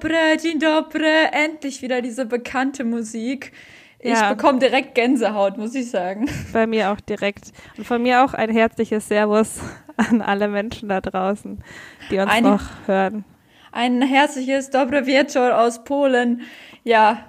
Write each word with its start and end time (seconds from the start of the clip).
Dobry, 0.00 0.36
dzień 0.42 0.58
dobry. 0.58 1.28
Endlich 1.32 1.80
wieder 1.82 2.02
diese 2.02 2.26
bekannte 2.26 2.84
Musik. 2.84 3.52
Ich 3.98 4.10
Ja. 4.10 4.34
bekomme 4.34 4.58
direkt 4.58 4.94
Gänsehaut, 4.94 5.56
muss 5.56 5.74
ich 5.74 5.90
sagen. 5.90 6.28
Bei 6.52 6.66
mir 6.66 6.90
auch 6.92 7.00
direkt. 7.00 7.52
Und 7.78 7.86
von 7.86 8.02
mir 8.02 8.22
auch 8.22 8.34
ein 8.34 8.50
herzliches 8.50 9.08
Servus 9.08 9.58
an 9.96 10.20
alle 10.20 10.48
Menschen 10.48 10.90
da 10.90 11.00
draußen, 11.00 11.62
die 12.10 12.18
uns 12.18 12.30
Eine- 12.30 12.50
noch 12.50 12.62
hören. 12.86 13.24
Ein 13.72 14.02
herzliches 14.02 14.68
Dobre 14.68 15.06
Wieczór 15.06 15.52
aus 15.52 15.82
Polen. 15.84 16.42
Ja, 16.84 17.24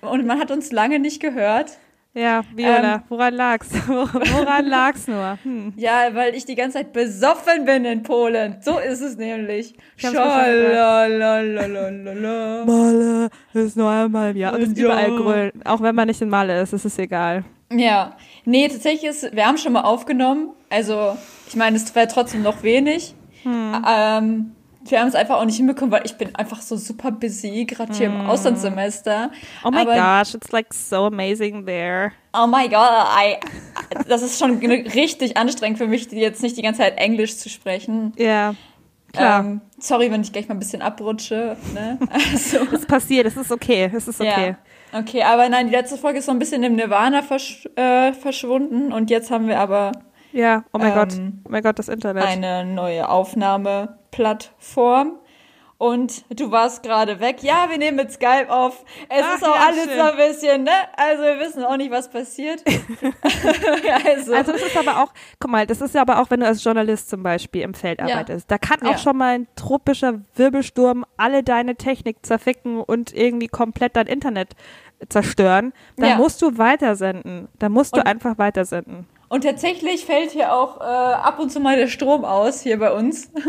und 0.00 0.26
man 0.26 0.40
hat 0.40 0.50
uns 0.50 0.72
lange 0.72 0.98
nicht 0.98 1.20
gehört. 1.22 1.78
Ja, 2.12 2.42
Viola, 2.56 2.94
Ähm. 2.96 3.02
woran 3.08 3.34
lag's? 3.34 3.68
Woran 3.86 4.66
lag's 4.66 5.06
nur? 5.06 5.38
Hm. 5.44 5.72
Ja, 5.76 6.08
weil 6.12 6.34
ich 6.34 6.44
die 6.44 6.56
ganze 6.56 6.78
Zeit 6.78 6.92
besoffen 6.92 7.64
bin 7.64 7.84
in 7.84 8.02
Polen. 8.02 8.56
So 8.62 8.78
ist 8.80 9.00
es 9.00 9.16
nämlich. 9.16 9.74
Malle 12.66 13.30
ist 13.54 13.76
nur 13.76 13.90
einmal 13.90 14.30
im 14.32 14.36
Jahr. 14.36 14.54
Und 14.54 14.62
ist 14.62 14.76
überall 14.76 15.10
grün. 15.10 15.52
Auch 15.64 15.80
wenn 15.82 15.94
man 15.94 16.08
nicht 16.08 16.20
in 16.20 16.28
Malle 16.28 16.60
ist, 16.60 16.72
ist 16.72 16.84
es 16.84 16.98
egal. 16.98 17.44
Ja, 17.72 18.16
nee, 18.44 18.66
tatsächlich 18.66 19.04
ist, 19.08 19.32
wir 19.32 19.46
haben 19.46 19.56
schon 19.58 19.72
mal 19.72 19.82
aufgenommen. 19.82 20.50
Also, 20.68 21.16
ich 21.46 21.54
meine, 21.54 21.76
es 21.76 21.94
wäre 21.94 22.08
trotzdem 22.08 22.42
noch 22.42 22.64
wenig. 22.64 23.14
Ähm, 23.88 24.52
wir 24.90 25.00
haben 25.00 25.08
es 25.08 25.14
einfach 25.14 25.36
auch 25.36 25.44
nicht 25.44 25.56
hinbekommen, 25.56 25.92
weil 25.92 26.02
ich 26.04 26.16
bin 26.16 26.34
einfach 26.34 26.60
so 26.60 26.76
super 26.76 27.10
busy, 27.10 27.64
gerade 27.64 27.92
hier 27.92 28.06
im 28.06 28.26
Auslandssemester. 28.26 29.30
Oh 29.64 29.70
my 29.70 29.80
Aber, 29.80 29.94
gosh, 29.94 30.34
it's 30.34 30.52
like 30.52 30.72
so 30.72 31.06
amazing 31.06 31.66
there. 31.66 32.12
Oh 32.32 32.46
my 32.46 32.68
god, 32.68 33.06
I, 33.16 33.36
das 34.08 34.22
ist 34.22 34.38
schon 34.38 34.58
richtig 34.58 35.36
anstrengend 35.36 35.78
für 35.78 35.86
mich, 35.86 36.10
jetzt 36.12 36.42
nicht 36.42 36.56
die 36.56 36.62
ganze 36.62 36.80
Zeit 36.80 36.98
Englisch 36.98 37.36
zu 37.36 37.48
sprechen. 37.48 38.12
Ja, 38.16 38.54
klar. 39.12 39.40
Ähm, 39.40 39.60
sorry, 39.78 40.10
wenn 40.10 40.22
ich 40.22 40.32
gleich 40.32 40.48
mal 40.48 40.54
ein 40.54 40.60
bisschen 40.60 40.82
abrutsche. 40.82 41.56
Ne? 41.74 41.98
Also, 42.12 42.58
es 42.72 42.86
passiert, 42.86 43.26
es 43.26 43.36
ist 43.36 43.50
okay, 43.50 43.90
es 43.92 44.08
ist 44.08 44.20
okay. 44.20 44.56
Ja. 44.92 45.00
Okay, 45.00 45.22
aber 45.22 45.48
nein, 45.48 45.68
die 45.68 45.72
letzte 45.72 45.96
Folge 45.96 46.18
ist 46.18 46.26
so 46.26 46.32
ein 46.32 46.38
bisschen 46.38 46.62
im 46.64 46.74
Nirvana 46.74 47.22
versch 47.22 47.68
äh, 47.76 48.12
verschwunden 48.12 48.92
und 48.92 49.08
jetzt 49.10 49.30
haben 49.30 49.46
wir 49.46 49.60
aber 49.60 49.92
Ja, 50.32 50.64
oh 50.72 50.78
mein 50.78 50.88
Ähm, 50.88 50.94
Gott, 50.94 51.12
oh 51.44 51.48
mein 51.50 51.62
Gott, 51.62 51.78
das 51.78 51.88
Internet. 51.88 52.24
eine 52.24 52.64
neue 52.64 53.08
Aufnahmeplattform. 53.08 55.12
Und 55.78 56.24
du 56.38 56.50
warst 56.50 56.82
gerade 56.82 57.20
weg. 57.20 57.42
Ja, 57.42 57.70
wir 57.70 57.78
nehmen 57.78 57.96
mit 57.96 58.12
Skype 58.12 58.48
auf. 58.50 58.84
Es 59.08 59.24
Ach 59.26 59.36
ist 59.36 59.44
auch 59.48 59.54
ja, 59.54 59.62
alles 59.66 59.84
schön. 59.84 59.96
so 59.96 60.02
ein 60.02 60.16
bisschen, 60.18 60.64
ne? 60.64 60.70
Also 60.94 61.22
wir 61.22 61.40
wissen 61.40 61.64
auch 61.64 61.78
nicht, 61.78 61.90
was 61.90 62.10
passiert. 62.10 62.62
also, 64.04 64.34
Also 64.34 64.52
das 64.52 64.60
ist 64.60 64.76
aber 64.76 65.02
auch, 65.02 65.10
guck 65.38 65.50
mal, 65.50 65.66
das 65.66 65.80
ist 65.80 65.94
ja 65.94 66.02
aber 66.02 66.20
auch, 66.20 66.28
wenn 66.28 66.40
du 66.40 66.46
als 66.46 66.62
Journalist 66.62 67.08
zum 67.08 67.22
Beispiel 67.22 67.62
im 67.62 67.72
Feld 67.72 67.98
Ja. 68.00 68.08
arbeitest. 68.08 68.50
Da 68.50 68.58
kann 68.58 68.82
auch 68.82 68.90
Ja. 68.92 68.98
schon 68.98 69.16
mal 69.16 69.36
ein 69.36 69.46
tropischer 69.56 70.20
Wirbelsturm 70.34 71.06
alle 71.16 71.42
deine 71.42 71.76
Technik 71.76 72.26
zerficken 72.26 72.82
und 72.82 73.14
irgendwie 73.14 73.48
komplett 73.48 73.96
dein 73.96 74.06
Internet 74.06 74.50
zerstören. 75.08 75.72
Da 75.96 76.08
Ja. 76.08 76.16
musst 76.16 76.42
du 76.42 76.58
weitersenden. 76.58 77.48
Da 77.58 77.70
musst 77.70 77.96
du 77.96 78.00
Und- 78.00 78.06
einfach 78.06 78.36
weitersenden. 78.36 79.06
Und 79.30 79.44
tatsächlich 79.44 80.04
fällt 80.04 80.32
hier 80.32 80.52
auch 80.54 80.78
äh, 80.80 80.84
ab 80.84 81.38
und 81.38 81.50
zu 81.50 81.58
mal 81.60 81.76
der 81.76 81.86
Strom 81.88 82.26
aus, 82.26 82.60
hier 82.60 82.78
bei 82.78 82.92
uns. 82.92 83.30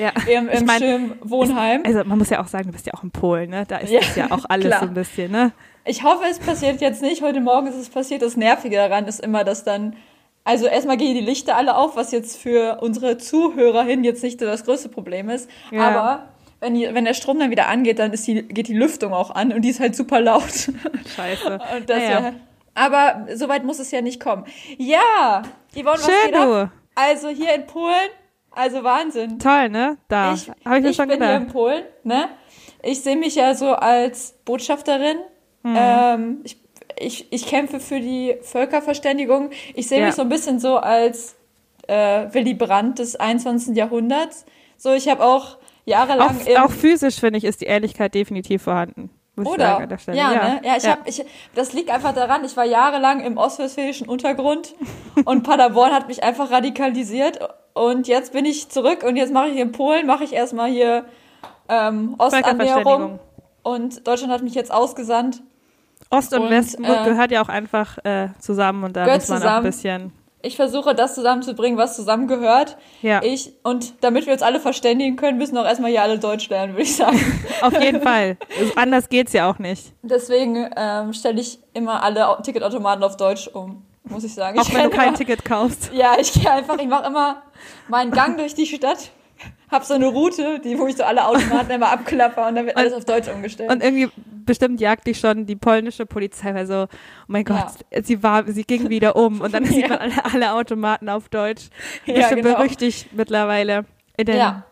Ja. 0.00 0.12
Im, 0.32 0.48
Ich 0.48 0.60
im 0.60 0.66
mein, 0.66 0.78
schönen 0.78 1.12
Wohnheim. 1.22 1.82
Also 1.84 2.02
man 2.04 2.16
muss 2.18 2.30
ja 2.30 2.40
auch 2.42 2.46
sagen, 2.46 2.66
du 2.68 2.72
bist 2.72 2.86
ja 2.86 2.94
auch 2.94 3.02
in 3.02 3.10
Polen, 3.10 3.50
ne? 3.50 3.64
Da 3.68 3.76
ist 3.78 3.90
Ja, 3.90 4.00
das 4.00 4.16
ja 4.16 4.30
auch 4.30 4.44
alles 4.48 4.68
klar. 4.68 4.80
so 4.80 4.86
ein 4.86 4.94
bisschen, 4.94 5.30
ne? 5.32 5.52
Ich 5.84 6.02
hoffe, 6.02 6.24
es 6.30 6.38
passiert 6.38 6.80
jetzt 6.80 7.02
nicht. 7.02 7.20
Heute 7.22 7.40
Morgen 7.40 7.66
ist 7.66 7.74
es 7.76 7.90
passiert. 7.90 8.22
Das 8.22 8.36
Nervige 8.38 8.76
daran 8.76 9.06
ist 9.06 9.20
immer, 9.20 9.44
dass 9.44 9.64
dann, 9.64 9.96
also 10.44 10.66
erstmal 10.66 10.96
gehen 10.96 11.14
die 11.14 11.20
Lichter 11.20 11.56
alle 11.56 11.76
auf, 11.76 11.94
was 11.96 12.10
jetzt 12.12 12.38
für 12.38 12.78
unsere 12.80 13.18
Zuhörer 13.18 13.82
hin 13.84 14.02
jetzt 14.04 14.22
nicht 14.22 14.40
so 14.40 14.46
das 14.46 14.64
größte 14.64 14.88
Problem 14.88 15.28
ist. 15.28 15.50
Ja. 15.70 15.82
Aber 15.88 16.28
wenn, 16.60 16.74
die, 16.74 16.88
wenn 16.92 17.04
der 17.04 17.12
Strom 17.14 17.38
dann 17.38 17.50
wieder 17.50 17.66
angeht, 17.68 17.98
dann 17.98 18.12
ist 18.12 18.26
die, 18.26 18.42
geht 18.42 18.68
die 18.68 18.74
Lüftung 18.76 19.12
auch 19.12 19.30
an 19.34 19.52
und 19.52 19.60
die 19.62 19.68
ist 19.70 19.80
halt 19.80 19.94
super 19.96 20.20
laut. 20.20 20.70
Scheiße. 21.16 21.58
Und 21.76 21.90
das 21.90 21.98
Naja. 21.98 22.22
wär- 22.22 22.34
aber 22.74 23.26
so 23.34 23.48
weit 23.48 23.64
muss 23.64 23.78
es 23.78 23.90
ja 23.90 24.00
nicht 24.00 24.20
kommen. 24.20 24.44
Ja, 24.78 25.42
Yvonne, 25.72 25.86
was 25.94 26.04
Schön, 26.06 26.14
geht 26.26 26.34
ab? 26.36 26.70
Also 26.94 27.28
hier 27.28 27.54
in 27.54 27.66
Polen, 27.66 28.10
also 28.50 28.84
Wahnsinn. 28.84 29.38
Toll, 29.38 29.68
ne? 29.68 29.96
Da. 30.08 30.34
Ich, 30.34 30.48
Habe 30.64 30.76
ich 30.78 30.82
mir 30.84 30.90
ich 30.90 30.96
schon 30.96 31.08
bin 31.08 31.22
hier 31.22 31.32
in 31.34 31.38
gedacht. 31.40 31.52
Polen, 31.52 31.84
ne? 32.04 32.28
Ich 32.82 33.00
sehe 33.02 33.16
mich 33.16 33.34
ja 33.34 33.54
so 33.54 33.72
als 33.74 34.34
Botschafterin. 34.44 35.16
Hm. 35.64 35.74
Ähm, 35.76 36.40
ich, 36.44 36.58
ich, 36.98 37.32
ich 37.32 37.46
kämpfe 37.46 37.80
für 37.80 37.98
die 38.00 38.36
Völkerverständigung. 38.42 39.50
Ich 39.74 39.88
sehe 39.88 40.00
Ja. 40.00 40.06
mich 40.06 40.14
so 40.14 40.22
ein 40.22 40.28
bisschen 40.28 40.60
so 40.60 40.76
als 40.76 41.34
äh, 41.88 42.26
Willy 42.32 42.54
Brandt 42.54 42.98
des 42.98 43.16
21. 43.16 43.74
Jahrhunderts. 43.76 44.44
So, 44.76 44.92
ich 44.92 45.08
habe 45.08 45.24
auch 45.24 45.58
jahrelang 45.86 46.36
Auch, 46.56 46.64
auch 46.66 46.70
physisch, 46.70 47.18
finde 47.20 47.38
ich, 47.38 47.44
ist 47.44 47.60
die 47.62 47.66
Ehrlichkeit 47.66 48.14
definitiv 48.14 48.62
vorhanden. 48.62 49.10
Muss 49.36 49.46
ich 49.46 49.54
oder? 49.54 49.64
sagen 49.64 49.82
an 49.82 49.88
der 49.88 49.98
Stelle. 49.98 50.18
Ja, 50.18 50.30
ne? 50.30 50.60
Ja, 50.64 50.76
ich 50.76 50.86
hab, 50.86 51.08
ich, 51.08 51.24
das 51.54 51.72
liegt 51.72 51.90
einfach 51.90 52.14
daran, 52.14 52.44
ich 52.44 52.56
war 52.56 52.64
jahrelang 52.64 53.20
im 53.20 53.36
ostwestfälischen 53.36 54.08
Untergrund 54.08 54.74
und 55.24 55.42
Paderborn 55.42 55.92
hat 55.92 56.08
mich 56.08 56.22
einfach 56.22 56.50
radikalisiert 56.50 57.40
und 57.72 58.06
jetzt 58.06 58.32
bin 58.32 58.44
ich 58.44 58.68
zurück 58.68 59.02
und 59.02 59.16
jetzt 59.16 59.32
mache 59.32 59.48
ich 59.48 59.56
in 59.56 59.72
Polen, 59.72 60.06
mache 60.06 60.24
ich 60.24 60.32
erstmal 60.32 60.70
hier 60.70 61.04
ähm, 61.68 62.14
Ostannäherung 62.18 63.18
und 63.62 64.06
Deutschland 64.06 64.32
hat 64.32 64.42
mich 64.42 64.54
jetzt 64.54 64.72
ausgesandt. 64.72 65.42
Ost 66.10 66.32
und, 66.34 66.42
Und, 66.42 66.50
West 66.50 66.78
äh, 66.78 67.04
gehört 67.04 67.30
ja 67.32 67.42
auch 67.42 67.48
einfach 67.48 67.98
äh, 68.04 68.28
zusammen 68.38 68.84
und 68.84 68.94
da 68.94 69.06
muss 69.06 69.28
man 69.28 69.38
auch 69.38 69.40
zusammen. 69.40 69.56
ein 69.56 69.62
bisschen. 69.62 70.12
Ich 70.44 70.56
versuche 70.56 70.94
das 70.94 71.14
zusammenzubringen, 71.14 71.78
was 71.78 71.96
zusammengehört. 71.96 72.76
Ja, 73.02 73.22
Ich, 73.22 73.52
und 73.62 73.94
damit 74.02 74.26
wir 74.26 74.32
uns 74.32 74.42
alle 74.42 74.60
verständigen 74.60 75.16
können, 75.16 75.38
müssen 75.38 75.56
auch 75.58 75.64
erstmal 75.64 75.90
hier 75.90 76.02
alle 76.02 76.18
Deutsch 76.18 76.48
lernen, 76.48 76.74
würde 76.74 76.82
ich 76.82 76.96
sagen. 76.96 77.18
auf 77.62 77.80
jeden 77.82 78.02
Fall. 78.02 78.36
Anders 78.76 79.08
geht's 79.08 79.32
ja 79.32 79.50
auch 79.50 79.58
nicht. 79.58 79.92
Deswegen 80.02 80.68
ähm, 80.76 81.12
stelle 81.12 81.40
ich 81.40 81.58
immer 81.72 82.02
alle 82.02 82.28
Au- 82.28 82.40
Ticketautomaten 82.42 83.02
auf 83.02 83.16
Deutsch 83.16 83.48
um, 83.48 83.82
muss 84.04 84.24
ich 84.24 84.34
sagen. 84.34 84.58
Auch 84.58 84.68
ich 84.68 84.74
wenn 84.74 84.84
du 84.84 84.96
kein 84.96 85.08
immer- 85.08 85.16
Ticket 85.16 85.44
kaufst. 85.44 85.90
Ja, 85.92 86.16
ich 86.20 86.32
gehe 86.32 86.50
einfach, 86.50 86.78
ich 86.78 86.86
mache 86.88 87.06
immer 87.06 87.42
meinen 87.88 88.10
Gang 88.10 88.36
durch 88.36 88.54
die 88.54 88.66
Stadt, 88.66 89.10
hab 89.70 89.84
so 89.84 89.94
eine 89.94 90.06
Route, 90.06 90.60
die, 90.60 90.78
wo 90.78 90.86
ich 90.86 90.96
so 90.96 91.04
alle 91.04 91.26
Automaten 91.26 91.70
immer 91.70 91.90
abklapper 91.90 92.46
und 92.48 92.54
dann 92.56 92.66
wird 92.66 92.76
alles 92.76 92.92
auf 92.92 93.04
Deutsch 93.04 93.28
umgestellt. 93.28 93.70
Und 93.70 93.82
irgendwie 93.82 94.08
bestimmt 94.44 94.80
jagt 94.80 95.06
dich 95.06 95.18
schon 95.18 95.46
die 95.46 95.56
polnische 95.56 96.06
Polizei, 96.06 96.54
weil 96.54 96.66
so, 96.66 96.82
oh 96.84 96.86
mein 97.26 97.44
Gott, 97.44 97.66
sie 98.02 98.22
war, 98.22 98.44
sie 98.46 98.64
ging 98.64 98.88
wieder 98.88 99.16
um 99.16 99.40
und 99.40 99.52
dann 99.54 99.64
sieht 99.66 99.88
man 99.88 99.98
alle, 99.98 100.24
alle 100.24 100.52
Automaten 100.54 101.08
auf 101.08 101.28
Deutsch. 101.28 101.68
Ja, 102.06 102.14
Bestimmt 102.14 102.42
genau. 102.42 102.56
berüchtigt 102.56 103.08
mittlerweile 103.12 103.84
in 104.16 104.26
den 104.26 104.36
ja, 104.36 104.64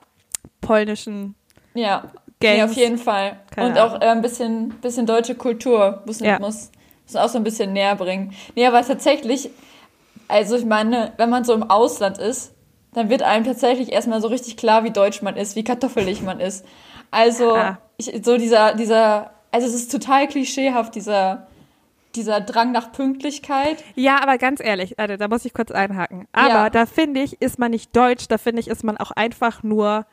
polnischen 0.60 1.34
ja. 1.74 2.10
Gangs. 2.40 2.56
Nee, 2.56 2.62
auf 2.64 2.72
jeden 2.72 2.98
Fall. 2.98 3.38
Keine 3.54 3.68
und 3.68 3.78
auch 3.78 4.00
äh, 4.00 4.06
ein 4.06 4.20
bisschen, 4.22 4.70
bisschen 4.80 5.06
deutsche 5.06 5.34
Kultur 5.34 6.02
muss, 6.06 6.20
Ja. 6.20 6.38
muss, 6.38 6.70
muss 7.06 7.16
auch 7.16 7.28
so 7.28 7.38
ein 7.38 7.44
bisschen 7.44 7.72
näher 7.72 7.94
bringen. 7.96 8.34
Nee, 8.56 8.66
aber 8.66 8.84
tatsächlich, 8.84 9.50
also 10.28 10.56
ich 10.56 10.64
meine, 10.64 11.12
wenn 11.18 11.30
man 11.30 11.44
so 11.44 11.52
im 11.54 11.62
Ausland 11.62 12.18
ist, 12.18 12.52
dann 12.94 13.08
wird 13.10 13.22
einem 13.22 13.44
tatsächlich 13.44 13.92
erstmal 13.92 14.20
so 14.20 14.28
richtig 14.28 14.56
klar, 14.56 14.84
wie 14.84 14.90
deutsch 14.90 15.22
man 15.22 15.36
ist, 15.36 15.56
wie 15.56 15.64
kartoffelig 15.64 16.22
man 16.22 16.40
ist. 16.40 16.64
Also, 17.10 17.54
Ah. 17.56 17.78
ich, 17.96 18.20
so 18.24 18.36
dieser, 18.36 18.74
dieser, 18.74 19.30
also 19.52 19.66
es 19.66 19.74
ist 19.74 19.92
total 19.92 20.26
klischeehaft, 20.28 20.94
dieser, 20.94 21.46
dieser 22.14 22.40
Drang 22.40 22.72
nach 22.72 22.92
Pünktlichkeit. 22.92 23.82
Ja, 23.94 24.20
aber 24.22 24.36
ganz 24.38 24.60
ehrlich, 24.62 24.98
Alter, 24.98 25.16
da 25.16 25.28
muss 25.28 25.44
ich 25.44 25.54
kurz 25.54 25.70
einhaken. 25.70 26.26
Aber 26.32 26.48
Ja. 26.48 26.70
da 26.70 26.86
finde 26.86 27.20
ich, 27.22 27.40
ist 27.40 27.58
man 27.58 27.70
nicht 27.70 27.94
deutsch, 27.94 28.26
da 28.28 28.38
finde 28.38 28.60
ich, 28.60 28.68
ist 28.68 28.82
man 28.84 28.96
auch 28.96 29.10
einfach 29.12 29.62
nur 29.62 30.06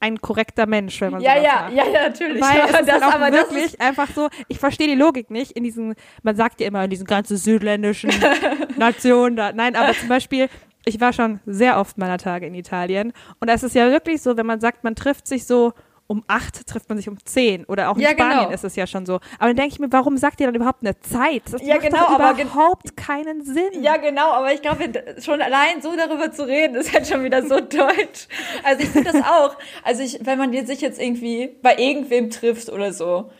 ein 0.00 0.20
korrekter 0.20 0.66
Mensch, 0.66 1.00
wenn 1.00 1.12
man 1.12 1.22
Ja, 1.22 1.32
sowas 1.36 1.44
ja, 1.46 1.60
macht. 1.62 1.72
ja, 1.74 1.84
ja, 1.86 2.08
natürlich. 2.08 2.42
Weil 2.42 2.60
Aber 2.60 2.70
es 2.74 2.80
ist 2.80 2.88
das, 2.88 3.02
halt 3.02 3.14
aber 3.14 3.32
wirklich 3.32 3.80
einfach 3.80 4.08
so, 4.14 4.28
ich 4.48 4.58
verstehe 4.58 4.86
die 4.86 4.94
Logik 4.94 5.30
nicht 5.30 5.52
in 5.52 5.64
diesen, 5.64 5.94
man 6.22 6.36
sagt 6.36 6.60
ja 6.60 6.66
immer 6.66 6.84
in 6.84 6.90
diesen 6.90 7.06
ganzen 7.06 7.38
südländischen 7.38 8.10
Nationen 8.76 9.36
da. 9.36 9.52
Nein, 9.52 9.76
aber 9.76 9.94
zum 9.94 10.08
Beispiel, 10.08 10.48
ich 10.84 11.00
war 11.00 11.14
schon 11.14 11.40
sehr 11.46 11.78
oft 11.78 11.96
meiner 11.96 12.18
Tage 12.18 12.46
in 12.46 12.54
Italien 12.54 13.12
und 13.40 13.48
es 13.48 13.62
ist 13.62 13.74
ja 13.74 13.90
wirklich 13.90 14.20
so, 14.20 14.36
wenn 14.36 14.44
man 14.46 14.60
sagt, 14.60 14.84
man 14.84 14.94
trifft 14.94 15.26
sich 15.26 15.46
so 15.46 15.72
um 16.14 16.24
acht, 16.28 16.66
trifft 16.66 16.88
man 16.88 16.96
sich 16.96 17.08
um 17.08 17.18
zehn 17.24 17.64
oder 17.64 17.90
auch 17.90 17.96
in 17.96 18.02
Ja, 18.02 18.10
Spanien 18.10 18.38
genau. 18.44 18.50
ist 18.50 18.64
es 18.64 18.76
ja 18.76 18.86
schon 18.86 19.04
so. 19.04 19.14
Aber 19.38 19.48
dann 19.48 19.56
denke 19.56 19.72
ich 19.72 19.80
mir, 19.80 19.90
warum 19.92 20.16
sagt 20.16 20.40
ihr 20.40 20.46
dann 20.46 20.54
überhaupt 20.54 20.82
eine 20.82 20.98
Zeit? 21.00 21.42
Das 21.50 21.60
Ja, 21.62 21.74
macht 21.74 21.86
genau, 21.90 22.06
aber 22.06 22.40
überhaupt 22.40 22.96
keinen 22.96 23.44
Sinn. 23.44 23.82
Ja, 23.82 23.96
genau, 23.96 24.30
aber 24.32 24.52
ich 24.52 24.62
glaube, 24.62 24.84
schon 25.20 25.42
allein 25.42 25.82
so 25.82 25.94
darüber 25.96 26.30
zu 26.30 26.46
reden, 26.46 26.74
ist 26.80 26.92
halt 26.94 27.06
schon 27.06 27.24
wieder 27.24 27.42
so 27.42 27.60
deutsch. 27.60 28.28
Also 28.62 28.82
ich 28.82 28.88
finde 28.90 29.12
das 29.12 29.22
auch. 29.22 29.56
Also 29.82 30.02
ich, 30.02 30.20
wenn 30.22 30.38
man 30.38 30.52
sich 30.66 30.80
jetzt 30.80 31.00
irgendwie 31.00 31.56
bei 31.62 31.76
irgendwem 31.76 32.30
trifft 32.30 32.68
oder 32.70 32.92
so, 32.92 33.30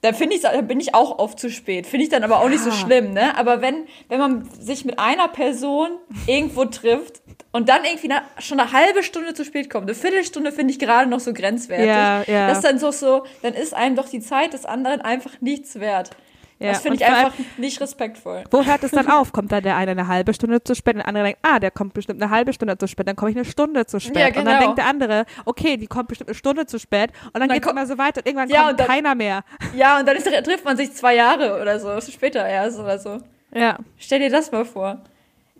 dann 0.00 0.14
finde 0.14 0.36
ich, 0.36 0.42
dann 0.42 0.66
bin 0.68 0.78
ich 0.80 0.94
auch 0.94 1.18
oft 1.18 1.40
zu 1.40 1.50
spät. 1.50 1.86
Finde 1.86 2.04
ich 2.04 2.10
dann 2.10 2.22
aber 2.22 2.40
auch 2.40 2.48
nicht 2.48 2.62
so 2.62 2.70
Ja. 2.70 2.76
schlimm, 2.76 3.12
ne? 3.14 3.36
Aber 3.36 3.60
wenn, 3.60 3.86
wenn 4.08 4.18
man 4.20 4.48
sich 4.60 4.84
mit 4.84 4.98
einer 4.98 5.28
Person 5.28 5.90
irgendwo 6.26 6.64
trifft 6.66 7.20
und 7.52 7.68
dann 7.68 7.84
irgendwie 7.84 8.10
schon 8.38 8.60
eine 8.60 8.72
halbe 8.72 9.02
Stunde 9.02 9.34
zu 9.34 9.44
spät 9.44 9.70
kommt, 9.70 9.84
eine 9.86 9.94
Viertelstunde 9.94 10.52
finde 10.52 10.72
ich 10.72 10.78
gerade 10.78 11.10
noch 11.10 11.20
so 11.20 11.32
grenzwertig. 11.32 11.86
Ja, 11.88 12.22
ja. 12.26 12.46
Das 12.48 12.58
ist 12.58 12.64
dann 12.64 12.78
so, 12.78 12.92
so, 12.92 13.24
dann 13.42 13.54
ist 13.54 13.74
einem 13.74 13.96
doch 13.96 14.08
die 14.08 14.20
Zeit 14.20 14.52
des 14.52 14.64
anderen 14.64 15.00
einfach 15.00 15.40
nichts 15.40 15.80
wert. 15.80 16.10
Ja, 16.60 16.72
Das 16.72 16.80
finde 16.80 16.96
ich 16.96 17.04
vor 17.06 17.14
allem- 17.14 17.26
einfach 17.26 17.38
nicht 17.56 17.80
respektvoll. 17.80 18.42
Wo 18.50 18.64
hört 18.64 18.82
es 18.82 18.90
dann 18.90 19.08
auf? 19.08 19.32
Kommt 19.32 19.52
dann 19.52 19.62
der 19.62 19.76
eine 19.76 19.92
eine 19.92 20.08
halbe 20.08 20.34
Stunde 20.34 20.62
zu 20.64 20.74
spät, 20.74 20.94
und 20.94 20.98
der 21.00 21.08
andere 21.08 21.24
denkt, 21.24 21.38
ah, 21.42 21.60
der 21.60 21.70
kommt 21.70 21.94
bestimmt 21.94 22.20
eine 22.20 22.32
halbe 22.32 22.52
Stunde 22.52 22.76
zu 22.76 22.88
spät, 22.88 23.06
dann 23.06 23.14
komme 23.14 23.30
ich 23.30 23.36
eine 23.36 23.44
Stunde 23.44 23.86
zu 23.86 24.00
spät. 24.00 24.16
Ja, 24.16 24.26
Und 24.28 24.34
dann 24.36 24.44
genau. 24.46 24.60
denkt 24.60 24.78
der 24.78 24.86
andere, 24.86 25.24
okay, 25.44 25.76
die 25.76 25.86
kommt 25.86 26.08
bestimmt 26.08 26.30
eine 26.30 26.34
Stunde 26.34 26.66
zu 26.66 26.78
spät 26.80 27.10
und 27.26 27.34
dann, 27.34 27.42
dann 27.48 27.50
geht 27.58 27.64
es 27.64 27.70
immer 27.70 27.86
so 27.86 27.96
weiter 27.96 28.18
und 28.20 28.26
irgendwann 28.26 28.48
Ja, 28.50 28.58
kommt 28.62 28.70
und 28.72 28.80
dann- 28.80 28.86
keiner 28.88 29.14
mehr. 29.14 29.44
Ja, 29.76 30.00
und 30.00 30.06
dann 30.08 30.16
ist, 30.16 30.24
trifft 30.26 30.64
man 30.64 30.76
sich 30.76 30.92
zwei 30.94 31.14
Jahre 31.14 31.60
oder 31.62 31.78
so, 31.78 32.00
später 32.10 32.44
erst 32.44 32.78
oder 32.80 32.98
so. 32.98 33.18
Ja. 33.54 33.78
Stell 33.96 34.18
dir 34.18 34.30
das 34.30 34.50
mal 34.50 34.64
vor. 34.64 34.98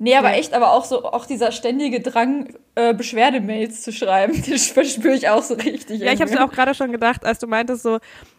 Nee, 0.01 0.17
aber 0.17 0.31
Ja. 0.31 0.37
echt, 0.37 0.53
aber 0.55 0.73
auch 0.73 0.85
so, 0.85 1.05
auch 1.05 1.27
dieser 1.27 1.51
ständige 1.53 2.01
Drang, 2.01 2.55
äh, 2.77 2.95
Beschwerdemails 2.95 3.83
zu 3.83 3.93
schreiben, 3.93 4.33
den 4.43 4.59
verspüre 4.59 5.15
ich 5.15 5.29
auch 5.29 5.43
so 5.43 5.55
richtig. 5.55 6.01
Ja, 6.01 6.13
ich 6.13 6.21
habe 6.21 6.25
es 6.25 6.31
irgendwie. 6.33 6.39
auch 6.39 6.53
gerade 6.53 6.75
schon 6.75 6.93
gedacht, 6.93 7.25
als 7.25 7.39
du 7.39 7.47
meintest 7.47 7.83
so, 7.83 7.99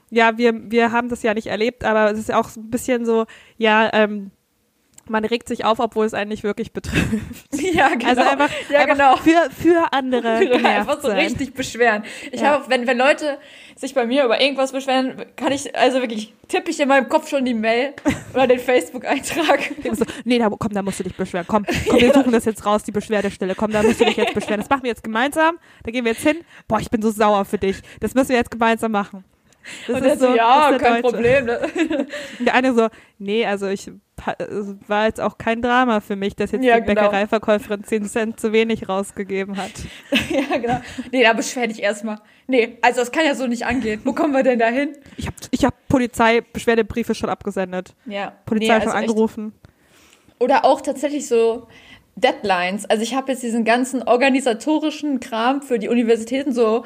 ja, 0.09 0.37
wir, 0.37 0.53
wir 0.71 0.91
haben 0.91 1.09
das 1.09 1.23
ja 1.23 1.33
nicht 1.33 1.47
erlebt, 1.47 1.83
aber 1.83 2.11
es 2.11 2.19
ist 2.19 2.33
auch 2.33 2.55
ein 2.55 2.69
bisschen 2.69 3.05
so, 3.05 3.25
ja, 3.57 3.89
ähm, 3.93 4.31
man 5.11 5.25
regt 5.25 5.47
sich 5.47 5.65
auf, 5.65 5.79
obwohl 5.79 6.05
es 6.05 6.13
einen 6.13 6.29
nicht 6.29 6.43
wirklich 6.43 6.71
betrifft. 6.71 7.07
Ja, 7.73 7.89
genau. 7.89 8.07
Also 8.09 8.21
einfach, 8.21 8.49
ja, 8.69 8.79
einfach 8.79 8.95
genau. 8.95 9.15
für, 9.17 9.49
für 9.51 9.93
andere 9.93 10.39
genervt 10.45 10.65
Einfach 10.65 11.01
so 11.01 11.07
sein. 11.09 11.17
richtig 11.17 11.53
beschweren. 11.53 12.03
Ich 12.31 12.41
Ja. 12.41 12.51
habe, 12.51 12.65
wenn, 12.69 12.87
wenn 12.87 12.97
Leute 12.97 13.37
sich 13.75 13.93
bei 13.93 14.05
mir 14.05 14.23
über 14.25 14.39
irgendwas 14.41 14.71
beschweren, 14.71 15.15
kann 15.35 15.51
ich, 15.51 15.75
also 15.75 15.99
wirklich, 16.01 16.33
tippe 16.47 16.69
ich 16.71 16.79
in 16.79 16.87
meinem 16.87 17.09
Kopf 17.09 17.27
schon 17.29 17.45
die 17.45 17.53
Mail 17.53 17.93
oder 18.33 18.47
den 18.47 18.59
Facebook-Eintrag. 18.59 19.71
So, 19.93 20.05
nee, 20.25 20.39
da, 20.39 20.49
komm, 20.49 20.73
da 20.73 20.81
musst 20.81 20.99
du 20.99 21.03
dich 21.03 21.15
beschweren. 21.15 21.45
Komm, 21.47 21.65
komm, 21.87 21.99
wir 22.01 22.13
suchen 22.13 22.31
das 22.31 22.45
jetzt 22.45 22.65
raus, 22.65 22.83
die 22.83 22.91
Beschwerdestelle. 22.91 23.55
Komm, 23.55 23.71
da 23.71 23.83
musst 23.83 23.99
du 24.01 24.05
dich 24.05 24.17
jetzt 24.17 24.33
beschweren. 24.33 24.59
Das 24.59 24.69
machen 24.69 24.83
wir 24.83 24.89
jetzt 24.89 25.03
gemeinsam. 25.03 25.57
Da 25.83 25.91
gehen 25.91 26.05
wir 26.05 26.11
jetzt 26.13 26.23
hin. 26.23 26.37
Boah, 26.67 26.79
ich 26.79 26.89
bin 26.89 27.01
so 27.01 27.11
sauer 27.11 27.45
für 27.45 27.57
dich. 27.57 27.81
Das 27.99 28.13
müssen 28.15 28.29
wir 28.29 28.37
jetzt 28.37 28.51
gemeinsam 28.51 28.91
machen. 28.91 29.23
Das 29.87 29.95
Und 29.95 30.05
dann 30.05 30.19
so, 30.19 30.35
ja, 30.35 30.69
ist 30.69 30.81
kein 30.81 31.01
Deutsche. 31.01 31.15
Problem. 31.15 31.45
der 32.39 32.53
eine 32.53 32.73
so, 32.73 32.87
nee, 33.17 33.45
also 33.45 33.67
ich 33.67 33.91
war 34.87 35.05
jetzt 35.05 35.21
auch 35.21 35.37
kein 35.37 35.61
Drama 35.61 36.01
für 36.01 36.15
mich, 36.15 36.35
dass 36.35 36.51
jetzt 36.51 36.63
Ja, 36.63 36.79
die 36.79 36.85
genau. 36.85 37.03
Bäckereiverkäuferin 37.03 37.83
10 37.83 38.05
Cent 38.05 38.39
zu 38.39 38.51
wenig 38.51 38.89
rausgegeben 38.89 39.57
hat. 39.57 39.71
ja, 40.29 40.57
genau. 40.57 40.81
Nee, 41.11 41.23
da 41.23 41.33
beschwer 41.33 41.67
dich 41.67 41.81
erstmal. 41.81 42.19
Nee, 42.47 42.77
also 42.81 42.99
das 42.99 43.11
kann 43.11 43.25
ja 43.25 43.35
so 43.35 43.47
nicht 43.47 43.65
angehen. 43.65 44.01
Wo 44.03 44.13
kommen 44.13 44.33
wir 44.33 44.43
denn 44.43 44.59
da 44.59 44.67
hin? 44.67 44.97
Ich 45.17 45.27
habe 45.27 45.35
ich 45.51 45.65
hab 45.65 45.87
Polizeibeschwerdebriefe 45.87 47.15
schon 47.15 47.29
abgesendet. 47.29 47.95
Ja. 48.05 48.33
Polizei 48.45 48.73
nee, 48.73 48.81
schon 48.81 48.91
also 48.91 48.99
echt. 48.99 49.09
angerufen. 49.09 49.53
Oder 50.39 50.65
auch 50.65 50.81
tatsächlich 50.81 51.27
so 51.27 51.67
Deadlines. 52.21 52.85
Also 52.89 53.03
ich 53.03 53.15
habe 53.15 53.31
jetzt 53.31 53.43
diesen 53.43 53.63
ganzen 53.65 54.03
organisatorischen 54.03 55.19
Kram 55.19 55.61
für 55.61 55.79
die 55.79 55.87
Universitäten 55.89 56.53
so 56.53 56.83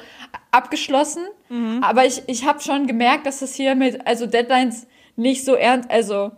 abgeschlossen. 0.52 1.24
Mhm. 1.50 1.80
Aber 1.84 2.06
ich, 2.06 2.24
ich 2.28 2.46
habe 2.46 2.60
schon 2.62 2.88
gemerkt, 2.88 3.26
dass 3.26 3.40
das 3.40 3.54
hier 3.56 3.76
mit, 3.76 4.06
also 4.08 4.26
Deadlines 4.26 4.88
nicht 5.16 5.46
so 5.46 5.56
ernst, 5.56 5.90
also 5.92 6.32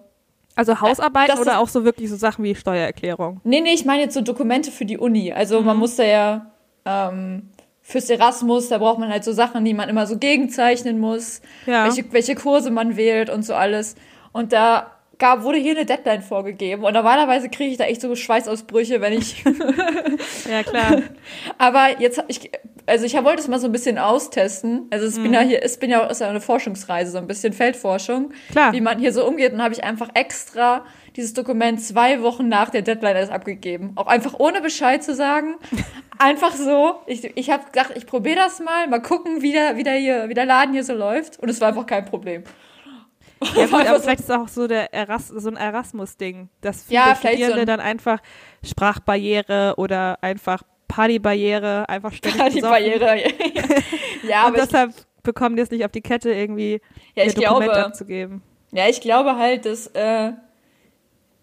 Also 0.55 0.79
Hausarbeiten 0.81 1.31
das 1.31 1.39
oder 1.39 1.59
auch 1.59 1.67
so 1.67 1.83
wirklich 1.85 2.09
so 2.09 2.15
Sachen 2.15 2.43
wie 2.43 2.55
Steuererklärung. 2.55 3.41
Nee, 3.43 3.61
nee, 3.61 3.73
ich 3.73 3.85
meine 3.85 4.03
jetzt 4.03 4.13
so 4.13 4.21
Dokumente 4.21 4.71
für 4.71 4.85
die 4.85 4.97
Uni. 4.97 5.31
Also 5.33 5.59
Mhm. 5.59 5.65
man 5.65 5.77
muss 5.77 5.95
da 5.95 6.03
ja 6.03 6.51
ähm, 6.85 7.49
fürs 7.81 8.09
Erasmus, 8.09 8.69
da 8.69 8.77
braucht 8.79 8.99
man 8.99 9.09
halt 9.09 9.23
so 9.23 9.31
Sachen, 9.31 9.63
die 9.65 9.73
man 9.73 9.89
immer 9.89 10.07
so 10.07 10.17
gegenzeichnen 10.17 10.99
muss, 10.99 11.41
Ja. 11.65 11.85
welche, 11.85 12.11
welche 12.13 12.35
Kurse 12.35 12.71
man 12.71 12.95
wählt 12.97 13.29
und 13.29 13.43
so 13.43 13.53
alles. 13.53 13.95
Und 14.31 14.53
da 14.53 14.91
gab, 15.17 15.43
wurde 15.43 15.57
hier 15.57 15.71
eine 15.75 15.85
Deadline 15.85 16.21
vorgegeben. 16.21 16.83
Und 16.83 16.93
normalerweise 16.93 17.49
kriege 17.49 17.71
ich 17.71 17.77
da 17.77 17.85
echt 17.85 18.01
so 18.01 18.15
Schweißausbrüche, 18.15 19.01
wenn 19.01 19.13
ich. 19.13 19.43
Ja, 20.49 20.63
klar. 20.63 21.01
Aber 21.57 21.99
jetzt 21.99 22.23
ich, 22.27 22.51
also 22.85 23.05
ich 23.05 23.13
wollte 23.15 23.41
es 23.41 23.47
mal 23.47 23.59
so 23.59 23.65
ein 23.67 23.71
bisschen 23.71 23.97
austesten. 23.97 24.87
Also 24.91 25.07
ich 25.07 25.15
bin 25.15 25.27
Mhm. 25.27 25.33
ja 25.33 25.39
hier, 25.41 25.63
es 25.63 25.77
bin 25.77 25.89
ja 25.89 26.01
ist 26.05 26.21
ja 26.21 26.29
eine 26.29 26.41
Forschungsreise, 26.41 27.11
so 27.11 27.17
ein 27.17 27.27
bisschen 27.27 27.53
Feldforschung, 27.53 28.31
Klar. 28.51 28.73
wie 28.73 28.81
man 28.81 28.99
hier 28.99 29.11
so 29.11 29.25
umgeht. 29.25 29.53
Und 29.53 29.61
habe 29.61 29.73
ich 29.73 29.83
einfach 29.83 30.09
extra 30.13 30.85
dieses 31.15 31.33
Dokument 31.33 31.81
zwei 31.81 32.21
Wochen 32.21 32.47
nach 32.47 32.69
der 32.69 32.81
Deadline 32.83 33.15
erst 33.15 33.31
abgegeben. 33.31 33.93
Auch 33.95 34.07
einfach 34.07 34.35
ohne 34.39 34.61
Bescheid 34.61 35.03
zu 35.03 35.13
sagen. 35.15 35.55
Einfach 36.17 36.53
so. 36.55 36.95
Ich, 37.07 37.25
ich 37.35 37.49
habe 37.49 37.65
gedacht, 37.65 37.91
ich 37.95 38.05
probiere 38.05 38.37
das 38.37 38.61
mal, 38.61 38.87
mal 38.87 39.01
gucken, 39.01 39.41
wie 39.41 39.51
der, 39.51 39.75
wie, 39.75 39.83
der 39.83 39.95
hier, 39.95 40.29
wie 40.29 40.33
der 40.33 40.45
Laden 40.45 40.73
hier 40.73 40.85
so 40.85 40.93
läuft. 40.93 41.39
Und 41.41 41.49
es 41.49 41.59
war 41.59 41.67
einfach 41.67 41.85
kein 41.85 42.05
Problem. 42.05 42.45
Ja, 43.55 43.65
gut, 43.67 43.85
aber 43.85 43.99
vielleicht 43.99 44.21
ist 44.21 44.31
auch 44.31 44.47
so 44.47 44.67
der 44.67 44.93
Eras 44.93 45.27
so 45.27 45.49
ein 45.49 45.55
Erasmus-Ding, 45.57 46.49
dass 46.61 46.83
viele 46.83 46.99
Ja, 46.99 47.15
Studierende 47.15 47.59
so 47.61 47.65
dann 47.65 47.79
einfach 47.79 48.19
Sprachbarriere 48.63 49.73
oder 49.77 50.17
einfach 50.21 50.63
Partybarriere 50.87 51.87
einfach 51.89 52.13
ständig 52.13 52.41
die 52.53 52.61
besoffen. 52.61 52.69
Barriere. 52.69 53.17
ja, 54.27 54.47
Und 54.47 54.57
deshalb 54.57 54.93
bekommen 55.23 55.55
die 55.55 55.61
es 55.63 55.71
nicht 55.71 55.83
auf 55.85 55.91
die 55.91 56.01
Kette, 56.01 56.31
irgendwie 56.31 56.81
ja, 57.15 57.23
ich 57.25 57.33
Dokument 57.33 57.71
glaube, 57.71 57.85
abzugeben. 57.85 58.41
Ja, 58.71 58.87
ich 58.87 59.01
glaube 59.01 59.37
halt, 59.37 59.65
dass 59.65 59.87
äh, 59.87 60.31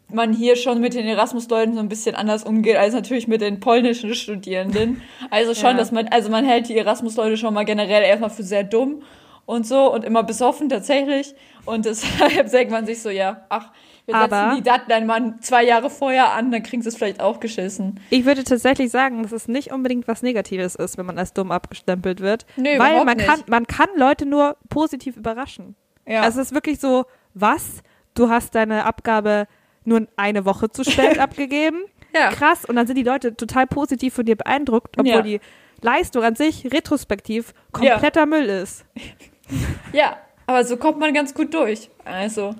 man 0.08 0.32
hier 0.32 0.56
schon 0.56 0.80
mit 0.80 0.94
den 0.94 1.06
Erasmus-Leuten 1.06 1.74
so 1.74 1.80
ein 1.80 1.88
bisschen 1.88 2.14
anders 2.14 2.44
umgeht 2.44 2.76
als 2.76 2.94
natürlich 2.94 3.28
mit 3.28 3.40
den 3.40 3.60
polnischen 3.60 4.14
Studierenden. 4.14 5.02
Also 5.30 5.54
schon, 5.54 5.70
Ja. 5.70 5.74
dass 5.74 5.90
man, 5.92 6.08
also 6.08 6.30
man 6.30 6.44
hält 6.44 6.68
die 6.68 6.76
Erasmus-Leute 6.76 7.36
schon 7.36 7.54
mal 7.54 7.64
generell 7.64 8.02
erstmal 8.02 8.30
für 8.30 8.42
sehr 8.42 8.62
dumm 8.64 9.02
und 9.46 9.66
so 9.66 9.92
und 9.92 10.04
immer 10.04 10.22
besoffen 10.22 10.68
tatsächlich. 10.68 11.34
Und 11.64 11.84
deshalb 11.86 12.50
denkt 12.50 12.70
man 12.72 12.86
sich 12.86 13.00
so, 13.02 13.10
ja, 13.10 13.44
ach, 13.48 13.70
wir 14.06 14.16
setzen 14.16 14.32
Aber- 14.34 14.54
die 14.56 14.62
Deadline 14.62 15.06
mal 15.06 15.34
zwei 15.40 15.64
Jahre 15.64 15.88
vorher 15.90 16.32
an, 16.32 16.50
dann 16.50 16.62
kriegen 16.62 16.82
sie 16.82 16.88
es 16.88 16.96
vielleicht 16.96 17.20
auch 17.20 17.38
geschissen. 17.40 18.00
Ich 18.10 18.24
würde 18.24 18.42
tatsächlich 18.42 18.90
sagen, 18.90 19.22
dass 19.22 19.30
es 19.32 19.46
nicht 19.48 19.70
unbedingt 19.72 20.08
was 20.08 20.22
Negatives 20.22 20.74
ist, 20.74 20.98
wenn 20.98 21.06
man 21.06 21.18
als 21.18 21.32
dumm 21.32 21.52
abgestempelt 21.52 22.20
wird. 22.20 22.44
Nee, 22.56 22.78
weil 22.78 23.04
man 23.04 23.16
nicht. 23.16 23.28
kann, 23.28 23.42
man 23.46 23.66
kann 23.66 23.88
Leute 23.96 24.26
nur 24.26 24.56
positiv 24.70 25.16
überraschen. 25.16 25.76
Ja. 26.06 26.22
Also 26.22 26.40
es 26.40 26.48
ist 26.48 26.54
wirklich 26.54 26.80
so, 26.80 27.04
was? 27.34 27.82
Du 28.14 28.28
hast 28.28 28.54
deine 28.56 28.84
Abgabe 28.84 29.46
nur 29.84 30.06
eine 30.16 30.44
Woche 30.44 30.68
zu 30.70 30.82
spät 30.84 31.18
abgegeben? 31.20 31.82
Ja. 32.14 32.30
Krass. 32.30 32.64
Und 32.64 32.74
dann 32.76 32.86
sind 32.88 32.96
die 32.96 33.04
Leute 33.04 33.36
total 33.36 33.66
positiv 33.68 34.14
von 34.14 34.24
dir 34.26 34.36
beeindruckt, 34.36 34.98
obwohl 34.98 35.12
Ja. 35.12 35.22
die 35.22 35.40
Leistung 35.80 36.24
an 36.24 36.34
sich 36.34 36.72
retrospektiv 36.72 37.54
kompletter 37.72 38.26
Müll 38.26 38.44
ist. 38.46 38.84
ja, 39.92 40.16
aber 40.52 40.64
so 40.64 40.76
kommt 40.76 40.98
man 40.98 41.12
ganz 41.14 41.34
gut 41.34 41.52
durch. 41.54 41.90
Also. 42.04 42.54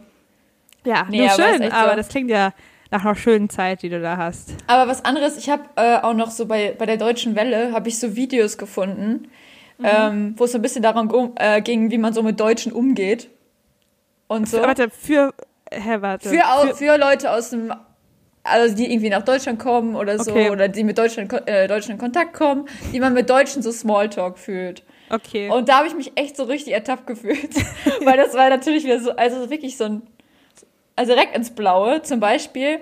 Ja, 0.85 1.07
Nee, 1.09 1.19
nur 1.21 1.31
schön, 1.31 1.71
aber 1.71 1.91
so. 1.91 1.97
das 1.97 2.09
klingt 2.09 2.31
ja 2.31 2.53
nach 2.91 3.05
einer 3.05 3.15
schönen 3.15 3.49
Zeit, 3.49 3.83
die 3.83 3.89
du 3.89 4.01
da 4.01 4.17
hast. 4.17 4.53
Aber 4.67 4.91
was 4.91 5.05
anderes, 5.05 5.37
ich 5.39 5.49
habe 5.49 5.63
äh, 5.77 5.97
auch 5.99 6.15
noch 6.15 6.31
so 6.31 6.47
bei, 6.47 6.75
bei 6.79 6.87
der 6.87 6.97
Deutschen 6.97 7.37
Welle, 7.37 7.73
habe 7.73 7.89
ich 7.89 7.99
so 7.99 8.17
Videos 8.17 8.59
gefunden, 8.59 9.29
Mhm. 9.79 9.87
ähm, 9.89 10.35
wo 10.37 10.45
es 10.45 10.53
so 10.53 10.59
ein 10.59 10.63
bisschen 10.63 10.83
darum 10.83 11.33
äh, 11.37 11.61
ging, 11.63 11.91
wie 11.91 11.99
man 11.99 12.13
so 12.13 12.23
mit 12.23 12.39
Deutschen 12.39 12.73
umgeht. 12.73 13.31
Und 14.29 14.49
so. 14.49 14.61
Warte, 14.61 14.91
für, 14.91 15.33
hä, 15.73 15.97
warte. 16.01 16.29
Für, 16.29 16.45
au- 16.47 16.75
für 16.75 16.99
Leute 16.99 17.31
aus 17.33 17.51
dem, 17.51 17.73
also 18.45 18.77
die 18.77 18.93
irgendwie 18.93 19.09
nach 19.09 19.23
Deutschland 19.23 19.59
kommen 19.59 19.97
oder 19.97 20.19
so, 20.19 20.31
Okay. 20.33 20.51
oder 20.51 20.69
die 20.69 20.85
mit 20.85 20.99
Deutschland, 20.99 21.33
äh, 21.49 21.67
Deutschen 21.69 21.93
in 21.93 21.99
Kontakt 21.99 22.35
kommen, 22.35 22.67
wie 22.91 23.01
man 23.01 23.15
mit 23.15 23.31
Deutschen 23.31 23.63
so 23.63 23.73
Smalltalk 23.73 24.39
fühlt. 24.39 24.83
Okay. 25.13 25.51
Und 25.51 25.69
da 25.69 25.79
habe 25.79 25.87
ich 25.87 25.95
mich 25.95 26.13
echt 26.17 26.37
so 26.37 26.45
richtig 26.45 26.73
ertappt 26.73 27.07
gefühlt. 27.07 27.55
Weil 28.05 28.17
das 28.17 28.35
war 28.35 28.51
natürlich 28.51 28.85
wieder 28.85 28.99
so, 28.99 29.13
also 29.13 29.51
wirklich 29.51 29.77
so 29.77 29.85
ein, 29.85 30.03
also 30.97 31.15
direkt 31.15 31.37
ins 31.37 31.51
Blaue. 31.51 32.03
Zum 32.03 32.19
Beispiel 32.19 32.81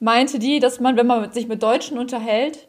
meinte 0.00 0.38
die, 0.38 0.60
dass 0.60 0.80
man, 0.80 0.96
wenn 0.96 1.06
man 1.06 1.32
sich 1.32 1.46
mit 1.46 1.62
Deutschen 1.62 1.98
unterhält, 1.98 2.66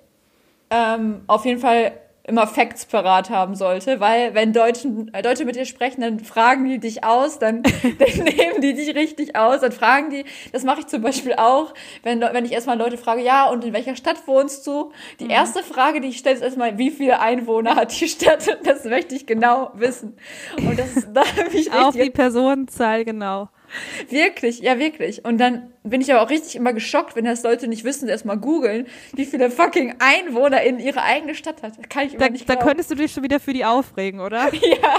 ähm, 0.70 1.22
auf 1.28 1.46
jeden 1.46 1.60
Fall 1.60 1.94
immer 2.28 2.48
Facts 2.48 2.86
parat 2.86 3.30
haben 3.30 3.56
sollte, 3.56 4.00
weil 4.00 4.34
wenn 4.34 4.52
Deutschen, 4.52 5.14
äh, 5.14 5.22
Deutsche 5.22 5.46
mit 5.46 5.56
dir 5.56 5.66
sprechen, 5.66 6.02
dann 6.02 6.20
fragen 6.20 6.66
die 6.66 6.80
dich 6.80 7.04
aus, 7.04 7.38
dann, 7.40 7.62
dann 8.00 8.24
nehmen 8.24 8.62
die 8.62 8.74
dich 8.74 8.96
richtig 8.96 9.36
aus, 9.36 9.62
dann 9.62 9.72
fragen 9.72 10.10
die, 10.10 10.26
das 10.52 10.64
mache 10.64 10.82
ich 10.82 10.88
zum 10.88 11.02
Beispiel 11.02 11.34
auch, 11.34 11.74
wenn, 12.04 12.22
wenn 12.22 12.46
ich 12.46 12.52
erstmal 12.52 12.78
Leute 12.78 12.98
frage, 12.98 13.22
ja, 13.22 13.48
und 13.50 13.64
in 13.64 13.74
welcher 13.74 13.96
Stadt 13.96 14.28
wohnst 14.28 14.66
du? 14.66 14.92
Die 15.20 15.30
erste 15.30 15.62
Frage, 15.62 16.02
die 16.02 16.10
ich 16.10 16.18
stelle, 16.18 16.36
ist 16.36 16.42
erstmal, 16.42 16.78
wie 16.78 16.92
viele 16.92 17.20
Einwohner 17.20 17.76
hat 17.76 18.00
die 18.00 18.08
Stadt? 18.08 18.58
Das 18.64 18.84
möchte 18.86 19.16
ich 19.16 19.26
genau 19.28 19.72
wissen. 19.76 20.18
Und 20.58 20.80
das 20.80 20.98
ist, 20.98 21.10
da 21.14 21.22
habe 21.22 21.56
ich 21.56 21.72
Auf 21.72 21.96
die 21.96 22.10
Personenzahl, 22.10 23.06
genau. 23.06 23.50
wirklich, 24.10 24.60
ja 24.60 24.80
wirklich. 24.80 25.26
Und 25.26 25.38
dann 25.38 25.72
bin 25.84 26.02
ich 26.02 26.12
aber 26.14 26.22
auch 26.22 26.30
richtig 26.30 26.56
immer 26.56 26.74
geschockt, 26.74 27.16
wenn 27.16 27.26
das 27.26 27.44
Leute 27.44 27.68
nicht 27.68 27.84
wissen, 27.84 28.08
erstmal 28.10 28.38
googeln, 28.38 28.88
wie 29.14 29.26
viele 29.26 29.52
fucking 29.52 29.96
Einwohner 30.00 30.62
in 30.64 30.80
ihre 30.80 31.02
eigene 31.04 31.36
Stadt 31.36 31.62
hat. 31.64 31.78
Das 31.78 31.90
kann 31.90 32.08
ich 32.08 32.14
immer 32.14 32.26
Da, 32.26 32.30
nicht 32.32 32.50
da 32.50 32.54
glauben. 32.56 32.68
könntest 32.70 32.92
du 32.92 32.96
dich 32.96 33.12
schon 33.12 33.24
wieder 33.24 33.40
für 33.40 33.54
die 33.54 33.66
aufregen, 33.66 34.20
oder? 34.20 34.52
Ja, 34.82 34.98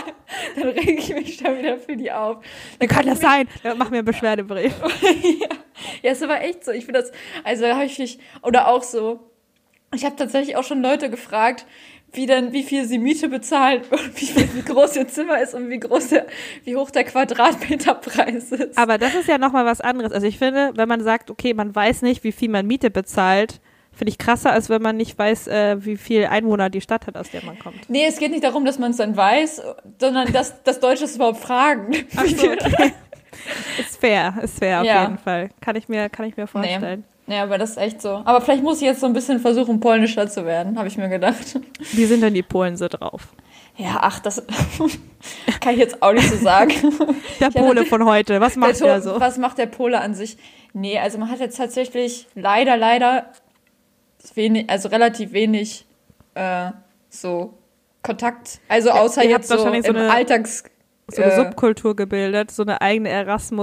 dann 0.57 0.69
rege 0.71 0.93
ich 0.93 1.15
mich 1.15 1.37
schon 1.37 1.59
wieder 1.59 1.79
für 1.79 1.97
die 1.97 2.11
auf. 2.13 2.39
Wie 2.81 2.87
kann 2.87 3.07
das 3.07 3.21
sein? 3.21 3.49
Ja, 3.63 3.75
mach 3.75 3.91
mir 3.91 3.99
einen 3.99 4.05
Beschwerdebrief. 4.07 4.73
Ja, 6.03 6.13
ist 6.13 6.23
aber 6.23 6.41
echt 6.41 6.65
so. 6.65 6.73
Ich 6.73 6.87
finde 6.87 7.01
das, 7.03 7.13
also 7.45 7.65
da 7.65 7.75
habe 7.75 7.85
ich 7.85 7.99
mich, 7.99 8.19
oder 8.43 8.69
auch 8.69 8.83
so, 8.83 9.31
ich 9.95 10.05
habe 10.07 10.17
tatsächlich 10.17 10.57
auch 10.57 10.65
schon 10.65 10.83
Leute 10.83 11.11
gefragt, 11.11 11.67
wie 12.13 12.27
denn, 12.27 12.53
wie 12.53 12.63
viel 12.63 12.85
sie 12.87 12.99
Miete 12.99 13.29
bezahlen 13.29 13.83
und 13.91 14.21
wie, 14.21 14.27
viel, 14.27 14.49
wie 14.55 14.63
groß 14.63 14.97
ihr 14.97 15.09
Zimmer 15.09 15.41
ist 15.41 15.55
und 15.55 15.69
wie 15.69 15.79
groß 15.81 16.09
der, 16.09 16.27
wie 16.65 16.77
hoch 16.77 16.91
der 16.91 17.05
Quadratmeterpreis 17.05 18.53
ist. 18.53 18.79
Aber 18.79 18.99
das 18.99 19.15
ist 19.15 19.29
ja 19.29 19.39
nochmal 19.39 19.65
was 19.67 19.81
anderes. 19.81 20.13
Also 20.13 20.27
ich 20.27 20.39
finde, 20.39 20.73
wenn 20.77 20.89
man 20.89 21.03
sagt, 21.03 21.31
okay, 21.31 21.55
man 21.55 21.75
weiß 21.75 22.03
nicht, 22.03 22.25
wie 22.25 22.33
viel 22.33 22.49
man 22.49 22.67
Miete 22.67 22.91
bezahlt, 22.91 23.61
finde 23.93 24.11
ich 24.11 24.19
krasser, 24.19 24.53
als 24.53 24.69
wenn 24.69 24.83
man 24.83 24.97
nicht 24.97 25.19
weiß, 25.19 25.49
äh, 25.49 25.85
wie 25.85 25.97
viel 25.97 26.27
Einwohner 26.27 26.69
die 26.71 26.81
Stadt 26.83 27.07
hat, 27.07 27.17
aus 27.17 27.31
der 27.31 27.45
man 27.45 27.59
kommt. 27.59 27.89
Nee, 27.89 28.05
es 28.07 28.19
geht 28.19 28.31
nicht 28.31 28.45
darum, 28.45 28.65
dass 28.67 28.79
man 28.79 28.91
es 28.91 28.99
dann 28.99 29.17
weiß, 29.17 29.63
sondern 29.99 30.33
dass, 30.33 30.63
dass 30.65 30.81
Deutsche 30.81 31.05
es 31.05 31.17
überhaupt 31.17 31.39
fragen. 31.39 31.93
Ach 32.17 32.27
so, 32.27 32.51
okay. 32.51 32.93
Ist 33.79 34.01
fair, 34.01 34.35
ist 34.43 34.59
fair 34.59 34.81
auf 34.81 34.87
Ja. 34.87 35.03
jeden 35.03 35.19
Fall. 35.19 35.51
Kann 35.61 35.77
ich 35.77 35.89
mir, 35.89 36.09
kann 36.09 36.27
ich 36.27 36.37
mir 36.37 36.47
vorstellen. 36.47 37.05
Ja, 37.27 37.43
aber 37.43 37.59
das 37.59 37.71
ist 37.71 37.79
echt 37.79 38.03
so. 38.03 38.23
Aber 38.25 38.41
vielleicht 38.41 38.63
muss 38.63 38.77
ich 38.79 38.85
jetzt 38.85 39.01
so 39.01 39.07
ein 39.07 39.13
bisschen 39.13 39.41
versuchen, 39.41 39.81
polnischer 39.81 40.29
zu 40.29 40.47
werden, 40.47 40.79
habe 40.79 40.89
ich 40.89 40.97
mir 40.97 41.09
gedacht. 41.09 41.59
Wie 41.93 42.05
sind 42.05 42.21
denn 42.23 42.35
die 42.35 42.43
Polen 42.43 42.77
so 42.77 42.87
drauf? 42.89 43.29
Ja, 43.77 43.99
ach, 44.01 44.21
das 44.21 44.43
kann 45.61 45.75
ich 45.75 45.79
jetzt 45.79 46.03
auch 46.03 46.13
nicht 46.13 46.29
so 46.29 46.37
sagen. 46.37 46.71
Der 47.41 47.51
Ja, 47.51 47.61
Pole 47.61 47.85
von 47.85 48.05
heute, 48.07 48.41
was 48.41 48.57
macht 48.57 48.81
der 48.81 48.87
der 48.87 49.03
so? 49.03 49.21
Was 49.21 49.37
macht 49.37 49.59
der 49.59 49.67
Pole 49.67 50.01
an 50.01 50.15
sich? 50.15 50.39
Nee, 50.73 50.99
also 50.99 51.19
man 51.19 51.31
hat 51.31 51.41
jetzt 51.41 51.59
tatsächlich 51.59 52.27
leider, 52.35 52.77
leider 52.77 53.33
wenig, 54.35 54.71
also 54.71 54.89
relativ 54.89 55.33
wenig 55.33 55.85
äh, 56.35 56.71
so 57.11 57.55
Kontakt. 58.03 58.61
Also 58.69 58.91
außer 58.91 59.21
habt 59.23 59.31
jetzt 59.31 59.49
so 59.49 59.59
so 59.59 59.69
im 59.69 59.97
Alltags... 59.97 60.65
So 61.09 61.23
eine 61.23 61.33
äh, 61.33 61.37
Subkultur 61.37 61.95
gebildet, 61.95 62.51
so 62.51 62.63
eine 62.63 62.81
eigene 62.81 63.11
Ja, 63.11 63.21
es 63.23 63.51
ist, 63.51 63.55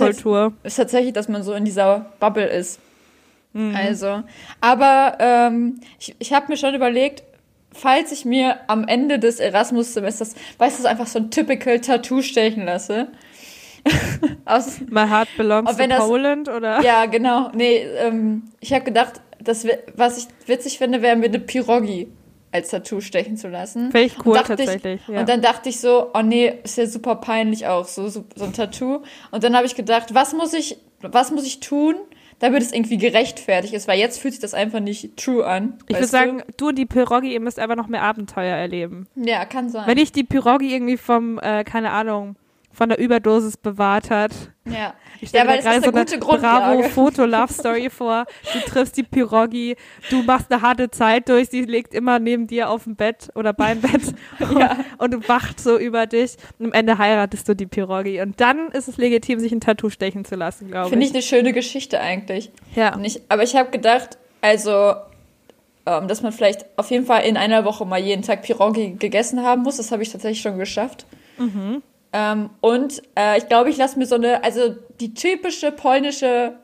Erasmus-Subkultur. 0.00 0.52
ist 0.62 0.76
tatsächlich, 0.76 1.12
dass 1.12 1.28
man 1.28 1.42
so 1.42 1.52
in 1.52 1.64
dieser 1.64 2.06
Bubble 2.20 2.46
ist. 2.46 2.80
Mhm. 3.52 3.74
Also, 3.76 4.22
aber 4.60 5.16
ähm, 5.20 5.80
ich, 5.98 6.14
ich 6.18 6.32
habe 6.32 6.46
mir 6.48 6.56
schon 6.56 6.74
überlegt, 6.74 7.22
falls 7.72 8.12
ich 8.12 8.24
mir 8.24 8.56
am 8.66 8.88
Ende 8.88 9.18
des 9.18 9.40
Erasmus-Semesters, 9.40 10.34
weißt 10.56 10.82
du, 10.82 10.88
einfach 10.88 11.06
so 11.06 11.18
ein 11.18 11.30
typical 11.30 11.80
Tattoo 11.80 12.22
stechen 12.22 12.64
lasse. 12.64 13.08
Aus, 14.44 14.80
My 14.88 15.06
heart 15.06 15.28
belongs 15.36 15.76
to 15.76 15.86
das- 15.86 15.98
Poland, 15.98 16.48
oder? 16.48 16.80
ja, 16.82 17.06
genau. 17.06 17.50
Nee, 17.54 17.76
ähm, 17.98 18.42
ich 18.60 18.72
habe 18.72 18.84
gedacht, 18.84 19.20
das, 19.40 19.66
was 19.94 20.18
ich 20.18 20.26
witzig 20.46 20.78
finde, 20.78 21.00
wäre 21.02 21.16
mir 21.16 21.26
eine 21.26 21.38
Pirogi 21.38 22.08
als 22.52 22.70
Tattoo 22.70 23.00
stechen 23.00 23.36
zu 23.36 23.48
lassen. 23.48 23.90
Finde 23.90 24.06
ich 24.06 24.26
cool, 24.26 24.40
tatsächlich. 24.44 25.00
Ich, 25.02 25.08
ja. 25.08 25.20
Und 25.20 25.28
dann 25.28 25.42
dachte 25.42 25.68
ich 25.68 25.80
so, 25.80 26.10
oh 26.14 26.22
nee, 26.22 26.54
ist 26.64 26.78
ja 26.78 26.86
super 26.86 27.16
peinlich 27.16 27.66
auch, 27.66 27.86
so, 27.86 28.08
so, 28.08 28.24
so 28.34 28.44
ein 28.44 28.52
Tattoo. 28.52 29.02
Und 29.30 29.44
dann 29.44 29.54
habe 29.56 29.66
ich 29.66 29.74
gedacht, 29.74 30.14
was 30.14 30.32
muss 30.32 30.54
ich, 30.54 30.78
was 31.00 31.30
muss 31.30 31.46
ich 31.46 31.60
tun, 31.60 31.96
damit 32.38 32.62
es 32.62 32.72
irgendwie 32.72 32.96
gerechtfertigt 32.96 33.74
ist? 33.74 33.88
Weil 33.88 33.98
jetzt 33.98 34.18
fühlt 34.18 34.34
sich 34.34 34.40
das 34.40 34.54
einfach 34.54 34.80
nicht 34.80 35.16
true 35.16 35.46
an. 35.46 35.78
ich 35.88 35.96
würde 35.96 36.06
sagen, 36.06 36.42
du 36.56 36.68
und 36.68 36.78
die 36.78 36.86
Pirogi, 36.86 37.32
ihr 37.32 37.40
müsst 37.40 37.58
einfach 37.58 37.76
noch 37.76 37.88
mehr 37.88 38.02
Abenteuer 38.02 38.56
erleben. 38.56 39.06
Ja, 39.14 39.44
kann 39.44 39.68
sein. 39.68 39.86
Wenn 39.86 39.98
ich 39.98 40.12
die 40.12 40.24
Pirogi 40.24 40.72
irgendwie 40.72 40.96
vom, 40.96 41.38
äh, 41.38 41.64
keine 41.64 41.90
Ahnung, 41.90 42.36
von 42.72 42.88
der 42.88 42.98
Überdosis 42.98 43.56
bewahrt 43.56 44.10
hat. 44.10 44.32
ja. 44.64 44.94
Ich 45.20 45.32
ja, 45.32 45.40
stelle 45.40 45.48
weil 45.48 45.56
mir 45.56 45.62
gerade 45.62 45.80
so 45.80 45.90
eine 45.90 46.00
eine. 46.00 46.82
Bravo-Foto-Love-Story 46.82 47.90
vor. 47.90 48.26
Du 48.52 48.58
triffst 48.70 48.96
die 48.96 49.02
Pirogi, 49.02 49.76
du 50.10 50.22
machst 50.22 50.50
eine 50.52 50.62
harte 50.62 50.90
Zeit 50.90 51.28
durch, 51.28 51.48
sie 51.48 51.62
liegt 51.62 51.92
immer 51.94 52.18
neben 52.18 52.46
dir 52.46 52.70
auf 52.70 52.84
dem 52.84 52.94
Bett 52.96 53.28
oder 53.34 53.52
beim 53.52 53.80
Bett 53.80 54.02
Ja. 54.58 54.76
und 54.98 55.12
du 55.12 55.28
wacht 55.28 55.60
so 55.60 55.78
über 55.78 56.06
dich 56.06 56.36
und 56.58 56.66
am 56.66 56.72
Ende 56.72 56.98
heiratest 56.98 57.48
du 57.48 57.54
die 57.54 57.66
Pirogi. 57.66 58.20
Und 58.20 58.40
dann 58.40 58.68
ist 58.68 58.88
es 58.88 58.96
legitim, 58.96 59.40
sich 59.40 59.52
ein 59.52 59.60
Tattoo 59.60 59.90
stechen 59.90 60.24
zu 60.24 60.36
lassen, 60.36 60.68
glaube 60.70 60.90
Finde 60.90 61.04
ich. 61.04 61.10
ich 61.10 61.16
eine 61.16 61.22
schöne 61.22 61.52
Geschichte 61.52 62.00
eigentlich. 62.00 62.50
Ja. 62.74 62.96
Nicht, 62.96 63.22
aber 63.28 63.42
ich 63.42 63.56
habe 63.56 63.70
gedacht, 63.70 64.18
also, 64.40 64.94
ähm, 65.86 66.06
dass 66.06 66.22
man 66.22 66.32
vielleicht 66.32 66.64
auf 66.76 66.90
jeden 66.90 67.06
Fall 67.06 67.24
in 67.24 67.36
einer 67.36 67.64
Woche 67.64 67.84
mal 67.84 67.98
jeden 67.98 68.22
Tag 68.22 68.42
Pirogi 68.42 68.96
gegessen 68.98 69.42
haben 69.42 69.62
muss. 69.62 69.78
Das 69.78 69.90
habe 69.90 70.02
ich 70.02 70.10
tatsächlich 70.10 70.40
schon 70.40 70.58
geschafft. 70.58 71.06
Mhm. 71.38 71.82
Ähm, 72.12 72.50
und 72.60 73.02
äh, 73.16 73.38
ich 73.38 73.48
glaube, 73.48 73.70
ich 73.70 73.76
lasse 73.76 73.98
mir 73.98 74.06
so 74.06 74.14
eine, 74.14 74.42
also 74.42 74.74
die 75.00 75.14
typische 75.14 75.72
polnische 75.72 76.54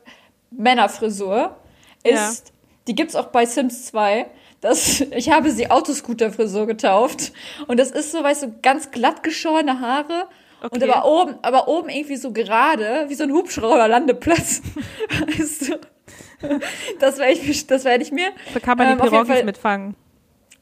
Männerfrisur 0.51 1.55
ist, 2.03 2.51
die 2.87 2.95
gibt's 2.95 3.15
auch 3.15 3.27
bei 3.27 3.45
Sims 3.45 3.85
2. 3.85 4.25
Das, 4.61 5.01
ich 5.11 5.29
habe 5.31 5.51
sie 5.51 5.69
Autoscooter-Frisur 5.69 6.65
getauft. 6.65 7.31
Und 7.67 7.79
das 7.79 7.91
ist 7.91 8.11
so, 8.11 8.23
weißt 8.23 8.43
du, 8.43 8.55
ganz 8.61 8.91
glatt 8.91 9.23
geschorene 9.23 9.79
Haare. 9.79 10.27
Und 10.61 10.81
Okay. 10.81 10.89
aber 10.89 11.05
oben, 11.05 11.35
aber 11.43 11.67
oben 11.67 11.89
irgendwie 11.89 12.15
so 12.15 12.31
gerade, 12.31 13.05
wie 13.07 13.13
so 13.13 13.23
ein 13.23 13.31
Hubschrauber-Landeplatz. 13.31 14.61
weißt 15.37 15.69
du? 15.69 15.79
Das 16.99 17.17
werde 17.19 17.33
ich, 17.33 17.67
das 17.67 17.83
werde 17.85 18.03
ich 18.03 18.11
mir. 18.11 18.29
Da 18.53 18.59
kann 18.59 18.77
man 18.77 18.87
Ähm, 18.87 18.97
die 18.97 19.03
jeden 19.03 19.25
Pirogis 19.25 19.43
mitfangen. 19.43 19.95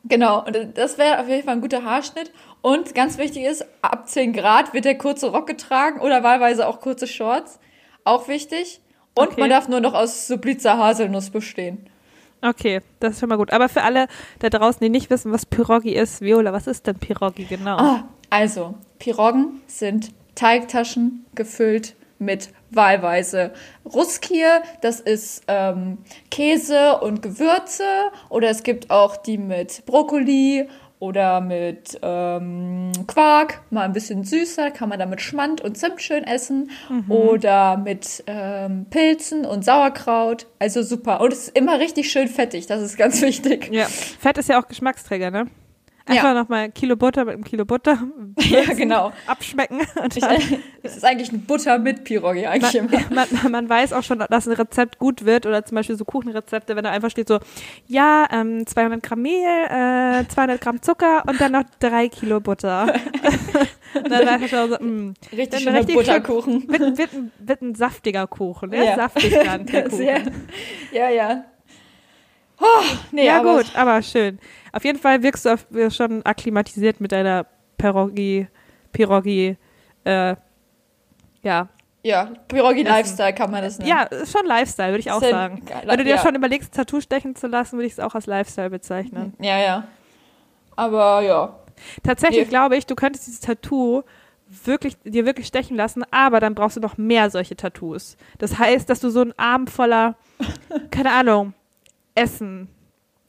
Genau, 0.06 0.44
und 0.46 0.58
das 0.78 0.98
wäre 0.98 1.20
auf 1.20 1.30
jeden 1.30 1.44
Fall 1.44 1.56
ein 1.56 1.62
guter 1.62 1.84
Haarschnitt. 1.84 2.32
Und 2.62 2.94
ganz 2.94 3.18
wichtig 3.18 3.44
ist, 3.44 3.66
ab 3.82 4.08
10 4.10 4.34
Grad 4.34 4.74
wird 4.74 4.86
der 4.86 4.98
kurze 4.98 5.32
Rock 5.32 5.48
getragen 5.48 6.02
oder 6.02 6.24
wahlweise 6.24 6.68
auch 6.68 6.82
kurze 6.82 7.08
Shorts. 7.08 7.60
Auch 8.04 8.28
wichtig. 8.28 8.82
Und 9.16 9.30
Okay. 9.30 9.42
man 9.42 9.50
darf 9.50 9.68
nur 9.70 9.80
noch 9.80 9.94
aus 9.94 10.28
Supliza 10.28 10.78
Haselnuss 10.78 11.30
bestehen. 11.30 11.88
Okay, 12.42 12.82
das 13.00 13.14
ist 13.14 13.20
schon 13.22 13.30
mal 13.30 13.38
gut. 13.38 13.54
Aber 13.54 13.70
für 13.70 13.84
alle 13.84 14.08
da 14.40 14.50
draußen, 14.50 14.80
die 14.82 14.90
nicht 14.90 15.10
wissen, 15.10 15.32
was 15.32 15.46
Pirogi 15.46 15.92
ist, 15.94 16.20
Viola, 16.22 16.52
was 16.52 16.68
ist 16.68 16.86
denn 16.88 16.98
Pirogi 17.00 17.46
genau? 17.46 17.78
Ah, 17.78 18.04
also, 18.30 18.74
Piroggen 19.00 19.62
sind 19.68 20.12
Teigtaschen 20.36 21.26
gefüllt 21.36 21.96
mit 22.20 22.50
wahlweise 22.72 23.52
Ruskier, 23.86 24.64
das 24.82 25.00
ist 25.00 25.44
ähm, 25.48 26.00
Käse 26.32 27.00
und 27.00 27.22
Gewürze. 27.22 27.84
Oder 28.30 28.50
es 28.50 28.64
gibt 28.64 28.90
auch 28.90 29.18
die 29.18 29.38
mit 29.38 29.86
Brokkoli 29.86 30.68
oder 31.04 31.42
mit 31.42 32.00
ähm, 32.02 32.94
Quark, 33.08 33.62
mal 33.72 33.82
ein 33.82 33.92
bisschen 33.92 34.24
süßer, 34.24 34.72
kann 34.72 34.88
man 34.88 35.00
damit 35.00 35.20
Schmand 35.20 35.60
und 35.60 35.78
Zimt 35.78 36.02
schön 36.02 36.24
essen. 36.24 36.72
Oder 37.10 37.76
mit 37.76 38.24
ähm, 38.26 38.86
Pilzen 38.90 39.46
und 39.46 39.66
Sauerkraut. 39.66 40.48
Also 40.60 40.82
super. 40.82 41.20
Und 41.20 41.34
es 41.34 41.50
ist 41.50 41.58
immer 41.58 41.80
richtig 41.80 42.10
schön 42.10 42.30
fettig, 42.30 42.68
das 42.68 42.82
ist 42.82 42.96
ganz 42.96 43.22
wichtig. 43.24 43.70
Ja, 43.74 43.86
Fett 43.86 44.38
ist 44.38 44.48
ja 44.48 44.62
auch 44.62 44.68
Geschmacksträger, 44.70 45.30
ne? 45.30 45.48
Einfach 46.06 46.34
nochmal 46.34 46.66
ein 46.66 46.74
Kilo 46.74 46.96
Butter 46.98 47.24
mit 47.26 47.34
einem 47.36 47.44
Kilo 47.46 47.64
Butter 47.66 47.98
Ja, 48.40 48.74
genau. 48.74 49.14
abschmecken. 49.26 49.80
Und 50.02 50.18
Ich, 50.18 50.22
dann, 50.24 50.38
es 50.84 50.98
ist 50.98 51.06
eigentlich 51.06 51.30
eine 51.30 51.38
Butter 51.40 51.80
mit 51.80 52.04
Pirogi 52.04 52.46
eigentlich 52.46 52.76
immer. 52.76 52.90
man, 53.10 53.28
man, 53.32 53.52
man 53.52 53.70
weiß 53.70 53.94
auch 53.94 54.04
schon, 54.04 54.20
dass 54.30 54.48
ein 54.48 54.54
Rezept 54.54 55.00
gut 55.00 55.24
wird 55.26 55.46
oder 55.46 55.64
zum 55.66 55.76
Beispiel 55.76 55.96
so 55.96 56.04
Kuchenrezepte, 56.04 56.76
wenn 56.76 56.84
da 56.84 56.92
einfach 56.92 57.10
steht 57.10 57.28
so, 57.30 57.40
ja, 57.88 58.28
ähm, 58.32 58.68
200 58.68 59.02
Gramm 59.02 59.22
Mehl, 59.22 59.48
äh, 59.70 60.28
200 60.28 60.60
Gramm 60.60 60.82
Zucker 60.82 61.24
und 61.28 61.40
dann 61.40 61.54
noch 61.54 61.64
drei 61.80 62.10
Kilo 62.10 62.40
Butter. 62.42 62.94
dann 63.94 64.12
weiß 64.12 64.40
man 64.42 64.50
schon 64.50 64.70
so, 64.72 64.78
mh, 64.80 65.14
Richtig 65.32 65.50
Dann 65.52 65.60
schöner 65.62 65.80
richtig 65.80 65.96
Butterkuchen. 65.96 66.68
wird, 66.68 66.98
wird, 66.98 67.14
ein, 67.14 67.32
wird 67.40 67.62
ein 67.62 67.76
saftiger 67.76 68.28
Kuchen, 68.28 68.72
ne? 68.72 68.86
Ja. 68.86 68.96
Saftig 68.96 69.34
dann, 69.46 69.66
der 69.68 69.84
Kuchen. 69.86 69.98
Sehr, 69.98 70.22
ja, 70.92 71.10
ja. 71.10 71.46
Oh, 72.60 72.66
nee, 73.12 73.26
ja, 73.26 73.40
aber, 73.40 73.58
gut, 73.58 73.76
aber 73.76 74.02
schön. 74.02 74.40
Auf 74.72 74.84
jeden 74.86 75.00
Fall 75.00 75.22
wirkst 75.24 75.46
du 75.46 75.54
auf, 75.54 75.66
schon 75.90 76.26
akklimatisiert 76.26 77.02
mit 77.02 77.12
deiner 77.12 77.46
Pirogi, 77.78 78.48
Pirogi, 78.92 79.58
äh, 80.06 80.36
ja. 81.42 81.68
Ja, 82.06 82.30
Essen. 82.52 82.86
Lifestyle 82.86 83.34
kann 83.34 83.50
man 83.50 83.64
das 83.64 83.80
nennen. 83.80 83.90
Ja, 83.90 84.04
ist 84.04 84.34
schon 84.38 84.46
Lifestyle, 84.46 84.90
würde 84.90 85.00
ich 85.00 85.12
auch 85.12 85.22
sagen. 85.22 85.64
geil, 85.66 85.84
Wenn 85.86 85.98
du 85.98 86.04
dir 86.04 86.16
ja. 86.16 86.22
schon 86.22 86.36
überlegst, 86.36 86.74
Tattoo 86.74 87.00
stechen 87.00 87.36
zu 87.36 87.48
lassen, 87.48 87.78
würde 87.78 87.88
ich 87.88 87.94
es 87.94 88.00
auch 88.02 88.14
als 88.14 88.26
Lifestyle 88.26 88.70
bezeichnen. 88.70 89.34
Ja, 89.40 89.58
ja. 89.58 89.88
Aber 90.76 91.22
ja. 91.22 91.56
Tatsächlich 92.04 92.46
Nee. 92.46 92.50
glaube 92.50 92.76
ich, 92.76 92.86
du 92.86 92.96
könntest 92.96 93.28
dieses 93.28 93.40
Tattoo 93.40 94.04
wirklich, 94.66 94.98
dir 95.04 95.26
wirklich 95.26 95.48
stechen 95.48 95.78
lassen, 95.78 96.04
aber 96.12 96.40
dann 96.42 96.56
brauchst 96.56 96.76
du 96.76 96.82
noch 96.82 96.98
mehr 96.98 97.30
solche 97.30 97.56
Tattoos. 97.56 98.18
Das 98.38 98.60
heißt, 98.60 98.90
dass 98.90 99.00
du 99.00 99.10
so 99.10 99.22
einen 99.22 99.34
Arm 99.38 99.68
voller, 99.68 100.16
keine 100.92 101.12
Ahnung, 101.12 101.54
Essen 102.16 102.68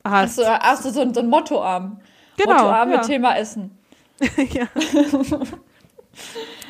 hast. 0.05 0.39
Achso, 0.41 0.51
hast 0.51 0.85
du 0.85 0.91
so, 0.91 1.01
ein- 1.01 1.15
so 1.15 1.21
ein 1.21 1.29
Mottoarm. 1.29 2.01
Genau, 2.37 2.53
Mottoarm 2.53 2.91
ja. 2.91 2.97
mit 2.99 3.07
Thema 3.07 3.37
Essen. 3.37 3.79
ja. 4.53 4.67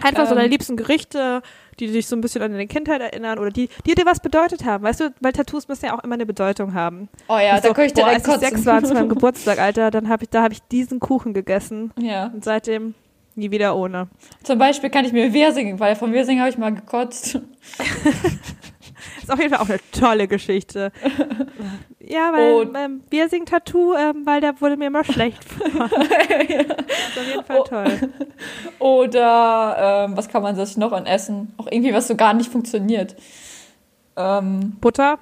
Einfach 0.02 0.24
so 0.26 0.32
Ähm. 0.32 0.36
deine 0.38 0.48
liebsten 0.48 0.76
Gerichte, 0.76 1.42
die 1.80 1.88
dich 1.88 2.06
so 2.06 2.16
ein 2.16 2.20
bisschen 2.20 2.42
an 2.42 2.52
deine 2.52 2.66
Kindheit 2.66 3.00
erinnern 3.00 3.38
oder 3.38 3.50
die, 3.50 3.68
die 3.86 3.94
dir 3.94 4.06
was 4.06 4.20
bedeutet 4.20 4.64
haben. 4.64 4.84
Weißt 4.84 5.00
du, 5.00 5.14
weil 5.20 5.32
Tattoos 5.32 5.66
müssen 5.68 5.86
ja 5.86 5.98
auch 5.98 6.04
immer 6.04 6.14
eine 6.14 6.26
Bedeutung 6.26 6.72
haben. 6.74 7.08
Oh 7.28 7.36
ja, 7.38 7.56
da 7.60 7.68
so, 7.68 7.74
könnte 7.74 7.86
ich 7.88 7.94
boah, 7.94 8.04
direkt 8.10 8.28
als 8.28 8.42
ich 8.42 8.48
sechs 8.48 8.66
war 8.66 8.82
zu 8.84 8.94
meinem 8.94 9.08
Geburtstag, 9.10 9.58
Alter, 9.58 9.90
dann 9.90 10.08
habe 10.08 10.24
ich, 10.24 10.30
da 10.30 10.42
habe 10.42 10.52
ich 10.54 10.62
diesen 10.62 11.00
Kuchen 11.00 11.34
gegessen 11.34 11.92
Ja. 11.98 12.26
und 12.26 12.44
seitdem 12.44 12.94
nie 13.34 13.50
wieder 13.50 13.76
ohne. 13.76 14.08
Zum 14.44 14.58
Beispiel 14.58 14.90
kann 14.90 15.04
ich 15.04 15.12
mir 15.12 15.32
Wirsing, 15.32 15.80
weil 15.80 15.96
von 15.96 16.12
Wirsing 16.12 16.38
habe 16.38 16.50
ich 16.50 16.56
mal 16.58 16.72
gekotzt. 16.72 17.34
Ist 19.22 19.30
auf 19.32 19.38
jeden 19.40 19.52
Fall 19.52 19.62
auch 19.64 19.68
eine 19.68 19.80
tolle 19.90 20.28
Geschichte. 20.28 20.92
Ja, 22.08 22.32
weil 22.32 22.54
Und- 22.54 22.74
ähm, 22.76 23.00
Piercing-Tattoo, 23.10 23.94
ähm, 23.94 24.22
weil 24.24 24.40
da 24.40 24.60
wurde 24.60 24.76
mir 24.76 24.86
immer 24.86 25.04
schlecht. 25.04 25.42
vor. 25.48 25.86
ist 25.86 25.88
auf 25.88 27.26
jeden 27.26 27.44
Fall 27.44 27.58
Oh. 27.60 27.64
toll. 27.64 28.10
Oder 28.78 30.04
ähm, 30.08 30.16
was 30.16 30.28
kann 30.28 30.42
man 30.42 30.56
sich 30.56 30.76
noch 30.76 30.92
an 30.92 31.06
Essen? 31.06 31.52
Auch 31.56 31.66
irgendwie, 31.70 31.92
was 31.94 32.08
so 32.08 32.16
gar 32.16 32.34
nicht 32.34 32.50
funktioniert. 32.50 33.16
Ähm, 34.16 34.76
Butter, 34.80 35.18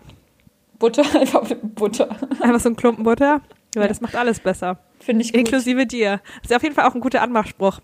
Butter, 0.78 1.02
einfach 1.20 1.42
Butter. 1.62 2.08
einfach 2.40 2.60
so 2.60 2.68
ein 2.68 2.76
Klumpen 2.76 3.04
Butter, 3.04 3.40
weil 3.74 3.82
Ja. 3.84 3.88
das 3.88 4.00
macht 4.00 4.16
alles 4.16 4.40
besser. 4.40 4.78
Finde 5.00 5.22
ich 5.24 5.32
gut. 5.32 5.40
Inklusive 5.40 5.86
dir. 5.86 6.20
Das 6.42 6.50
ist 6.50 6.56
auf 6.56 6.62
jeden 6.62 6.74
Fall 6.74 6.86
auch 6.88 6.94
ein 6.94 7.00
guter 7.00 7.22
Anmachspruch. 7.22 7.80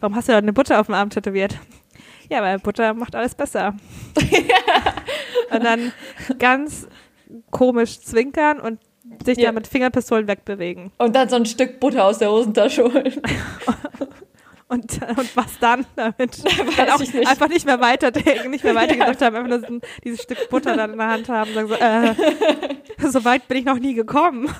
Warum 0.00 0.16
hast 0.16 0.28
du 0.28 0.32
da 0.32 0.38
eine 0.38 0.52
Butter 0.52 0.80
auf 0.80 0.86
dem 0.86 0.94
Arm 0.94 1.10
tätowiert? 1.10 1.58
Ja, 2.28 2.42
weil 2.42 2.58
Butter 2.58 2.92
macht 2.94 3.14
alles 3.14 3.34
besser. 3.34 3.74
und 5.50 5.64
dann 5.64 5.92
ganz 6.38 6.88
komisch 7.50 8.00
zwinkern 8.00 8.60
und 8.60 8.80
sich 9.24 9.38
Ja. 9.38 9.46
dann 9.46 9.54
mit 9.56 9.66
Fingerpistolen 9.66 10.26
wegbewegen. 10.26 10.90
Und 10.98 11.14
dann 11.14 11.28
so 11.28 11.36
ein 11.36 11.46
Stück 11.46 11.78
Butter 11.80 12.04
aus 12.04 12.18
der 12.18 12.30
Hosentasche 12.30 12.84
holen. 12.84 13.12
Und, 14.68 15.00
und 15.16 15.36
was 15.36 15.58
dann 15.60 15.86
damit? 15.94 16.42
Dann 16.76 16.90
auch 16.90 17.00
ich 17.00 17.14
nicht. 17.14 17.28
einfach 17.28 17.48
nicht 17.48 17.66
mehr 17.66 17.80
weiterdenken, 17.80 18.50
nicht 18.50 18.64
mehr 18.64 18.74
weitergedacht 18.74 19.22
haben, 19.22 19.36
einfach 19.36 19.48
nur 19.48 19.60
so 19.60 19.66
ein- 19.66 19.80
dieses 20.02 20.22
Stück 20.22 20.50
Butter 20.50 20.76
dann 20.76 20.90
in 20.90 20.98
der 20.98 21.06
Hand 21.06 21.28
haben 21.28 21.50
und 21.50 21.54
sagen 21.54 21.68
so, 21.68 21.74
äh, 21.76 23.08
so 23.08 23.24
weit 23.24 23.46
bin 23.46 23.58
ich 23.58 23.64
noch 23.64 23.78
nie 23.78 23.94
gekommen. 23.94 24.52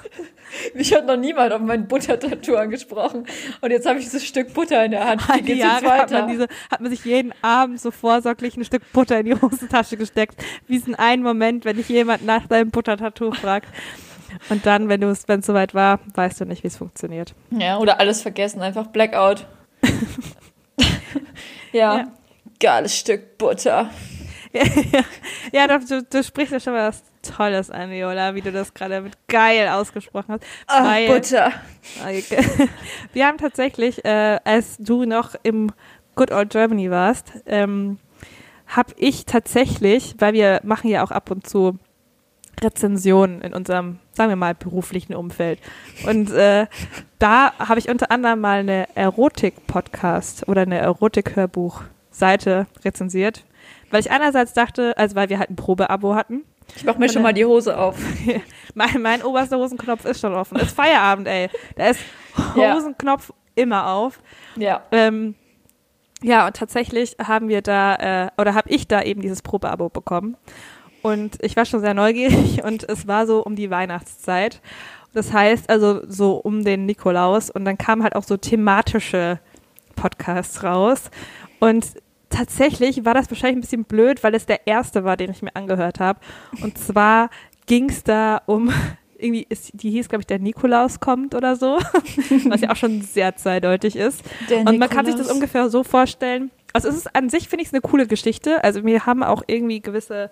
Mich 0.75 0.94
hat 0.94 1.06
noch 1.06 1.16
niemand 1.16 1.52
auf 1.52 1.60
mein 1.60 1.88
Buttertattoo 1.88 2.54
angesprochen. 2.54 3.26
Und 3.60 3.70
jetzt 3.72 3.84
habe 3.84 3.98
ich 3.98 4.04
dieses 4.04 4.25
Stück 4.25 4.54
Butter 4.54 4.84
in 4.84 4.92
der 4.92 5.04
Hand. 5.08 5.22
Wie 5.28 5.42
geht's 5.42 5.48
jetzt 5.48 5.58
Jahre 5.58 5.86
hat 5.90 6.10
weiter? 6.12 6.20
man, 6.20 6.28
diese, 6.30 6.46
hat 6.70 6.80
man 6.80 6.90
sich 6.90 7.04
jeden 7.04 7.32
Abend 7.42 7.80
so 7.80 7.90
vorsorglich 7.90 8.56
ein 8.56 8.64
Stück 8.64 8.82
Butter 8.92 9.18
in 9.18 9.26
die 9.26 9.34
Hosentasche 9.34 9.96
gesteckt. 9.96 10.36
Wie 10.68 10.76
ist 10.76 10.86
in 10.86 10.94
einen 10.94 11.25
Moment, 11.25 11.64
wenn 11.64 11.76
dich 11.78 11.88
jemand 11.88 12.25
nach 12.25 12.46
deinem 12.46 12.70
Buttertattoo 12.70 13.32
fragt. 13.32 13.66
Und 14.50 14.66
dann, 14.66 14.88
wenn 14.88 15.00
du 15.00 15.08
es, 15.08 15.26
wenn 15.26 15.40
es 15.40 15.46
soweit 15.46 15.75
war, 15.75 15.98
weißt 16.14 16.40
du 16.40 16.44
nicht, 16.44 16.62
wie 16.62 16.68
es 16.68 16.76
funktioniert. 16.76 17.34
ja, 17.50 17.78
oder 17.78 17.98
alles 17.98 18.22
vergessen, 18.22 18.62
einfach 18.62 18.86
Blackout. 18.86 19.46
Ja. 21.72 21.98
Ja. 21.98 22.12
Geiles 22.58 22.96
Stück 22.96 23.36
Butter. 23.38 23.90
ja, 25.52 25.66
doch, 25.66 25.86
du, 25.86 26.02
du 26.02 26.22
sprichst 26.24 26.52
ja 26.52 26.60
schon 26.60 26.72
mal 26.72 26.88
was 26.88 27.02
Tolles 27.22 27.70
an, 27.70 27.90
Viola, 27.90 28.34
wie 28.34 28.40
du 28.40 28.52
das 28.52 28.72
gerade 28.72 29.00
mit 29.00 29.14
geil 29.28 29.68
ausgesprochen 29.68 30.34
hast. 30.34 30.44
Weil- 30.68 31.08
Butter. 31.08 31.52
Wir 33.12 33.26
haben 33.26 33.38
tatsächlich, 33.38 34.04
äh, 34.04 34.38
als 34.44 34.76
du 34.78 35.04
noch 35.04 35.34
im 35.42 35.72
Good 36.14 36.30
Old 36.30 36.50
Germany 36.50 36.90
warst, 36.90 37.32
ähm, 37.44 37.98
habe 38.66 38.94
ich 38.96 39.26
tatsächlich, 39.26 40.14
weil 40.18 40.32
wir 40.32 40.60
machen 40.64 40.90
ja 40.90 41.04
auch 41.04 41.12
ab 41.12 41.30
und 41.30 41.46
zu 41.46 41.78
Rezensionen 42.62 43.42
in 43.42 43.52
unserem, 43.52 43.98
sagen 44.12 44.30
wir 44.30 44.36
mal, 44.36 44.54
beruflichen 44.54 45.14
Umfeld. 45.14 45.60
Und 46.06 46.30
äh, 46.30 46.66
da 47.18 47.52
habe 47.58 47.78
ich 47.78 47.88
unter 47.88 48.10
anderem 48.10 48.40
mal 48.40 48.60
eine 48.60 48.88
Erotik-Podcast 48.94 50.48
oder 50.48 50.62
eine 50.62 50.78
Erotik-Hörbuch-Seite 50.78 52.66
rezensiert, 52.84 53.44
weil 53.90 54.00
ich 54.00 54.10
einerseits 54.10 54.52
dachte, 54.52 54.96
also 54.96 55.16
weil 55.16 55.28
wir 55.28 55.38
halt 55.38 55.50
ein 55.50 55.56
Probeabo 55.56 56.14
hatten, 56.14 56.44
Ich 56.75 56.84
mach 56.84 56.98
mir 56.98 57.08
schon 57.08 57.22
mal 57.22 57.32
die 57.34 57.44
Hose 57.44 57.78
auf. 57.78 57.96
mein, 58.75 59.00
mein 59.02 59.22
oberster 59.22 59.58
Hosenknopf 59.58 60.04
ist 60.04 60.20
schon 60.20 60.34
offen. 60.34 60.58
Ist 60.58 60.75
Feierabend, 60.75 61.28
ey. 61.28 61.48
Da 61.76 61.86
ist 61.88 62.00
Ja. 62.56 62.75
Hosenknopf 62.75 63.32
immer 63.54 63.88
auf. 63.88 64.20
Ja. 64.56 64.82
Ähm, 64.92 65.34
ja, 66.22 66.46
und 66.46 66.56
tatsächlich 66.56 67.16
haben 67.22 67.48
wir 67.48 67.62
da, 67.62 67.94
äh, 68.26 68.28
oder 68.40 68.54
habe 68.54 68.70
ich 68.70 68.88
da 68.88 69.02
eben 69.02 69.20
dieses 69.20 69.42
Probeabo 69.42 69.88
bekommen. 69.90 70.36
Und 71.06 71.38
ich 71.40 71.54
war 71.54 71.64
schon 71.64 71.80
sehr 71.80 71.94
neugierig 71.94 72.62
und 72.64 72.88
es 72.88 73.06
war 73.06 73.26
so 73.26 73.42
um 73.44 73.54
die 73.54 73.70
Weihnachtszeit. 73.70 74.60
Das 75.14 75.32
heißt 75.32 75.70
also 75.70 76.02
so 76.08 76.32
um 76.32 76.64
den 76.64 76.84
Nikolaus 76.84 77.48
und 77.48 77.64
dann 77.64 77.78
kamen 77.78 78.02
halt 78.02 78.16
auch 78.16 78.25
so 78.25 78.36
thematische 78.36 79.38
Podcasts 79.94 80.64
raus. 80.64 81.10
Und 81.60 81.86
tatsächlich 82.28 83.04
war 83.04 83.14
das 83.14 83.30
wahrscheinlich 83.30 83.58
ein 83.58 83.60
bisschen 83.60 83.84
blöd, 83.84 84.25
weil 84.25 84.34
es 84.34 84.46
der 84.46 84.66
erste 84.66 85.04
war, 85.04 85.16
den 85.16 85.30
ich 85.30 85.42
mir 85.42 85.54
angehört 85.54 86.00
habe. 86.00 86.18
Und 86.60 86.76
zwar 86.76 87.30
ging 87.66 87.88
es 87.88 88.02
da 88.02 88.42
um, 88.46 88.72
irgendwie, 89.16 89.46
ist, 89.48 89.70
die 89.75 89.90
hieß, 89.90 90.08
glaube 90.08 90.22
ich, 90.22 90.26
der 90.26 90.40
Nikolaus 90.40 90.98
kommt 90.98 91.36
oder 91.36 91.54
so, 91.54 91.78
was 92.48 92.60
ja 92.62 92.70
auch 92.72 92.76
schon 92.76 93.00
sehr 93.02 93.36
zweideutig 93.36 93.94
ist. 93.94 94.22
Der 94.50 94.66
Und 94.66 94.78
man 94.78 94.90
kann 94.90 95.06
sich 95.06 95.14
das 95.14 95.28
Nikolaus. 95.28 95.36
ungefähr 95.36 95.70
so 95.70 95.84
vorstellen. 95.84 96.50
Also 96.73 96.88
es 96.88 96.96
ist 96.96 97.16
an 97.16 97.30
sich, 97.30 97.49
finde 97.49 97.62
ich, 97.62 97.68
es 97.68 97.75
eine 97.75 97.80
coole 97.80 98.06
Geschichte. 98.06 98.62
Also 98.62 98.82
mir 98.82 99.06
haben 99.06 99.23
auch 99.23 99.42
irgendwie 99.46 99.80
gewisse 99.80 100.30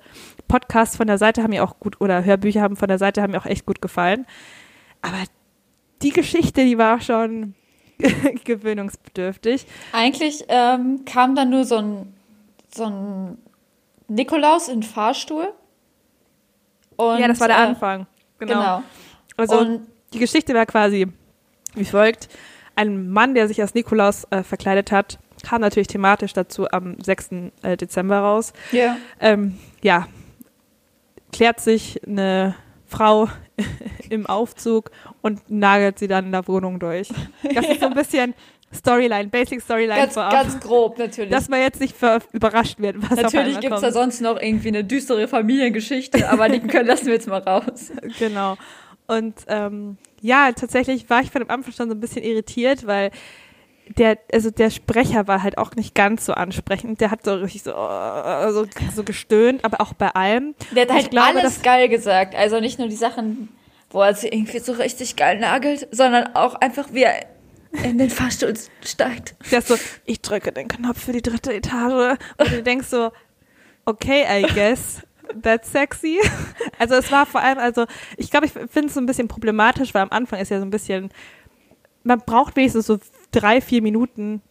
Podcasts 0.49 0.97
von 0.97 1.07
der 1.07 1.19
Seite 1.19 1.43
haben 1.43 1.51
mir 1.51 1.65
auch 1.65 1.81
gut, 1.81 2.01
oder 2.01 2.25
Hörbücher 2.25 2.61
haben 2.61 2.77
von 2.77 2.89
der 2.89 2.99
Seite 2.99 3.23
haben 3.23 3.33
mir 3.33 3.39
auch 3.39 3.47
echt 3.47 3.67
gut 3.67 3.81
gefallen. 3.81 4.27
Aber 5.01 5.17
die 6.03 6.11
Geschichte, 6.11 6.65
die 6.65 6.79
war 6.79 7.01
schon 7.01 7.55
gewöhnungsbedürftig. 8.45 9.67
Eigentlich 9.93 10.45
ähm, 10.49 11.05
kam 11.05 11.35
dann 11.35 11.51
nur 11.51 11.65
so 11.65 11.77
ein, 11.77 12.15
so 12.75 12.85
ein 12.85 13.39
Nikolaus 14.09 14.69
in 14.69 14.81
den 14.81 14.83
Fahrstuhl. 14.83 15.53
Und, 16.97 17.19
ja, 17.19 17.29
das 17.29 17.41
war 17.41 17.49
der 17.49 17.57
äh, 17.59 17.61
Anfang. 17.61 18.07
Genau. 18.39 18.55
Genau. 18.55 18.83
Also 19.37 19.59
und 19.59 19.87
die 20.13 20.19
Geschichte 20.19 20.55
war 20.55 20.67
quasi 20.67 21.09
wie 21.75 21.85
folgt. 21.85 22.29
Ein 22.77 23.11
Mann, 23.11 23.35
der 23.35 23.49
sich 23.49 23.61
als 23.61 23.75
Nikolaus 23.75 24.25
äh, 24.31 24.43
verkleidet 24.43 24.93
hat, 24.93 25.19
kam 25.45 25.61
natürlich 25.61 25.89
thematisch 25.89 26.33
dazu 26.33 26.71
am 26.71 26.97
6. 27.01 27.31
Äh, 27.63 27.77
Dezember 27.77 28.19
raus. 28.19 28.53
ja. 28.73 28.97
ähm, 29.21 29.59
ja, 29.83 30.09
klärt 31.33 31.61
sich 31.61 32.01
eine 32.07 32.55
Frau 32.87 33.29
im 34.11 34.27
Aufzug 34.27 34.91
und 35.21 35.51
nagelt 35.51 35.99
sie 35.99 36.09
dann 36.09 36.27
in 36.27 36.33
der 36.33 36.47
Wohnung 36.49 36.79
durch. 36.79 37.09
Das 37.55 37.69
ist 37.69 37.81
so 37.81 37.87
ein 37.87 37.95
bisschen 37.95 38.35
Storyline, 38.75 39.29
Basic 39.29 39.61
Storyline 39.61 39.95
Ganz, 39.95 40.15
vorab. 40.15 40.33
ganz 40.33 40.61
grob 40.61 40.99
natürlich. 40.99 41.31
dass 41.31 41.49
man 41.49 41.61
jetzt 41.61 41.81
nicht 41.81 41.95
überrascht 42.33 42.79
wird, 42.81 42.97
was 43.09 43.21
natürlich 43.21 43.61
gibt 43.61 43.73
es 43.73 43.81
da 43.81 43.93
sonst 43.93 44.21
noch 44.21 44.41
irgendwie 44.41 44.69
eine 44.69 44.85
düstere 44.85 45.29
Familiengeschichte, 45.29 46.29
aber 46.29 46.49
die 46.49 46.61
können, 46.61 46.89
lassen 46.89 47.07
wir 47.07 47.15
jetzt 47.15 47.29
mal 47.29 47.41
raus. 47.41 47.93
Genau. 48.19 48.57
Und 49.07 49.35
ähm, 49.49 49.99
ja, 50.21 50.51
tatsächlich 50.53 51.09
war 51.11 51.21
ich 51.21 51.31
von 51.31 51.43
dem 51.43 51.51
Anfang 51.51 51.73
schon 51.73 51.89
so 51.89 51.95
ein 51.95 52.01
bisschen 52.01 52.23
irritiert, 52.23 52.87
weil 52.87 53.11
der, 53.89 54.19
also 54.33 54.51
der 54.51 54.71
Sprecher 54.71 55.27
war 55.29 55.43
halt 55.43 55.59
auch 55.59 55.75
nicht 55.75 55.95
ganz 55.95 56.27
so 56.27 56.33
ansprechend. 56.33 57.01
Der 57.01 57.11
hat 57.11 57.25
so 57.25 57.35
richtig 57.35 57.63
so, 57.63 57.73
so, 57.73 58.67
so 58.95 59.05
gestöhnt, 59.05 59.65
aber 59.65 59.81
auch 59.81 59.93
bei 59.93 60.09
allem. 60.09 60.55
Der 60.75 60.83
hat 60.85 60.93
halt 60.93 61.11
glaube, 61.11 61.39
alles 61.39 61.63
geil 61.63 61.89
gesagt. 61.89 62.35
Also 62.35 62.61
nicht 62.61 62.79
nur 62.79 62.89
die 62.89 62.97
Sachen, 62.97 63.51
wo 63.91 64.03
er 64.03 64.15
sie 64.15 64.29
irgendwie 64.29 64.59
so 64.59 64.73
richtig 64.73 65.17
geil 65.17 65.39
nagelt, 65.39 65.89
sondern 65.91 66.35
auch 66.35 66.55
einfach, 66.57 66.89
wie 66.93 67.03
er 67.03 67.27
in 67.83 67.99
den 67.99 68.11
Fahrstuhl 68.11 68.55
steigt. 68.85 69.35
Der 69.51 69.59
ist 69.59 69.69
so, 69.69 69.77
ich 70.05 70.21
drücke 70.21 70.53
den 70.53 70.69
Knopf 70.69 71.05
für 71.05 71.13
die 71.13 71.23
dritte 71.23 71.53
Etage. 71.53 72.19
Und 72.39 72.53
du 72.53 72.63
denkst 72.63 72.89
so, 72.89 73.11
okay, 73.85 74.25
I 74.31 74.47
guess. 74.55 75.03
That's 75.43 75.73
sexy. 75.73 76.19
Also 76.79 76.95
es 76.97 77.11
war 77.11 77.25
vor 77.25 77.41
allem, 77.41 77.59
also 77.59 77.87
ich 78.17 78.31
glaube, 78.31 78.47
ich 78.47 78.53
finde 78.53 78.89
es 78.89 78.95
so 78.95 79.01
ein 79.01 79.07
bisschen 79.07 79.27
problematisch, 79.27 79.95
weil 79.95 80.03
am 80.03 80.11
Anfang 80.11 80.39
ist 80.39 80.51
ja 80.51 80.59
so 80.59 80.65
ein 80.65 80.71
bisschen, 80.71 81.11
man 82.03 82.21
braucht 82.21 82.57
wenigstens 82.57 82.87
so 82.87 82.99
drei, 83.35 83.61
vier 83.61 83.83
Minuten, 83.83 84.43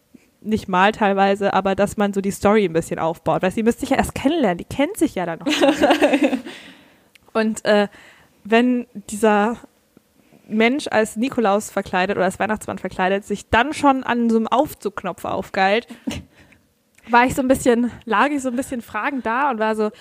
nicht 0.41 0.67
mal 0.67 0.91
teilweise, 0.91 1.53
aber 1.53 1.75
dass 1.75 1.97
man 1.97 2.13
so 2.13 2.21
die 2.21 2.31
Story 2.31 2.65
ein 2.65 2.73
bisschen 2.73 2.99
aufbaut. 2.99 3.41
Weil 3.41 3.51
sie 3.51 3.63
müsste 3.63 3.81
sich 3.81 3.91
ja 3.91 3.97
erst 3.97 4.15
kennenlernen, 4.15 4.57
die 4.57 4.65
kennt 4.65 4.97
sich 4.97 5.15
ja 5.15 5.25
dann 5.25 5.39
noch. 5.39 5.47
Und 7.33 7.63
äh, 7.65 7.87
wenn 8.43 8.85
dieser 9.09 9.57
Mensch 10.47 10.87
als 10.91 11.15
Nikolaus 11.15 11.69
verkleidet 11.71 12.17
oder 12.17 12.25
als 12.25 12.39
Weihnachtsmann 12.39 12.77
verkleidet, 12.77 13.25
sich 13.25 13.49
dann 13.49 13.73
schon 13.73 14.03
an 14.03 14.29
so 14.29 14.37
einem 14.37 14.47
Aufzugknopf 14.47 15.25
aufgeilt, 15.25 15.87
war 17.09 17.25
ich 17.25 17.33
so 17.35 17.41
ein 17.41 17.47
bisschen, 17.47 17.91
lag 18.05 18.29
ich 18.29 18.41
so 18.41 18.49
ein 18.49 18.55
bisschen 18.55 18.81
fragend 18.81 19.25
da 19.25 19.49
und 19.49 19.59
war 19.59 19.75
so, 19.75 19.91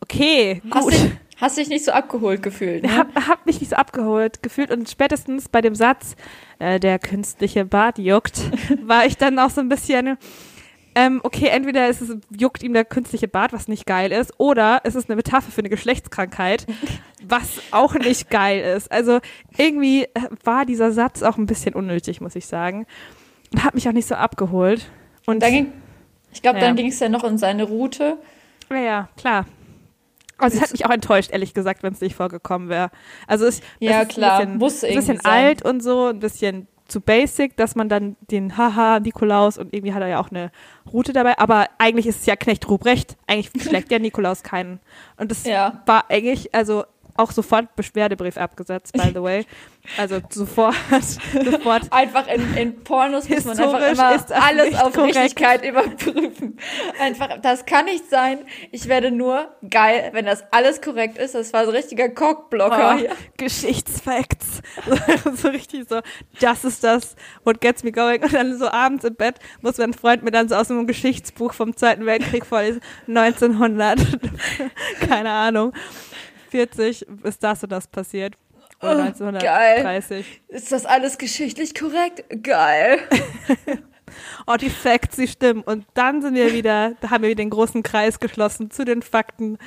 okay, 0.00 0.62
Hast 0.70 0.84
gut. 0.84 0.92
dich, 0.92 1.12
hast 1.36 1.58
dich 1.58 1.68
nicht 1.68 1.84
so 1.84 1.92
abgeholt 1.92 2.42
gefühlt. 2.42 2.82
Ne? 2.82 2.96
Hab, 2.96 3.14
hab 3.28 3.46
mich 3.46 3.60
nicht 3.60 3.70
so 3.70 3.76
abgeholt 3.76 4.42
gefühlt 4.42 4.70
und 4.70 4.88
spätestens 4.88 5.48
bei 5.48 5.60
dem 5.60 5.74
Satz, 5.74 6.16
äh, 6.60 6.78
der 6.78 6.98
künstliche 7.00 7.64
Bart 7.64 7.98
juckt, 7.98 8.40
war 8.86 9.04
ich 9.06 9.16
dann 9.16 9.38
auch 9.40 9.50
so 9.50 9.60
ein 9.60 9.68
bisschen, 9.68 10.16
ähm, 10.94 11.20
okay, 11.24 11.46
entweder 11.48 11.88
ist 11.88 12.00
es, 12.00 12.16
juckt 12.36 12.62
ihm 12.62 12.72
der 12.72 12.84
künstliche 12.84 13.26
Bart, 13.28 13.52
was 13.52 13.66
nicht 13.68 13.86
geil 13.86 14.12
ist, 14.12 14.32
oder 14.38 14.80
es 14.84 14.94
ist 14.94 15.08
eine 15.10 15.16
Metapher 15.16 15.50
für 15.50 15.60
eine 15.60 15.68
Geschlechtskrankheit, 15.68 16.66
was 17.26 17.60
auch 17.72 17.94
nicht 17.94 18.30
geil 18.30 18.60
ist. 18.76 18.90
Also 18.92 19.20
irgendwie 19.56 20.04
äh, 20.04 20.08
war 20.44 20.64
dieser 20.64 20.92
Satz 20.92 21.22
auch 21.22 21.36
ein 21.38 21.46
bisschen 21.46 21.74
unnötig, 21.74 22.20
muss 22.20 22.36
ich 22.36 22.46
sagen. 22.46 22.86
Und 23.52 23.64
hat 23.64 23.74
mich 23.74 23.88
auch 23.88 23.92
nicht 23.92 24.06
so 24.06 24.14
abgeholt. 24.14 24.90
Und 25.26 25.42
Dann 25.42 25.52
ging, 25.52 25.72
ich 26.32 26.40
glaube, 26.42 26.58
Ja. 26.60 26.66
dann 26.66 26.76
ging 26.76 26.86
es 26.86 27.00
ja 27.00 27.08
noch 27.08 27.24
in 27.24 27.36
seine 27.38 27.64
Route. 27.64 28.16
Ja, 28.70 28.76
ja, 28.76 29.08
klar. 29.16 29.46
Also 30.40 30.56
es 30.56 30.62
hat 30.62 30.72
mich 30.72 30.86
auch 30.86 30.90
enttäuscht, 30.90 31.30
ehrlich 31.32 31.54
gesagt, 31.54 31.82
wenn 31.82 31.92
es 31.92 32.00
nicht 32.00 32.14
vorgekommen 32.16 32.68
wäre. 32.68 32.90
Also 33.26 33.46
es, 33.46 33.60
Ja, 33.78 34.02
es 34.02 34.08
ist 34.08 34.14
klar, 34.14 34.38
ein 34.40 34.58
bisschen, 34.58 34.58
muss 34.58 34.84
ein 34.84 34.94
bisschen 34.94 35.20
alt 35.24 35.62
und 35.64 35.82
so, 35.82 36.06
ein 36.06 36.18
bisschen 36.20 36.66
zu 36.88 37.00
basic, 37.00 37.56
dass 37.56 37.76
man 37.76 37.88
dann 37.88 38.16
den 38.32 38.56
Haha 38.56 38.98
Nikolaus 38.98 39.58
und 39.58 39.72
irgendwie 39.72 39.94
hat 39.94 40.02
er 40.02 40.08
ja 40.08 40.20
auch 40.20 40.30
eine 40.30 40.50
Route 40.92 41.12
dabei, 41.12 41.38
aber 41.38 41.66
eigentlich 41.78 42.06
ist 42.06 42.20
es 42.20 42.26
ja 42.26 42.34
Knecht 42.34 42.68
Ruprecht, 42.68 43.16
eigentlich 43.28 43.50
schlägt 43.62 43.90
der 43.92 44.00
Nikolaus 44.00 44.42
keinen. 44.42 44.80
Und 45.16 45.30
das 45.30 45.44
Ja. 45.44 45.82
war 45.86 46.06
eigentlich, 46.10 46.52
also 46.52 46.84
auch 47.20 47.30
sofort 47.30 47.76
Beschwerdebrief 47.76 48.36
abgesetzt, 48.36 48.92
by 48.92 49.10
the 49.14 49.22
way. 49.22 49.46
Also 49.96 50.20
sofort, 50.30 50.74
sofort 51.44 51.90
Einfach 51.90 52.26
in, 52.28 52.56
in 52.56 52.84
Pornos 52.84 53.28
muss 53.28 53.44
man 53.44 53.58
einfach 53.58 53.92
immer 53.92 54.42
alles 54.42 54.74
auf 54.74 54.92
korrekt. 54.92 55.16
Richtigkeit 55.16 55.64
überprüfen. 55.64 56.58
Einfach, 57.00 57.38
das 57.40 57.64
kann 57.64 57.86
nicht 57.86 58.08
sein. 58.10 58.40
Ich 58.72 58.88
werde 58.88 59.10
nur 59.10 59.48
geil, 59.68 60.10
wenn 60.12 60.26
das 60.26 60.44
alles 60.50 60.82
korrekt 60.82 61.18
ist. 61.18 61.34
Das 61.34 61.52
war 61.52 61.64
so 61.64 61.70
ein 61.70 61.76
richtiger 61.76 62.08
Cockblocker. 62.10 62.98
Oh. 63.02 63.14
Geschichtsfacts. 63.38 64.60
So, 64.86 65.32
so 65.34 65.48
richtig 65.48 65.88
so, 65.88 66.00
das 66.40 66.64
ist 66.64 66.84
das, 66.84 67.16
what 67.44 67.60
gets 67.60 67.82
me 67.82 67.90
going. 67.90 68.22
Und 68.22 68.32
dann 68.32 68.58
so 68.58 68.68
abends 68.68 69.04
im 69.04 69.14
Bett 69.14 69.36
muss 69.62 69.78
mein 69.78 69.94
Freund 69.94 70.22
mir 70.22 70.30
dann 70.30 70.48
so 70.48 70.56
aus 70.56 70.70
einem 70.70 70.86
Geschichtsbuch 70.86 71.54
vom 71.54 71.76
Zweiten 71.76 72.06
Weltkrieg 72.06 72.44
vorlesen. 72.44 72.80
1900, 73.08 73.98
keine 75.08 75.30
Ahnung, 75.30 75.72
40 76.50 77.06
ist 77.22 77.42
das 77.42 77.62
und 77.62 77.72
das 77.72 77.86
passiert. 77.86 78.34
Oder 78.82 78.96
Oh, 78.96 79.00
1930. 79.02 80.42
Ist 80.48 80.72
das 80.72 80.86
alles 80.86 81.18
geschichtlich 81.18 81.74
korrekt? 81.74 82.24
Geil. 82.42 82.98
oh, 84.46 84.56
die 84.56 84.70
Facts, 84.70 85.16
sie 85.16 85.28
stimmen. 85.28 85.62
Und 85.62 85.84
dann 85.94 86.22
sind 86.22 86.34
wir 86.34 86.52
wieder, 86.52 86.94
da 87.00 87.10
haben 87.10 87.22
wir 87.22 87.30
wieder 87.30 87.42
den 87.42 87.50
großen 87.50 87.82
Kreis 87.82 88.20
geschlossen 88.20 88.70
zu 88.70 88.84
den 88.84 89.02
Fakten, 89.02 89.58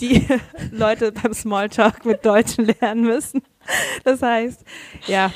die 0.00 0.26
Leute 0.72 1.12
beim 1.12 1.32
Smalltalk 1.32 2.04
mit 2.04 2.24
Deutschen 2.26 2.66
lernen 2.80 3.04
müssen. 3.04 3.42
Das 4.04 4.22
heißt, 4.22 4.64
ja, 5.06 5.32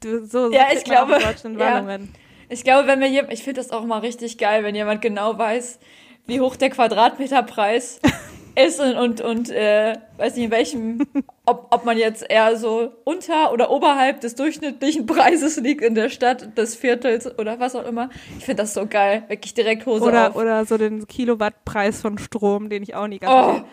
du, 0.00 0.24
so, 0.26 0.48
so 0.48 0.52
Ja, 0.52 0.68
ich 0.72 0.84
glaube, 0.84 1.18
Deutschland 1.18 1.58
ja. 1.58 1.74
Warnungen. 1.74 2.14
Ich 2.48 2.62
glaube, 2.62 2.86
wenn 2.86 2.98
mir 2.98 3.08
jemand, 3.08 3.32
ich 3.32 3.42
finde 3.42 3.60
das 3.60 3.70
auch 3.70 3.84
mal 3.84 3.98
richtig 3.98 4.38
geil, 4.38 4.62
wenn 4.64 4.74
jemand 4.74 5.02
genau 5.02 5.36
weiß, 5.36 5.78
wie 6.26 6.40
hoch 6.40 6.56
der 6.56 6.70
Quadratmeterpreis 6.70 8.00
ist 8.56 8.80
und, 8.80 8.96
und, 8.96 9.20
und 9.20 9.50
äh, 9.50 9.94
weiß 10.16 10.36
nicht 10.36 10.44
in 10.44 10.50
welchem, 10.50 11.06
ob, 11.46 11.68
ob 11.70 11.84
man 11.84 11.98
jetzt 11.98 12.28
eher 12.28 12.56
so 12.56 12.92
unter 13.04 13.52
oder 13.52 13.70
oberhalb 13.70 14.20
des 14.20 14.34
durchschnittlichen 14.34 15.06
Preises 15.06 15.56
liegt 15.58 15.82
in 15.82 15.94
der 15.94 16.08
Stadt, 16.08 16.56
des 16.56 16.76
Viertels 16.76 17.38
oder 17.38 17.58
was 17.60 17.74
auch 17.74 17.86
immer. 17.86 18.10
Ich 18.38 18.44
finde 18.44 18.62
das 18.62 18.74
so 18.74 18.86
geil. 18.86 19.24
Wirklich 19.28 19.54
direkt 19.54 19.86
Hose 19.86 20.04
Oder, 20.04 20.30
auf. 20.30 20.36
oder 20.36 20.64
so 20.64 20.78
den 20.78 21.06
Kilowattpreis 21.06 22.00
von 22.00 22.18
Strom, 22.18 22.68
den 22.68 22.82
ich 22.82 22.94
auch 22.94 23.06
nie 23.06 23.18
ganz 23.18 23.32
oh. 23.32 23.44
verstehe. 23.44 23.64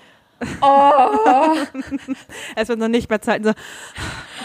Oh, 0.61 1.55
Es 2.55 2.67
wird 2.67 2.79
noch 2.79 2.87
nicht 2.87 3.09
mehr 3.09 3.21
Zeit. 3.21 3.43
So, 3.43 3.51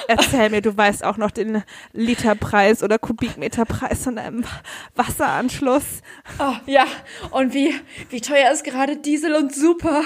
erzähl 0.08 0.50
mir, 0.50 0.60
du 0.60 0.76
weißt 0.76 1.04
auch 1.04 1.16
noch 1.16 1.30
den 1.30 1.62
Literpreis 1.92 2.82
oder 2.82 2.98
Kubikmeterpreis 2.98 4.04
von 4.04 4.18
einem 4.18 4.44
Wasseranschluss. 4.94 6.02
oh, 6.38 6.54
ja. 6.66 6.84
Und 7.30 7.54
wie, 7.54 7.74
wie 8.10 8.20
teuer 8.20 8.50
ist 8.50 8.64
gerade 8.64 8.96
Diesel 8.96 9.34
und 9.34 9.54
Super? 9.54 10.02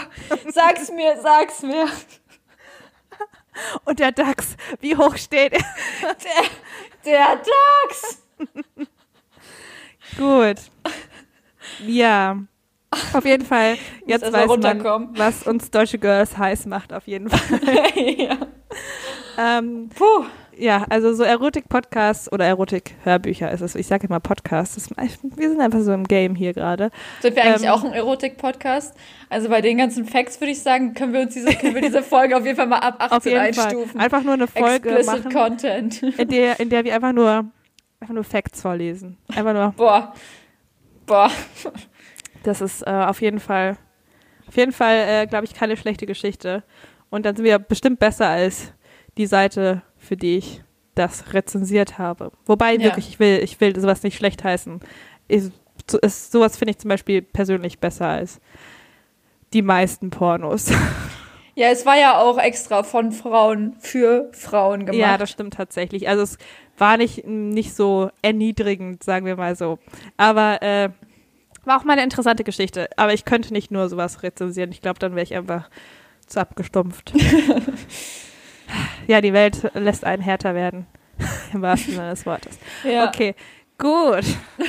Sag's 0.53 0.91
mir, 0.91 1.19
sag's 1.21 1.63
mir. 1.63 1.89
Und 3.85 3.99
der 3.99 4.13
DAX, 4.13 4.57
wie 4.81 4.97
hoch 4.97 5.17
steht 5.17 5.53
er? 5.53 5.65
Der, 7.05 7.05
der 7.05 7.37
DAX. 7.37 8.23
Gut. 10.17 10.57
Ja. 11.85 12.37
Auf 13.13 13.25
jeden 13.25 13.45
Fall, 13.47 13.77
jetzt 14.07 14.33
weiß 14.33 14.49
man, 14.59 15.11
was 15.17 15.47
uns 15.47 15.71
deutsche 15.71 15.99
Girls 15.99 16.37
heiß 16.37 16.67
macht, 16.67 16.93
auf 16.93 17.07
jeden 17.07 17.29
Fall. 17.31 17.61
ja. 18.17 18.37
Ähm, 19.39 19.91
Puh. 19.95 20.25
ja, 20.57 20.85
also 20.91 21.15
so 21.15 21.23
Erotik-Podcasts 21.23 22.33
oder 22.33 22.47
Erotik-Hörbücher 22.47 23.51
ist 23.53 23.61
es. 23.61 23.77
Ich 23.77 23.87
sage 23.87 24.09
immer 24.09 24.19
Podcasts. 24.19 24.91
Wir 25.37 25.49
sind 25.51 25.61
einfach 25.61 25.81
so 25.83 25.93
im 25.93 26.03
Game 26.03 26.35
hier 26.35 26.53
gerade. 26.53 26.91
Sind 27.23 27.37
wir 27.37 27.45
eigentlich 27.45 27.63
Ähm, 27.69 27.71
auch 27.73 27.85
ein 27.85 27.93
Erotik-Podcast? 27.93 28.95
Also 29.29 29.49
bei 29.49 29.61
den 29.61 29.79
ganzen 29.79 30.05
Facts 30.05 30.41
würde 30.41 30.51
ich 30.51 30.61
sagen, 30.61 30.93
können 30.95 31.13
wir 31.13 31.21
uns 31.21 31.35
diese, 31.35 31.55
können 31.55 31.77
wir 31.77 31.83
diese 31.83 32.03
Folge 32.03 32.37
auf 32.37 32.45
jeden 32.45 32.57
Fall 32.57 32.67
mal 32.67 32.79
ab 32.81 32.97
18 32.99 33.17
Auf 33.19 33.25
jeden 33.25 33.39
einstufen. 33.39 33.87
Fall. 33.91 34.01
Einfach 34.03 34.23
nur 34.25 34.35
eine 34.35 34.49
Folge 34.49 34.91
Explicit 34.91 35.25
machen, 35.27 35.33
Content. 35.33 36.03
in 36.03 36.29
der, 36.29 36.59
in 36.59 36.69
der 36.71 36.85
wir 36.85 36.93
einfach 36.97 37.13
nur, 37.13 37.45
einfach 38.01 38.15
nur 38.15 38.25
Facts 38.25 38.61
vorlesen. 38.63 39.17
Einfach 39.35 39.53
nur, 39.55 39.71
Boah. 39.77 40.13
Boah. 41.07 41.31
Das 42.43 42.61
ist 42.61 42.83
äh, 42.87 42.91
auf 42.91 43.21
jeden 43.21 43.41
Fall, 43.41 43.77
auf 44.49 44.57
jeden 44.57 44.73
Fall, 44.73 44.97
äh, 44.97 45.27
glaube 45.27 45.45
ich, 45.45 45.55
keine 45.55 45.77
schlechte 45.77 46.07
Geschichte. 46.07 46.63
Und 47.11 47.27
dann 47.27 47.37
sind 47.37 47.45
wir 47.45 47.59
bestimmt 47.59 47.99
besser 47.99 48.29
als 48.29 48.73
die 49.19 49.27
Seite, 49.27 49.83
für 49.99 50.17
die 50.17 50.37
ich 50.39 50.63
das 50.95 51.33
rezensiert 51.33 51.99
habe. 51.99 52.33
Wobei 52.47 52.75
Ja. 52.75 52.85
wirklich, 52.85 53.09
ich 53.09 53.19
will, 53.19 53.41
ich 53.43 53.61
will 53.61 53.79
sowas 53.79 54.03
nicht 54.03 54.17
schlecht 54.17 54.45
heißen. 54.45 54.81
Ich, 55.29 55.45
so, 55.91 55.99
ist, 55.99 56.31
sowas 56.33 56.57
finde 56.57 56.71
ich 56.73 56.79
zum 56.79 56.89
Beispiel 56.89 57.23
persönlich 57.23 57.79
besser 57.79 58.07
als 58.07 58.41
die 59.53 59.63
meisten 59.63 60.11
Pornos. 60.11 60.71
Ja, 61.57 61.67
es 61.69 61.85
war 61.85 61.99
ja 61.99 62.17
auch 62.19 62.39
extra 62.39 62.85
von 62.85 63.13
Frauen 63.13 63.75
für 63.81 64.31
Frauen 64.33 64.87
gemacht. 64.87 64.99
Ja, 64.99 65.19
das 65.19 65.31
stimmt 65.31 65.55
tatsächlich. 65.55 66.09
Also 66.09 66.23
es 66.23 66.39
war 66.79 66.97
nicht, 66.97 67.27
nicht 67.27 67.75
so 67.75 68.09
erniedrigend, 68.23 69.03
sagen 69.03 69.27
wir 69.27 69.37
mal 69.37 69.57
so. 69.57 69.79
Aber 70.17 70.63
äh, 70.63 70.91
war 71.71 71.79
auch 71.79 71.85
mal 71.85 71.93
eine 71.93 72.03
interessante 72.03 72.43
Geschichte. 72.43 72.89
Aber 72.97 73.15
ich 73.15 73.25
könnte 73.25 73.53
nicht 73.53 73.71
nur 73.71 73.89
sowas 73.89 74.25
rezensieren. 74.25 74.73
Ich 74.73 74.83
glaube, 74.83 74.99
dann 74.99 75.15
wäre 75.15 75.23
ich 75.23 75.37
einfach 75.37 75.71
zu 76.27 76.41
abgestumpft. 76.41 77.13
ja, 79.07 79.21
die 79.21 79.33
Welt 79.33 79.71
lässt 79.75 80.05
einen 80.05 80.21
härter 80.21 80.57
werden. 80.57 80.89
Im 81.55 81.63
wahrsten 81.63 81.95
Sinne 81.95 82.11
des 82.11 82.27
Wortes. 82.27 82.59
ja. 82.85 83.09
Okay, 83.09 83.35
gut. 83.79 84.25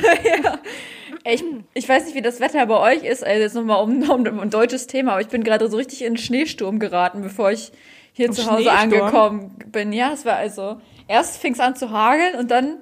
Ich, 1.24 1.44
ich 1.76 1.88
weiß 1.88 2.06
nicht, 2.06 2.16
wie 2.16 2.24
das 2.24 2.40
Wetter 2.40 2.66
bei 2.66 2.96
euch 2.96 3.04
ist. 3.04 3.24
Also 3.24 3.42
jetzt 3.42 3.54
nochmal 3.54 3.84
um, 3.84 4.02
um, 4.10 4.26
um 4.26 4.40
ein 4.40 4.50
deutsches 4.50 4.88
Thema, 4.88 5.12
aber 5.12 5.22
ich 5.22 5.28
bin 5.28 5.44
gerade 5.44 5.70
so 5.70 5.78
richtig 5.78 6.02
in 6.02 6.14
den 6.14 6.18
Schneesturm 6.18 6.80
geraten, 6.80 7.22
bevor 7.22 7.52
ich 7.52 7.72
hier 8.12 8.26
Im 8.26 8.32
zu 8.32 8.50
Hause 8.50 8.72
angekommen 8.72 9.56
bin. 9.68 9.94
Ja, 9.94 10.14
es 10.14 10.26
war 10.26 10.38
also, 10.38 10.82
erst 11.08 11.38
fing 11.38 11.54
es 11.54 11.60
an 11.60 11.76
zu 11.76 11.92
hageln 11.92 12.40
und 12.40 12.50
dann 12.50 12.78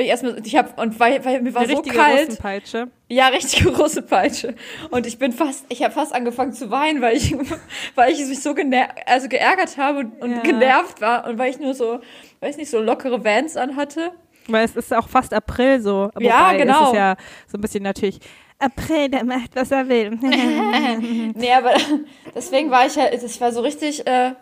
bin 0.00 0.06
ich 0.06 0.10
erstmal, 0.12 0.40
ich 0.42 0.56
hab, 0.56 0.80
und 0.80 0.98
weil, 0.98 1.22
weil 1.26 1.42
mir 1.42 1.52
war 1.52 1.60
Eine 1.60 1.76
so 1.76 1.82
kalt. 1.82 2.28
Russenpeitsche. 2.28 2.88
Ja, 3.08 3.26
richtige 3.28 3.70
große 3.70 4.00
Peitsche. 4.00 4.54
Und 4.90 5.06
ich 5.06 5.18
bin 5.18 5.30
fast, 5.30 5.66
ich 5.68 5.82
habe 5.84 5.92
fast 5.92 6.14
angefangen 6.14 6.54
zu 6.54 6.70
weinen, 6.70 7.02
weil 7.02 7.18
ich, 7.18 7.34
weil 7.96 8.10
ich 8.10 8.24
mich 8.24 8.42
so 8.42 8.54
gener 8.54 8.88
also 9.04 9.28
geärgert 9.28 9.76
habe 9.76 9.98
und, 9.98 10.22
und 10.22 10.30
Ja. 10.36 10.40
genervt 10.40 11.02
war 11.02 11.26
und 11.26 11.36
weil 11.36 11.50
ich 11.50 11.60
nur 11.60 11.74
so, 11.74 12.00
weiß 12.40 12.56
nicht, 12.56 12.70
so 12.70 12.80
lockere 12.80 13.22
Vans 13.22 13.58
anhatte. 13.58 14.12
Weil 14.48 14.64
es 14.64 14.74
ist 14.74 14.90
auch 14.94 15.06
fast 15.06 15.34
April 15.34 15.82
so. 15.82 16.08
Wobei 16.14 16.24
Ja, 16.24 16.52
genau. 16.54 16.84
Es 16.84 16.88
ist 16.88 16.94
ja 16.94 17.16
so 17.46 17.58
ein 17.58 17.60
bisschen 17.60 17.82
natürlich 17.82 18.20
April, 18.58 19.10
der 19.10 19.24
macht, 19.24 19.54
was 19.54 19.70
er 19.70 19.86
will. 19.86 20.18
Nee, 21.34 21.52
aber 21.52 21.74
deswegen 22.34 22.70
war 22.70 22.86
ich 22.86 22.96
ja, 22.96 23.12
ich 23.12 23.38
war 23.40 23.52
so 23.52 23.60
richtig 23.60 24.06
äh, 24.06 24.32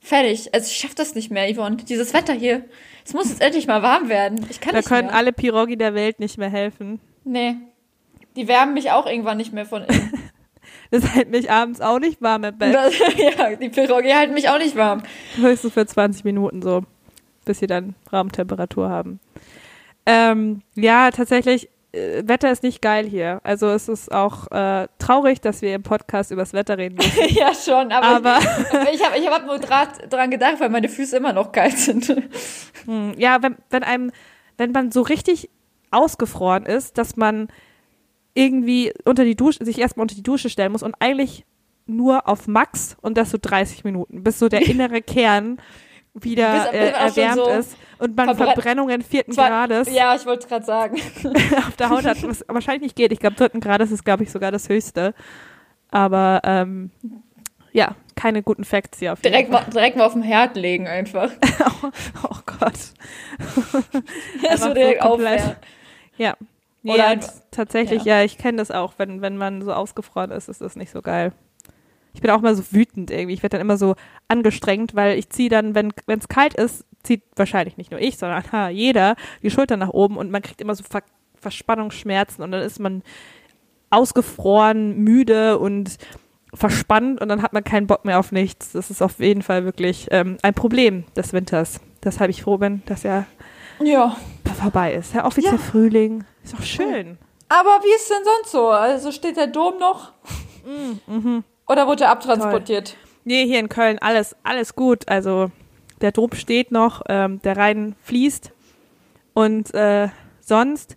fertig. 0.00 0.54
Also 0.54 0.68
ich 0.70 0.76
schaff 0.76 0.94
das 0.94 1.14
nicht 1.14 1.30
mehr, 1.30 1.52
Yvonne. 1.52 1.76
Dieses 1.76 2.12
Wetter 2.14 2.32
hier. 2.32 2.64
Es 3.04 3.14
muss 3.14 3.28
jetzt 3.30 3.40
endlich 3.40 3.66
mal 3.66 3.82
warm 3.82 4.08
werden. 4.08 4.44
Ich 4.50 4.60
kann 4.60 4.72
da 4.72 4.78
nicht 4.78 4.88
können 4.88 5.08
mehr. 5.08 5.16
alle 5.16 5.32
Pirogi 5.32 5.76
der 5.76 5.94
Welt 5.94 6.20
nicht 6.20 6.38
mehr 6.38 6.50
helfen. 6.50 7.00
Nee. 7.24 7.56
Die 8.36 8.48
wärmen 8.48 8.74
mich 8.74 8.90
auch 8.90 9.06
irgendwann 9.06 9.38
nicht 9.38 9.52
mehr 9.52 9.66
von 9.66 9.84
innen. 9.84 10.12
Das 10.90 11.14
hält 11.14 11.30
mich 11.30 11.50
abends 11.50 11.82
auch 11.82 11.98
nicht 11.98 12.22
warm 12.22 12.44
im 12.44 12.56
Bett. 12.56 12.74
Das, 12.74 12.94
ja, 13.16 13.54
die 13.56 13.68
Pirogi 13.68 14.10
halten 14.10 14.32
mich 14.32 14.48
auch 14.48 14.58
nicht 14.58 14.74
warm. 14.74 15.02
Höchstens 15.36 15.74
für 15.74 15.84
20 15.86 16.24
Minuten 16.24 16.62
so, 16.62 16.82
bis 17.44 17.58
sie 17.58 17.66
dann 17.66 17.94
Raumtemperatur 18.10 18.88
haben. 18.88 19.20
Ähm, 20.06 20.62
ja, 20.74 21.10
tatsächlich, 21.10 21.68
äh, 21.92 22.22
Wetter 22.26 22.50
ist 22.50 22.62
nicht 22.62 22.82
geil 22.82 23.06
hier. 23.06 23.40
Also 23.44 23.68
es 23.68 23.88
ist 23.88 24.12
auch 24.12 24.50
äh, 24.50 24.88
traurig, 24.98 25.40
dass 25.40 25.62
wir 25.62 25.74
im 25.74 25.82
Podcast 25.82 26.30
übers 26.30 26.52
Wetter 26.52 26.78
reden 26.78 26.96
müssen. 26.96 27.28
ja, 27.34 27.52
schon, 27.54 27.92
aber, 27.92 28.06
Aber 28.06 28.38
ich, 28.92 29.00
ich 29.00 29.04
habe 29.04 29.18
ich 29.18 29.26
hab 29.28 29.46
nur 29.46 29.58
grad 29.58 30.12
dran 30.12 30.30
gedacht, 30.30 30.60
weil 30.60 30.68
meine 30.68 30.88
Füße 30.88 31.16
immer 31.16 31.32
noch 31.32 31.52
kalt 31.52 31.78
sind. 31.78 32.08
hm, 32.84 33.14
ja, 33.16 33.42
wenn, 33.42 33.56
wenn 33.70 33.82
einem, 33.82 34.12
wenn 34.56 34.72
man 34.72 34.92
so 34.92 35.02
richtig 35.02 35.50
ausgefroren 35.90 36.66
ist, 36.66 36.98
dass 36.98 37.16
man 37.16 37.48
irgendwie 38.34 38.92
unter 39.04 39.24
die 39.24 39.36
Dusche, 39.36 39.64
sich 39.64 39.78
erstmal 39.78 40.02
unter 40.02 40.14
die 40.14 40.22
Dusche 40.22 40.50
stellen 40.50 40.72
muss 40.72 40.82
und 40.82 40.94
eigentlich 41.00 41.44
nur 41.86 42.28
auf 42.28 42.46
Max 42.46 42.96
und 43.00 43.16
das 43.16 43.30
so 43.30 43.38
30 43.40 43.84
Minuten, 43.84 44.22
bis 44.22 44.38
so 44.38 44.48
der 44.48 44.66
innere 44.66 45.00
Kern 45.00 45.58
wieder 46.22 46.72
äh, 46.72 46.90
erwärmt 46.90 47.34
so 47.36 47.48
ist 47.48 47.76
und 47.98 48.16
man 48.16 48.28
verbrennt- 48.28 48.54
Verbrennungen 48.54 49.02
vierten 49.02 49.32
Zwar- 49.32 49.48
Grades 49.48 49.92
Ja, 49.92 50.14
ich 50.14 50.24
wollte 50.26 50.46
gerade 50.48 50.64
sagen. 50.64 50.96
auf 51.66 51.76
der 51.76 51.90
Haut 51.90 52.04
hat, 52.04 52.22
was 52.22 52.44
wahrscheinlich 52.48 52.82
nicht 52.82 52.96
geht. 52.96 53.12
Ich 53.12 53.18
glaube, 53.18 53.36
dritten 53.36 53.60
Grades 53.60 53.90
ist, 53.90 54.04
glaube 54.04 54.22
ich, 54.24 54.30
sogar 54.30 54.50
das 54.52 54.68
höchste. 54.68 55.14
Aber 55.90 56.40
ähm, 56.44 56.90
ja, 57.72 57.94
keine 58.14 58.42
guten 58.42 58.64
Facts 58.64 58.98
hier 58.98 59.12
auf 59.12 59.22
jeden 59.22 59.32
Direkt 59.32 59.50
mal, 59.50 59.64
direkt 59.72 59.96
mal 59.96 60.04
auf 60.04 60.12
den 60.12 60.22
Herd 60.22 60.56
legen 60.56 60.86
einfach. 60.86 61.30
Fall. 61.30 61.92
Oh 62.22 62.36
Gott. 62.46 62.74
Ja, 64.42 64.56
so 64.56 64.74
direkt 64.74 65.02
so 65.02 65.08
aufwärmen. 65.08 65.56
Ja. 66.16 66.34
Nee, 66.82 66.92
Oder 66.94 67.14
ja, 67.14 67.20
tatsächlich, 67.50 68.04
ja, 68.04 68.22
ich 68.22 68.38
kenne 68.38 68.58
das 68.58 68.70
auch. 68.70 68.94
Wenn, 68.98 69.20
wenn 69.20 69.36
man 69.36 69.62
so 69.62 69.72
ausgefroren 69.72 70.30
ist, 70.30 70.48
ist 70.48 70.60
das 70.60 70.76
nicht 70.76 70.90
so 70.90 71.02
geil. 71.02 71.32
Ich 72.14 72.20
bin 72.20 72.30
auch 72.30 72.40
mal 72.40 72.54
so 72.54 72.62
wütend 72.72 73.10
irgendwie. 73.10 73.34
Ich 73.34 73.42
werde 73.42 73.56
dann 73.58 73.60
immer 73.66 73.76
so 73.76 73.94
angestrengt, 74.28 74.94
weil 74.94 75.18
ich 75.18 75.28
ziehe 75.30 75.48
dann, 75.48 75.74
wenn 75.74 75.92
es 76.06 76.28
kalt 76.28 76.54
ist, 76.54 76.84
zieht 77.02 77.22
wahrscheinlich 77.36 77.76
nicht 77.76 77.90
nur 77.90 78.00
ich, 78.00 78.18
sondern 78.18 78.42
ha, 78.52 78.68
jeder 78.68 79.14
die 79.42 79.50
Schultern 79.50 79.78
nach 79.78 79.90
oben 79.90 80.16
und 80.16 80.30
man 80.30 80.42
kriegt 80.42 80.60
immer 80.60 80.74
so 80.74 80.82
Ver 80.82 81.02
Verspannungsschmerzen 81.40 82.42
und 82.42 82.50
dann 82.50 82.62
ist 82.62 82.80
man 82.80 83.02
ausgefroren, 83.90 84.98
müde 84.98 85.58
und 85.58 85.96
verspannt 86.54 87.20
und 87.20 87.28
dann 87.28 87.42
hat 87.42 87.52
man 87.52 87.62
keinen 87.62 87.86
Bock 87.86 88.04
mehr 88.04 88.18
auf 88.18 88.32
nichts. 88.32 88.72
Das 88.72 88.90
ist 88.90 89.02
auf 89.02 89.18
jeden 89.20 89.42
Fall 89.42 89.64
wirklich 89.64 90.08
ähm, 90.10 90.38
ein 90.42 90.54
Problem 90.54 91.04
des 91.16 91.32
Winters. 91.32 91.80
Deshalb 92.02 92.30
ich 92.30 92.42
froh 92.42 92.58
bin, 92.58 92.82
dass 92.86 93.04
er 93.04 93.26
Ja. 93.80 94.16
vorbei 94.60 94.94
ist. 94.94 95.14
Ja, 95.14 95.24
offiziell 95.26 95.52
Ja. 95.54 95.58
Frühling. 95.58 96.24
Ist 96.42 96.54
doch 96.54 96.62
schön. 96.62 97.18
Aber 97.48 97.80
wie 97.82 97.94
ist 97.94 98.10
denn 98.10 98.24
sonst 98.24 98.50
so? 98.52 98.68
Also 98.70 99.12
steht 99.12 99.36
der 99.36 99.46
Dom 99.46 99.78
noch? 99.78 100.12
Mhm. 101.06 101.44
Oder 101.68 101.86
wurde 101.86 102.04
er 102.04 102.10
abtransportiert? 102.10 102.96
Nee, 103.24 103.44
hier 103.46 103.60
in 103.60 103.68
Köln 103.68 103.98
alles, 104.00 104.34
alles 104.42 104.74
gut. 104.74 105.08
Also 105.08 105.50
der 106.00 106.12
Dom 106.12 106.32
steht 106.32 106.72
noch, 106.72 107.02
ähm, 107.08 107.40
der 107.42 107.56
Rhein 107.56 107.94
fließt. 108.02 108.52
Und 109.34 109.74
äh, 109.74 110.08
sonst, 110.40 110.96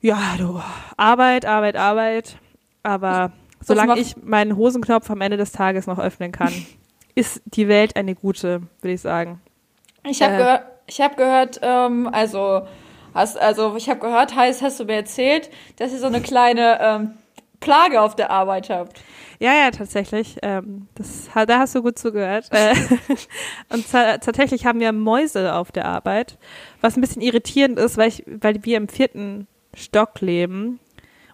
ja, 0.00 0.18
du, 0.38 0.60
Arbeit, 0.96 1.44
Arbeit, 1.46 1.76
Arbeit. 1.76 2.36
Aber 2.82 3.32
solange 3.60 3.88
macht- 3.88 3.98
ich 4.00 4.16
meinen 4.22 4.56
Hosenknopf 4.56 5.10
am 5.10 5.20
Ende 5.20 5.36
des 5.36 5.52
Tages 5.52 5.86
noch 5.86 5.98
öffnen 5.98 6.32
kann, 6.32 6.52
ist 7.14 7.42
die 7.44 7.68
Welt 7.68 7.96
eine 7.96 8.14
gute, 8.14 8.62
würde 8.80 8.94
ich 8.94 9.00
sagen. 9.00 9.40
Ich 10.06 10.22
habe 10.22 10.34
Äh. 10.34 10.38
gehört, 10.38 10.62
ich 10.86 11.00
hab 11.00 11.16
gehört 11.16 11.60
ähm, 11.62 12.08
also 12.12 12.66
Hast, 13.14 13.38
also 13.38 13.76
ich 13.76 13.88
habe 13.88 14.00
gehört, 14.00 14.34
heißt, 14.34 14.60
hast 14.60 14.80
du 14.80 14.86
mir 14.86 14.96
erzählt, 14.96 15.48
dass 15.76 15.92
ihr 15.92 16.00
so 16.00 16.06
eine 16.06 16.20
kleine 16.20 16.78
ähm, 16.80 17.10
Plage 17.64 18.00
auf 18.00 18.14
der 18.14 18.30
Arbeit 18.30 18.70
habt. 18.70 19.02
Ja, 19.40 19.52
ja, 19.54 19.70
tatsächlich. 19.70 20.36
Ähm, 20.42 20.88
das, 20.94 21.28
da 21.34 21.58
hast 21.58 21.74
du 21.74 21.82
gut 21.82 21.98
zugehört. 21.98 22.48
Äh, 22.50 22.74
und 23.72 23.90
tatsächlich 23.90 24.66
haben 24.66 24.80
wir 24.80 24.92
Mäuse 24.92 25.54
auf 25.54 25.72
der 25.72 25.86
Arbeit, 25.86 26.38
was 26.80 26.96
ein 26.96 27.00
bisschen 27.00 27.22
irritierend 27.22 27.78
ist, 27.78 27.96
weil, 27.96 28.08
ich, 28.08 28.24
weil 28.26 28.64
wir 28.64 28.76
im 28.76 28.88
vierten 28.88 29.46
Stock 29.74 30.20
leben 30.20 30.78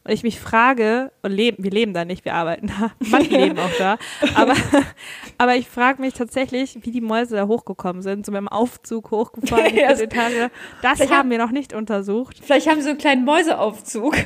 und 0.02 0.12
ich 0.12 0.22
mich 0.22 0.40
frage, 0.40 1.12
und 1.22 1.30
leben, 1.30 1.62
wir 1.62 1.70
leben 1.70 1.92
da 1.92 2.06
nicht, 2.06 2.24
wir 2.24 2.34
arbeiten 2.34 2.68
da, 2.68 2.90
manche 2.98 3.36
leben 3.36 3.58
auch 3.58 3.70
da, 3.78 3.98
aber, 4.34 4.54
aber 5.38 5.56
ich 5.56 5.68
frage 5.68 6.00
mich 6.00 6.14
tatsächlich, 6.14 6.78
wie 6.82 6.90
die 6.90 7.02
Mäuse 7.02 7.36
da 7.36 7.46
hochgekommen 7.46 8.00
sind, 8.00 8.24
so 8.24 8.32
mit 8.32 8.40
dem 8.40 8.48
Aufzug 8.48 9.10
hochgefahren, 9.10 9.76
ja, 9.76 9.92
die 9.92 10.04
Etage. 10.04 10.50
Das 10.80 11.00
haben, 11.00 11.10
haben 11.10 11.30
wir 11.30 11.38
noch 11.38 11.50
nicht 11.50 11.74
untersucht. 11.74 12.40
Vielleicht 12.42 12.66
haben 12.66 12.78
sie 12.78 12.84
so 12.84 12.90
einen 12.90 12.98
kleinen 12.98 13.24
Mäuseaufzug. 13.24 14.16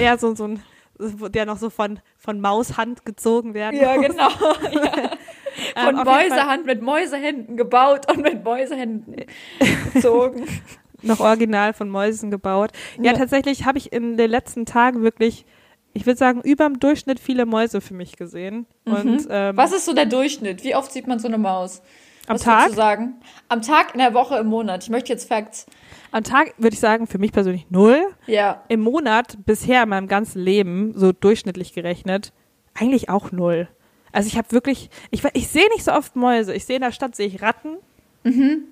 ja, 0.00 0.18
so, 0.18 0.34
so 0.34 0.48
ein, 0.48 0.62
der 0.98 1.46
noch 1.46 1.58
so 1.58 1.70
von, 1.70 2.00
von 2.16 2.40
Maushand 2.40 3.04
gezogen 3.04 3.54
werden 3.54 3.78
Ja, 3.80 3.96
muss. 3.96 4.06
genau. 4.06 4.28
Ja. 4.72 5.10
Von 5.84 5.96
ähm, 5.96 6.04
Mäusehand 6.04 6.66
mit 6.66 6.82
Mäusehänden 6.82 7.56
gebaut 7.56 8.10
und 8.12 8.22
mit 8.22 8.44
Mäusehänden 8.44 9.24
gezogen 9.94 10.46
noch 11.02 11.20
original 11.20 11.72
von 11.72 11.88
Mäusen 11.88 12.30
gebaut. 12.30 12.72
Ja, 12.98 13.12
ja. 13.12 13.18
tatsächlich 13.18 13.64
habe 13.64 13.78
ich 13.78 13.92
in 13.92 14.16
den 14.16 14.30
letzten 14.30 14.66
Tagen 14.66 15.02
wirklich, 15.02 15.46
ich 15.94 16.04
würde 16.04 16.18
sagen, 16.18 16.40
über 16.42 16.64
dem 16.66 16.78
Durchschnitt 16.78 17.20
viele 17.20 17.46
Mäuse 17.46 17.80
für 17.80 17.94
mich 17.94 18.16
gesehen. 18.16 18.66
Mhm. 18.84 18.92
Und, 18.94 19.26
ähm, 19.30 19.56
Was 19.56 19.72
ist 19.72 19.86
so 19.86 19.94
der 19.94 20.06
Durchschnitt? 20.06 20.62
Wie 20.64 20.74
oft 20.74 20.92
sieht 20.92 21.06
man 21.06 21.18
so 21.18 21.28
eine 21.28 21.38
Maus? 21.38 21.82
Am 22.26 22.38
Tag? 22.38 22.70
sagen? 22.70 23.14
Am 23.48 23.62
Tag, 23.62 23.94
in 23.94 23.98
der 23.98 24.14
Woche, 24.14 24.36
im 24.38 24.46
Monat. 24.46 24.82
Ich 24.82 24.90
möchte 24.90 25.12
jetzt 25.12 25.28
Facts. 25.28 25.66
Am 26.12 26.24
Tag 26.24 26.54
würde 26.58 26.74
ich 26.74 26.80
sagen, 26.80 27.06
für 27.06 27.18
mich 27.18 27.32
persönlich 27.32 27.66
null. 27.70 28.02
Ja. 28.26 28.62
Im 28.68 28.80
Monat 28.80 29.38
bisher 29.44 29.82
in 29.82 29.88
meinem 29.88 30.08
ganzen 30.08 30.40
Leben, 30.40 30.92
so 30.96 31.12
durchschnittlich 31.12 31.72
gerechnet, 31.72 32.32
eigentlich 32.74 33.08
auch 33.08 33.32
null. 33.32 33.68
Also 34.12 34.28
ich 34.28 34.38
habe 34.38 34.50
wirklich, 34.52 34.90
ich, 35.10 35.22
ich 35.34 35.48
sehe 35.48 35.68
nicht 35.70 35.84
so 35.84 35.92
oft 35.92 36.16
Mäuse. 36.16 36.54
Ich 36.54 36.64
sehe 36.64 36.76
in 36.76 36.82
der 36.82 36.92
Stadt, 36.92 37.14
sehe 37.14 37.26
ich 37.26 37.42
Ratten. 37.42 37.76
Mhm 38.24 38.64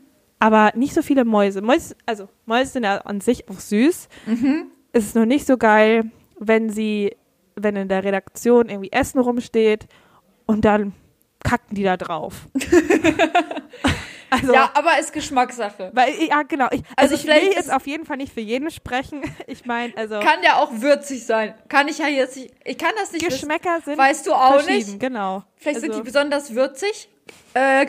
aber 0.44 0.72
nicht 0.74 0.92
so 0.92 1.00
viele 1.00 1.24
Mäuse. 1.24 1.62
Mäuse, 1.62 1.96
also 2.04 2.28
Mäuse 2.44 2.72
sind 2.72 2.84
ja 2.84 2.98
an 2.98 3.22
sich 3.22 3.48
auch 3.48 3.58
süß. 3.58 4.08
Mhm. 4.26 4.66
Es 4.92 5.06
ist 5.06 5.14
nur 5.14 5.24
nicht 5.24 5.46
so 5.46 5.56
geil, 5.56 6.10
wenn 6.38 6.68
sie, 6.68 7.16
wenn 7.56 7.76
in 7.76 7.88
der 7.88 8.04
Redaktion 8.04 8.68
irgendwie 8.68 8.92
Essen 8.92 9.20
rumsteht 9.20 9.86
und 10.44 10.66
dann 10.66 10.92
kacken 11.44 11.76
die 11.76 11.84
da 11.84 11.96
drauf. 11.96 12.48
also, 14.30 14.52
ja, 14.52 14.70
aber 14.74 14.98
ist 14.98 15.12
Geschmackssache. 15.12 15.92
Weil, 15.94 16.14
ja, 16.28 16.42
genau. 16.42 16.66
Ich, 16.72 16.82
also, 16.96 17.14
also 17.14 17.14
ich 17.14 17.26
will 17.26 17.52
jetzt 17.54 17.72
auf 17.72 17.86
jeden 17.86 18.04
Fall 18.04 18.16
nicht 18.16 18.34
für 18.34 18.40
jeden 18.40 18.72
sprechen. 18.72 19.22
Ich 19.46 19.66
meine, 19.66 19.96
also. 19.96 20.18
Kann 20.20 20.42
ja 20.42 20.56
auch 20.56 20.70
würzig 20.72 21.26
sein. 21.26 21.54
Kann 21.68 21.86
ich 21.86 21.98
ja 21.98 22.08
jetzt 22.08 22.36
nicht, 22.36 22.52
ich 22.64 22.78
kann 22.78 22.92
das 22.98 23.12
nicht 23.12 23.24
Geschmäcker 23.24 23.76
wissen. 23.76 23.84
sind. 23.84 23.98
Weißt 23.98 24.26
du 24.26 24.32
auch 24.32 24.66
nicht. 24.66 24.98
Genau. 24.98 25.44
Vielleicht 25.56 25.76
also, 25.76 25.86
sind 25.86 25.96
die 25.96 26.02
besonders 26.02 26.54
würzig. 26.54 27.08
Äh, 27.52 27.86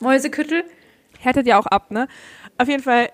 Mäuseküttel 0.00 0.64
härtet 1.18 1.46
ja 1.46 1.58
auch 1.58 1.66
ab, 1.66 1.90
ne? 1.90 2.08
Auf 2.58 2.68
jeden 2.68 2.82
Fall, 2.82 3.10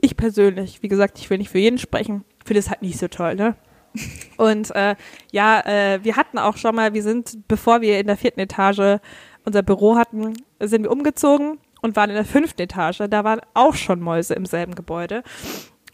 ich 0.00 0.16
persönlich, 0.16 0.82
wie 0.82 0.88
gesagt, 0.88 1.18
ich 1.18 1.28
will 1.30 1.38
nicht 1.38 1.50
für 1.50 1.58
jeden 1.58 1.78
sprechen, 1.78 2.24
finde 2.44 2.60
es 2.60 2.70
halt 2.70 2.82
nicht 2.82 2.98
so 2.98 3.08
toll, 3.08 3.34
ne? 3.34 3.56
Und 4.36 4.74
äh, 4.74 4.96
ja, 5.32 5.60
äh, 5.60 6.04
wir 6.04 6.16
hatten 6.16 6.38
auch 6.38 6.56
schon 6.56 6.74
mal, 6.74 6.94
wir 6.94 7.02
sind, 7.02 7.48
bevor 7.48 7.80
wir 7.80 7.98
in 7.98 8.06
der 8.06 8.16
vierten 8.16 8.40
Etage 8.40 9.00
unser 9.46 9.62
Büro 9.62 9.96
hatten, 9.96 10.34
sind 10.60 10.82
wir 10.82 10.90
umgezogen 10.90 11.58
und 11.80 11.96
waren 11.96 12.10
in 12.10 12.16
der 12.16 12.24
fünften 12.24 12.60
Etage. 12.60 12.98
Da 13.08 13.24
waren 13.24 13.40
auch 13.54 13.74
schon 13.74 14.00
Mäuse 14.00 14.34
im 14.34 14.44
selben 14.44 14.74
Gebäude. 14.74 15.22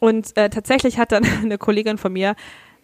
Und 0.00 0.36
äh, 0.36 0.50
tatsächlich 0.50 0.98
hat 0.98 1.12
dann 1.12 1.24
eine 1.42 1.58
Kollegin 1.58 1.98
von 1.98 2.12
mir 2.12 2.34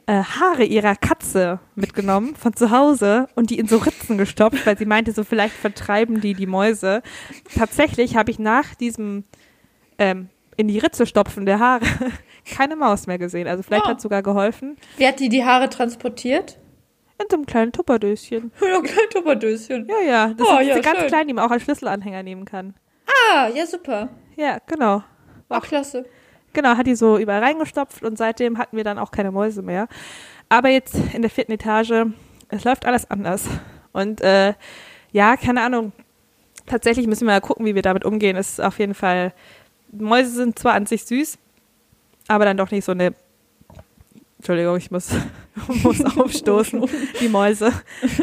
äh, 0.07 0.23
Haare 0.23 0.65
ihrer 0.65 0.95
Katze 0.95 1.59
mitgenommen 1.75 2.37
von 2.37 2.55
zu 2.55 2.71
Hause 2.71 3.29
und 3.35 3.51
die 3.51 3.59
in 3.59 3.67
so 3.67 3.79
Ritzen 3.79 4.19
gestopft, 4.19 4.67
weil 4.67 4.79
sie 4.79 4.87
meinte, 4.87 5.13
so 5.13 5.25
vielleicht 5.25 5.55
vertreiben 5.55 6.21
die 6.21 6.35
die 6.35 6.47
Mäuse. 6.47 7.03
Tatsächlich 7.57 8.17
habe 8.17 8.31
ich 8.31 8.39
nach 8.39 8.75
diesem 8.75 9.25
ähm, 9.99 10.29
in 10.57 10.69
die 10.69 10.79
Ritze 10.79 11.07
stopfen 11.07 11.47
der 11.47 11.61
Haare 11.61 11.85
keine 12.51 12.77
Maus 12.77 13.07
mehr 13.07 13.19
gesehen. 13.19 13.49
Also 13.49 13.63
vielleicht 13.63 13.87
oh. 13.87 13.91
hat 13.91 14.01
sogar 14.01 14.23
geholfen. 14.23 14.77
Wie 14.97 15.07
hat 15.07 15.21
die 15.21 15.29
die 15.29 15.45
Haare 15.45 15.69
transportiert? 15.69 16.59
In 17.21 17.27
so 17.29 17.37
einem 17.37 17.47
kleinen 17.47 17.73
Tupperdöschen. 17.73 18.53
Ja, 18.61 18.77
ein 18.77 18.83
kleines 18.83 19.11
Tupperdöschen. 19.11 19.89
Ja, 19.89 20.01
ja. 20.01 20.35
Das 20.35 20.47
oh, 20.47 20.59
ist 20.59 20.69
ja, 20.69 20.79
ganz 20.81 21.01
schön. 21.01 21.09
klein, 21.09 21.27
die 21.27 21.35
man 21.35 21.45
auch 21.45 21.51
als 21.51 21.65
Schlüsselanhänger 21.65 22.23
nehmen 22.23 22.45
kann. 22.45 22.75
Ah, 23.07 23.49
ja, 23.49 23.67
super. 23.67 24.09
Ja, 24.37 24.59
genau. 24.67 25.03
Ach, 25.49 25.63
klasse. 25.63 26.05
Genau, 26.53 26.77
hat 26.77 26.87
die 26.87 26.95
so 26.95 27.19
überall 27.19 27.43
reingestopft 27.43 28.03
und 28.03 28.17
seitdem 28.17 28.59
hatten 28.59 28.77
wir 28.77 28.85
dann 28.85 28.99
auch 28.99 29.11
keine 29.11 29.31
Mäuse 29.31 29.63
mehr. 29.63 29.89
Aber 30.49 30.69
jetzt 30.69 30.95
in 31.13 31.23
der 31.23 31.31
vierten 31.31 31.53
Etage, 31.53 32.07
es 32.49 32.65
läuft 32.65 32.87
alles 32.87 33.11
anders. 33.11 33.47
Und 33.93 34.21
äh, 34.21 34.55
ja, 35.13 35.37
keine 35.37 35.63
Ahnung. 35.63 35.93
Tatsächlich 36.67 37.07
müssen 37.07 37.27
wir 37.27 37.35
mal 37.35 37.41
gucken, 37.41 37.67
wie 37.67 37.75
wir 37.75 37.83
damit 37.83 38.05
umgehen. 38.05 38.37
Es 38.37 38.51
ist 38.51 38.61
auf 38.61 38.79
jeden 38.79 38.95
Fall, 38.95 39.33
Mäuse 39.91 40.31
sind 40.31 40.59
zwar 40.59 40.75
an 40.75 40.87
sich 40.87 41.05
süß, 41.05 41.39
aber 42.29 42.45
dann 42.45 42.57
doch 42.57 42.71
nicht 42.71 42.85
so 42.85 42.93
eine 42.93 43.15
Entschuldigung, 44.39 44.77
ich 44.77 44.91
muss, 44.91 45.11
muss 45.83 46.05
aufstoßen. 46.17 46.85
Die 47.21 47.29
Mäuse. 47.29 47.73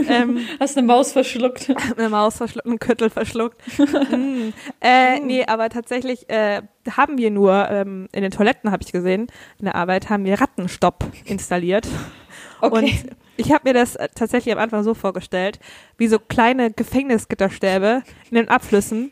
Ähm, 0.08 0.39
Hast 0.60 0.78
eine 0.78 0.88
Maus 0.88 1.12
verschluckt? 1.12 1.73
Eine 1.97 2.10
Maus 2.10 2.38
verschluckt, 2.38 2.67
einen 2.67 2.80
Köttel 2.80 3.10
verschluckt. 3.10 3.62
mm. 3.78 4.54
Äh, 4.82 5.19
nee, 5.19 5.45
aber 5.45 5.69
tatsächlich 5.69 6.30
äh, 6.30 6.62
haben 6.89 7.17
wir 7.17 7.32
nur, 7.32 7.69
ähm, 7.69 8.08
in 8.13 8.21
den 8.21 8.32
Toiletten 8.32 8.71
habe 8.71 8.84
ich 8.84 8.93
gesehen, 8.93 9.28
in 9.60 9.65
der 9.65 9.75
Arbeit 9.75 10.10
haben 10.10 10.23
wir 10.23 10.39
Rattenstopp 10.39 11.06
installiert. 11.25 11.88
Okay. 12.62 12.75
Und 12.75 13.15
ich 13.38 13.51
habe 13.51 13.67
mir 13.69 13.73
das 13.73 13.95
äh, 13.95 14.08
tatsächlich 14.15 14.54
am 14.54 14.60
Anfang 14.62 14.84
so 14.84 14.93
vorgestellt, 14.93 15.60
wie 15.97 16.08
so 16.08 16.19
kleine 16.19 16.71
Gefängnisgitterstäbe 16.71 18.04
in 18.30 18.36
den 18.36 18.47
Abflüssen, 18.47 19.12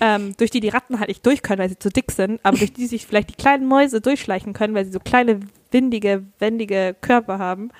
ähm, 0.00 0.34
durch 0.36 0.50
die 0.50 0.60
die 0.60 0.68
Ratten 0.68 0.98
halt 0.98 1.08
nicht 1.08 1.24
durch 1.24 1.42
können, 1.42 1.58
weil 1.58 1.68
sie 1.68 1.78
zu 1.78 1.88
dick 1.88 2.12
sind, 2.12 2.40
aber 2.42 2.58
durch 2.58 2.72
die 2.72 2.86
sich 2.86 3.06
vielleicht 3.06 3.30
die 3.30 3.34
kleinen 3.34 3.66
Mäuse 3.66 4.00
durchschleichen 4.00 4.52
können, 4.52 4.74
weil 4.74 4.84
sie 4.84 4.92
so 4.92 5.00
kleine, 5.00 5.40
windige, 5.76 6.24
wendige 6.38 6.96
Körper 7.00 7.38
haben. 7.38 7.70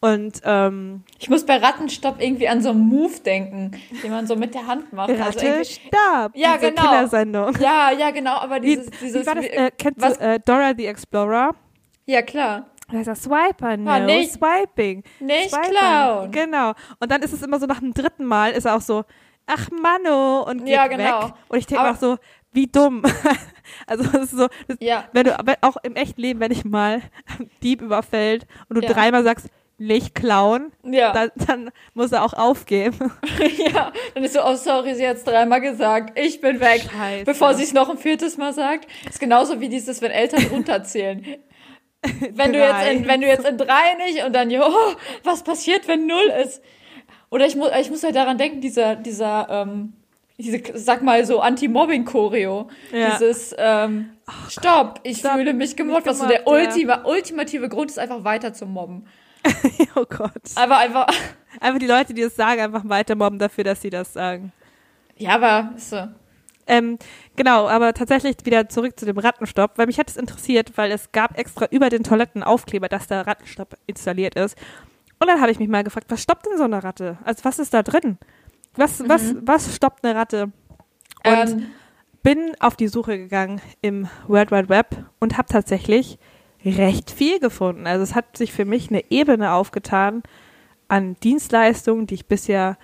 Und 0.00 0.40
ähm, 0.44 1.02
ich 1.18 1.28
muss 1.28 1.44
bei 1.44 1.56
Rattenstopp 1.56 2.20
irgendwie 2.20 2.48
an 2.48 2.62
so 2.62 2.70
einen 2.70 2.80
Move 2.80 3.18
denken, 3.24 3.72
den 4.02 4.10
man 4.10 4.26
so 4.26 4.36
mit 4.36 4.54
der 4.54 4.66
Hand 4.66 4.92
macht. 4.92 5.10
Ratte 5.10 5.54
also. 5.54 5.80
Ja, 6.34 6.56
genau. 6.58 6.82
Kindersendung. 6.82 7.56
Ja, 7.58 7.90
ja, 7.90 8.10
genau. 8.10 8.36
Aber 8.36 8.60
dieses, 8.60 8.86
wie, 8.86 9.06
dieses. 9.06 9.22
Wie 9.22 9.26
war 9.26 9.34
das, 9.34 9.46
äh, 9.46 9.70
kennst 9.76 10.00
was? 10.00 10.18
du 10.18 10.24
äh, 10.24 10.40
Dora 10.44 10.72
the 10.76 10.86
Explorer? 10.86 11.54
Ja, 12.04 12.22
klar. 12.22 12.66
Da 12.88 13.00
ist 13.00 13.08
er 13.08 13.16
Swiper, 13.16 13.76
no, 13.76 13.90
ah, 13.90 13.98
nicht, 13.98 14.32
Swiping. 14.32 15.02
Nicht 15.18 15.50
Swiping. 15.50 15.70
klauen. 15.70 16.30
Genau. 16.30 16.72
Und 17.00 17.10
dann 17.10 17.20
ist 17.22 17.32
es 17.32 17.42
immer 17.42 17.58
so 17.58 17.66
nach 17.66 17.80
dem 17.80 17.92
dritten 17.92 18.24
Mal, 18.24 18.52
ist 18.52 18.64
er 18.64 18.76
auch 18.76 18.80
so, 18.80 19.04
ach 19.46 19.70
Mano 19.70 20.42
und 20.48 20.64
geht 20.64 20.74
ja, 20.74 20.86
genau. 20.86 21.24
weg. 21.24 21.34
Und 21.48 21.58
ich 21.58 21.66
denke 21.66 21.90
auch 21.90 21.96
so, 21.96 22.16
wie 22.56 22.66
dumm. 22.66 23.02
also 23.86 24.02
das 24.04 24.24
ist 24.24 24.30
so, 24.32 24.48
das, 24.66 24.78
ja. 24.80 25.08
wenn 25.12 25.24
du 25.24 25.38
auch 25.60 25.76
im 25.84 25.94
echten 25.94 26.20
Leben, 26.20 26.40
wenn 26.40 26.50
ich 26.50 26.64
mal 26.64 27.02
Dieb 27.62 27.82
überfällt 27.82 28.46
und 28.68 28.76
du 28.76 28.82
ja. 28.82 28.92
dreimal 28.92 29.22
sagst, 29.22 29.48
nicht 29.78 30.14
klauen, 30.14 30.72
ja. 30.82 31.12
dann, 31.12 31.30
dann 31.46 31.70
muss 31.92 32.10
er 32.10 32.24
auch 32.24 32.32
aufgeben. 32.32 33.12
ja, 33.58 33.92
dann 34.14 34.24
ist 34.24 34.32
so, 34.32 34.42
oh 34.42 34.56
sorry, 34.56 34.94
sie 34.94 35.06
hat 35.06 35.18
es 35.18 35.24
dreimal 35.24 35.60
gesagt, 35.60 36.18
ich 36.18 36.40
bin 36.40 36.60
weg. 36.60 36.88
Scheiße. 36.90 37.26
Bevor 37.26 37.52
sie 37.52 37.64
es 37.64 37.74
noch 37.74 37.90
ein 37.90 37.98
viertes 37.98 38.38
Mal 38.38 38.54
sagt. 38.54 38.88
Ist 39.06 39.20
genauso 39.20 39.60
wie 39.60 39.68
dieses, 39.68 40.00
wenn 40.00 40.10
Eltern 40.12 40.46
runterzählen. 40.50 41.22
wenn, 42.32 42.54
du 42.54 42.58
jetzt 42.58 42.88
in, 42.90 43.06
wenn 43.06 43.20
du 43.20 43.26
jetzt 43.26 43.46
in 43.46 43.58
drei 43.58 43.94
nicht 44.06 44.24
und 44.24 44.32
dann, 44.32 44.50
jo, 44.50 44.64
was 45.24 45.44
passiert, 45.44 45.86
wenn 45.88 46.06
null 46.06 46.32
ist? 46.42 46.62
Oder 47.30 47.46
ich 47.46 47.54
muss, 47.54 47.68
ich 47.78 47.90
muss 47.90 48.02
halt 48.02 48.16
daran 48.16 48.38
denken, 48.38 48.62
dieser, 48.62 48.96
dieser, 48.96 49.46
ähm, 49.50 49.92
diese, 50.38 50.60
sag 50.74 51.02
mal 51.02 51.24
so 51.24 51.40
Anti-Mobbing-Choreo. 51.40 52.68
Ja. 52.92 53.10
Dieses, 53.10 53.54
ähm, 53.58 54.10
oh 54.28 54.48
Stopp, 54.48 55.00
ich 55.02 55.18
Stopp, 55.18 55.32
fühle 55.32 55.54
mich 55.54 55.76
gemobbt. 55.76 56.06
Was 56.06 56.18
so 56.18 56.26
der 56.26 56.46
ultima, 56.46 57.04
ultimative 57.04 57.68
Grund 57.68 57.90
ist, 57.90 57.98
einfach 57.98 58.24
weiter 58.24 58.52
zu 58.52 58.66
mobben. 58.66 59.06
oh 59.94 60.04
Gott. 60.08 60.32
Aber 60.56 60.78
einfach. 60.78 61.06
Einfach 61.58 61.78
die 61.78 61.86
Leute, 61.86 62.12
die 62.12 62.20
das 62.20 62.36
sagen, 62.36 62.60
einfach 62.60 62.86
weiter 62.86 63.14
mobben 63.14 63.38
dafür, 63.38 63.64
dass 63.64 63.80
sie 63.80 63.88
das 63.88 64.12
sagen. 64.12 64.52
Ja, 65.16 65.36
aber 65.36 65.72
so. 65.78 66.06
Ähm, 66.66 66.98
genau, 67.34 67.66
aber 67.66 67.94
tatsächlich 67.94 68.36
wieder 68.44 68.68
zurück 68.68 69.00
zu 69.00 69.06
dem 69.06 69.16
Rattenstopp, 69.16 69.78
weil 69.78 69.86
mich 69.86 69.98
hat 69.98 70.10
es 70.10 70.18
interessiert, 70.18 70.72
weil 70.76 70.92
es 70.92 71.12
gab 71.12 71.38
extra 71.38 71.66
über 71.70 71.88
den 71.88 72.02
Toiletten 72.02 72.42
Aufkleber, 72.42 72.90
dass 72.90 73.06
der 73.06 73.26
Rattenstopp 73.26 73.78
installiert 73.86 74.34
ist. 74.34 74.58
Und 75.18 75.28
dann 75.28 75.40
habe 75.40 75.50
ich 75.50 75.58
mich 75.58 75.68
mal 75.68 75.82
gefragt, 75.82 76.10
was 76.10 76.22
stoppt 76.22 76.44
denn 76.44 76.58
so 76.58 76.64
eine 76.64 76.84
Ratte? 76.84 77.16
Also 77.24 77.44
was 77.44 77.58
ist 77.58 77.72
da 77.72 77.82
drin? 77.82 78.18
Was, 78.76 79.00
mhm. 79.00 79.08
was, 79.08 79.34
was 79.42 79.74
stoppt 79.76 80.04
eine 80.04 80.14
Ratte? 80.14 80.52
Und 81.24 81.50
ähm. 81.50 81.66
bin 82.22 82.52
auf 82.60 82.76
die 82.76 82.88
Suche 82.88 83.18
gegangen 83.18 83.60
im 83.82 84.08
World 84.26 84.50
Wide 84.50 84.68
Web 84.68 85.04
und 85.18 85.36
habe 85.36 85.48
tatsächlich 85.48 86.18
recht 86.64 87.10
viel 87.10 87.38
gefunden. 87.40 87.86
Also 87.86 88.02
es 88.02 88.14
hat 88.14 88.36
sich 88.36 88.52
für 88.52 88.64
mich 88.64 88.90
eine 88.90 89.04
Ebene 89.10 89.52
aufgetan 89.52 90.22
an 90.88 91.16
Dienstleistungen, 91.22 92.06
die 92.06 92.14
ich 92.14 92.26
bisher 92.26 92.76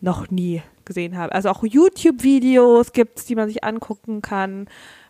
noch 0.00 0.30
nie 0.30 0.62
gesehen 0.84 1.16
habe. 1.16 1.34
Also 1.34 1.48
auch 1.48 1.64
YouTube-Videos 1.64 2.92
gibt 2.92 3.18
es, 3.18 3.24
die 3.26 3.34
man 3.34 3.48
sich 3.48 3.64
angucken 3.64 4.22
kann, 4.22 4.68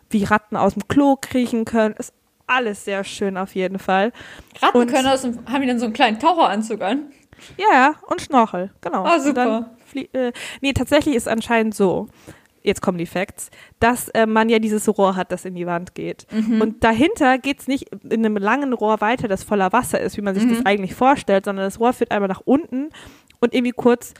wie 0.09 0.23
Ratten 0.23 0.55
aus 0.55 0.73
dem 0.73 0.87
Klo 0.87 1.17
kriechen 1.19 1.65
können. 1.65 1.95
Ist 1.95 2.13
alles 2.47 2.85
sehr 2.85 3.03
schön 3.03 3.37
auf 3.37 3.55
jeden 3.55 3.77
Fall. 3.79 4.11
Ratten 4.61 4.77
Und- 4.77 4.91
können 4.91 5.07
aus 5.07 5.21
dem, 5.21 5.39
haben 5.45 5.61
die 5.61 5.67
dann 5.67 5.79
so 5.79 5.85
einen 5.85 5.93
kleinen 5.93 6.19
Taucheranzug 6.19 6.81
an? 6.81 7.11
Ja, 7.57 7.67
ja, 7.71 7.95
und 8.07 8.21
Schnorchel, 8.21 8.71
genau. 8.81 9.03
Ah, 9.03 9.15
Und 9.15 9.21
super. 9.21 9.76
Äh, 9.95 10.31
nee, 10.61 10.73
tatsächlich 10.73 11.15
ist 11.15 11.27
anscheinend 11.27 11.75
so, 11.75 12.07
jetzt 12.63 12.81
kommen 12.81 12.97
die 12.97 13.05
Facts, 13.05 13.49
dass 13.79 14.09
äh, 14.09 14.25
man 14.25 14.49
ja 14.49 14.59
dieses 14.59 14.87
Rohr 14.97 15.15
hat, 15.15 15.31
das 15.31 15.45
in 15.45 15.55
die 15.55 15.65
Wand 15.65 15.95
geht. 15.95 16.27
Mhm. 16.31 16.61
Und 16.61 16.83
dahinter 16.83 17.37
geht's 17.37 17.67
nicht 17.67 17.89
in 18.03 18.25
einem 18.25 18.37
langen 18.37 18.73
Rohr 18.73 18.99
weiter, 19.01 19.27
das 19.27 19.43
voller 19.43 19.71
Wasser 19.71 19.99
ist, 20.01 20.17
wie 20.17 20.21
man 20.21 20.35
sich 20.35 20.43
Mhm. 20.45 20.55
das 20.55 20.65
eigentlich 20.65 20.95
vorstellt, 20.95 21.45
sondern 21.45 21.65
das 21.65 21.79
Rohr 21.79 21.93
führt 21.93 22.11
einmal 22.11 22.27
nach 22.27 22.41
unten 22.43 22.89
und 23.39 23.53
irgendwie 23.53 23.71
kurz 23.71 24.13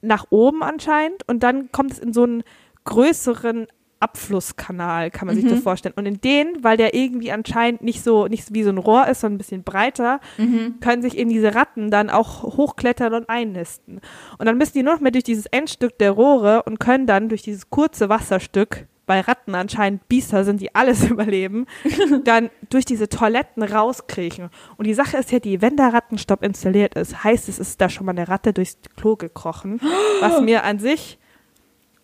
nach 0.00 0.26
oben 0.30 0.62
anscheinend 0.62 1.26
und 1.28 1.42
dann 1.42 1.70
kommt 1.72 1.92
es 1.92 1.98
in 1.98 2.12
so 2.12 2.24
einen 2.24 2.42
größeren 2.84 3.66
Abflusskanal, 4.04 5.10
kann 5.10 5.26
man 5.26 5.36
sich 5.36 5.44
Mhm. 5.44 5.50
das 5.50 5.60
vorstellen. 5.60 5.94
Und 5.96 6.06
in 6.06 6.20
den, 6.20 6.62
weil 6.62 6.76
der 6.76 6.94
irgendwie 6.94 7.32
anscheinend 7.32 7.82
nicht 7.82 8.02
so, 8.02 8.26
nicht 8.26 8.52
wie 8.54 8.62
so 8.62 8.70
ein 8.70 8.78
Rohr 8.78 9.06
ist, 9.08 9.20
sondern 9.20 9.36
ein 9.36 9.38
bisschen 9.38 9.62
breiter, 9.62 10.20
Mhm. 10.38 10.80
können 10.80 11.02
sich 11.02 11.16
eben 11.16 11.30
diese 11.30 11.54
Ratten 11.54 11.90
dann 11.90 12.10
auch 12.10 12.42
hochklettern 12.42 13.14
und 13.14 13.28
einnisten. 13.28 14.00
Und 14.38 14.46
dann 14.46 14.58
müssen 14.58 14.74
die 14.74 14.82
nur 14.82 14.94
noch 14.94 15.00
mehr 15.00 15.12
durch 15.12 15.24
dieses 15.24 15.46
Endstück 15.46 15.98
der 15.98 16.10
Rohre 16.12 16.62
und 16.64 16.80
können 16.80 17.06
dann 17.06 17.28
durch 17.28 17.42
dieses 17.42 17.70
kurze 17.70 18.08
Wasserstück, 18.08 18.86
weil 19.06 19.20
Ratten 19.20 19.54
anscheinend 19.54 20.08
Biester 20.08 20.44
sind, 20.44 20.60
die 20.60 20.74
alles 20.74 21.04
überleben, 21.10 21.66
dann 22.24 22.50
durch 22.70 22.84
diese 22.84 23.08
Toiletten 23.08 23.62
rauskriechen. 23.62 24.48
Und 24.76 24.86
die 24.86 24.94
Sache 24.94 25.16
ist 25.18 25.30
ja 25.30 25.38
die, 25.40 25.60
wenn 25.62 25.76
der 25.76 25.92
Rattenstopp 25.92 26.42
installiert 26.42 26.94
ist, 26.94 27.22
heißt 27.24 27.48
es, 27.48 27.58
es 27.58 27.68
ist 27.70 27.80
da 27.80 27.88
schon 27.88 28.06
mal 28.06 28.12
eine 28.12 28.28
Ratte 28.28 28.52
durchs 28.52 28.78
Klo 28.96 29.16
gekrochen, 29.16 29.80
was 30.20 30.40
mir 30.40 30.64
an 30.64 30.78
sich 30.78 31.18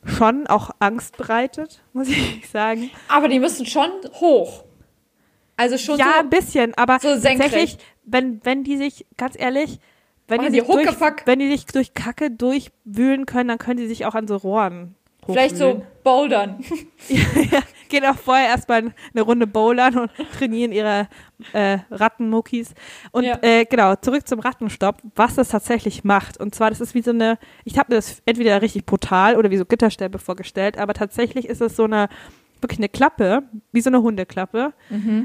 schon 0.04 0.46
auch 0.46 0.70
Angst 0.78 1.16
bereitet, 1.16 1.82
muss 1.92 2.08
ich 2.08 2.48
sagen. 2.52 2.90
Aber 3.08 3.28
die 3.28 3.38
müssen 3.38 3.66
schon 3.66 3.90
hoch. 4.14 4.64
Also 5.56 5.76
schon 5.76 5.98
Ja, 5.98 6.12
so. 6.14 6.20
ein 6.20 6.30
bisschen, 6.30 6.74
aber 6.74 6.98
so 7.00 7.08
tatsächlich, 7.10 7.76
wenn, 8.04 8.40
wenn 8.44 8.64
die 8.64 8.76
sich, 8.76 9.06
ganz 9.16 9.38
ehrlich, 9.38 9.78
wenn 10.26 10.40
die, 10.40 10.48
die 10.50 10.60
sich 10.60 10.66
durch, 10.66 11.26
wenn 11.26 11.38
die 11.38 11.48
sich 11.48 11.66
durch 11.66 11.92
Kacke 11.92 12.30
durchwühlen 12.30 13.26
können, 13.26 13.48
dann 13.48 13.58
können 13.58 13.78
die 13.78 13.88
sich 13.88 14.06
auch 14.06 14.14
an 14.14 14.26
so 14.26 14.36
Rohren 14.36 14.94
Vielleicht 15.32 15.56
so 15.56 15.66
hochwühlen. 15.66 15.86
bouldern. 16.02 16.64
ja, 17.08 17.60
gehen 17.88 18.04
auch 18.06 18.16
vorher 18.16 18.48
erstmal 18.48 18.92
eine 19.12 19.22
Runde 19.22 19.46
bowlern 19.46 19.98
und 19.98 20.10
trainieren 20.38 20.72
ihre 20.72 21.08
äh, 21.52 21.78
Rattenmuckis. 21.90 22.74
Und 23.12 23.24
Ja. 23.24 23.38
äh, 23.42 23.64
genau, 23.64 23.96
zurück 23.96 24.26
zum 24.28 24.40
Rattenstopp, 24.40 25.02
was 25.16 25.34
das 25.34 25.48
tatsächlich 25.48 26.04
macht. 26.04 26.38
Und 26.38 26.54
zwar, 26.54 26.70
das 26.70 26.80
ist 26.80 26.94
wie 26.94 27.02
so 27.02 27.10
eine, 27.10 27.38
ich 27.64 27.78
habe 27.78 27.92
mir 27.92 27.96
das 27.96 28.22
entweder 28.26 28.62
richtig 28.62 28.86
brutal 28.86 29.36
oder 29.36 29.50
wie 29.50 29.56
so 29.56 29.64
Gitterstäbe 29.64 30.18
vorgestellt, 30.18 30.78
aber 30.78 30.94
tatsächlich 30.94 31.46
ist 31.48 31.60
es 31.60 31.76
so 31.76 31.84
eine, 31.84 32.08
wirklich 32.60 32.78
eine 32.78 32.88
Klappe, 32.90 33.42
wie 33.72 33.80
so 33.80 33.88
eine 33.90 34.02
Hundeklappe, 34.02 34.72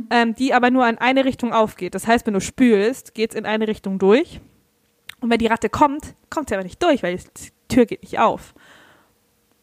ähm, 0.09 0.35
die 0.35 0.53
aber 0.53 0.69
nur 0.71 0.87
in 0.87 0.97
eine 0.97 1.25
Richtung 1.25 1.51
aufgeht. 1.53 1.93
Das 1.93 2.07
heißt, 2.07 2.25
wenn 2.25 2.33
du 2.33 2.39
spülst, 2.41 3.13
geht's 3.13 3.35
in 3.35 3.45
eine 3.45 3.67
Richtung 3.67 3.99
durch. 3.99 4.39
Und 5.19 5.29
wenn 5.29 5.39
die 5.39 5.47
Ratte 5.47 5.69
kommt, 5.69 6.15
kommt 6.29 6.49
sie 6.49 6.55
aber 6.55 6.63
nicht 6.63 6.81
durch, 6.81 7.03
weil 7.03 7.17
die 7.17 7.49
Tür 7.67 7.85
geht 7.85 8.03
nicht 8.03 8.19
auf. 8.19 8.53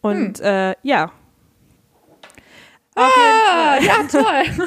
Und 0.02 0.40
äh, 0.40 0.74
ja. 0.82 1.10
Ah, 2.94 3.78
ja, 3.80 3.94
toll. 4.10 4.66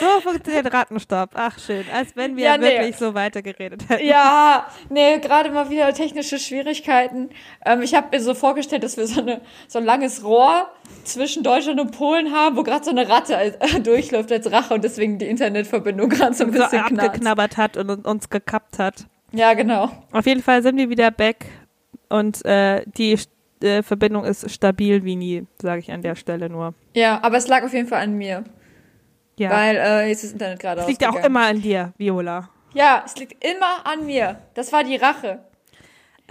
So 0.00 0.20
funktioniert 0.22 0.72
Rattenstopp. 0.72 1.30
Ach, 1.34 1.56
schön. 1.58 1.84
Als 1.94 2.16
wenn 2.16 2.34
wir 2.36 2.44
Ja, 2.44 2.56
nee. 2.58 2.64
wirklich 2.66 2.96
so 2.96 3.14
weitergeredet 3.14 3.88
hätten. 3.88 4.04
Ja, 4.06 4.66
nee, 4.88 5.18
gerade 5.18 5.50
mal 5.50 5.68
wieder 5.70 5.92
technische 5.92 6.38
Schwierigkeiten. 6.40 7.28
Ähm, 7.64 7.82
ich 7.82 7.94
habe 7.94 8.08
mir 8.16 8.20
so 8.22 8.34
vorgestellt, 8.34 8.82
dass 8.82 8.96
wir 8.96 9.06
so, 9.06 9.20
eine, 9.20 9.40
so 9.68 9.78
ein 9.78 9.84
langes 9.84 10.24
Rohr 10.24 10.68
zwischen 11.04 11.42
Deutschland 11.44 11.78
und 11.78 11.96
Polen 11.96 12.32
haben, 12.34 12.56
wo 12.56 12.62
gerade 12.64 12.82
so 12.84 12.90
eine 12.90 13.08
Ratte 13.08 13.36
als, 13.36 13.56
durchläuft 13.84 14.32
als 14.32 14.50
Rache 14.50 14.74
und 14.74 14.82
deswegen 14.82 15.18
die 15.18 15.26
Internetverbindung 15.26 16.08
gerade 16.08 16.34
so 16.34 16.44
ein 16.44 16.52
so 16.52 16.58
bisschen 16.58 16.86
knarzt. 16.86 16.98
abgeknabbert 17.08 17.56
hat 17.56 17.76
und 17.76 17.90
uns- 17.90 18.04
uns 18.06 18.30
gekappt 18.30 18.78
hat. 18.80 19.06
Ja, 19.32 19.52
genau. 19.54 19.90
Auf 20.12 20.26
jeden 20.26 20.42
Fall 20.42 20.62
sind 20.62 20.76
wir 20.76 20.88
wieder 20.88 21.10
back 21.12 21.44
und 22.08 22.44
äh, 22.44 22.82
die 22.86 23.16
äh, 23.62 23.82
Verbindung 23.82 24.24
ist 24.24 24.50
stabil 24.50 25.04
wie 25.04 25.16
nie, 25.16 25.46
sage 25.60 25.80
ich 25.80 25.90
an 25.92 26.02
der 26.02 26.14
Stelle 26.14 26.48
nur. 26.48 26.74
Ja, 26.94 27.20
aber 27.22 27.36
es 27.36 27.48
lag 27.48 27.62
auf 27.64 27.72
jeden 27.72 27.88
Fall 27.88 28.02
an 28.02 28.14
mir, 28.14 28.44
Ja. 29.38 29.50
weil 29.50 29.76
äh, 29.76 30.08
jetzt 30.08 30.18
ist 30.24 30.30
das 30.30 30.32
Internet 30.32 30.60
gerade 30.60 30.80
es 30.82 30.86
liegt 30.88 31.02
ja 31.02 31.10
auch 31.10 31.24
immer 31.24 31.46
an 31.46 31.60
dir, 31.60 31.92
Viola. 31.98 32.48
Ja, 32.72 33.02
es 33.04 33.16
liegt 33.16 33.44
immer 33.44 33.84
an 33.84 34.06
mir. 34.06 34.38
Das 34.54 34.72
war 34.72 34.84
die 34.84 34.96
Rache. 34.96 35.40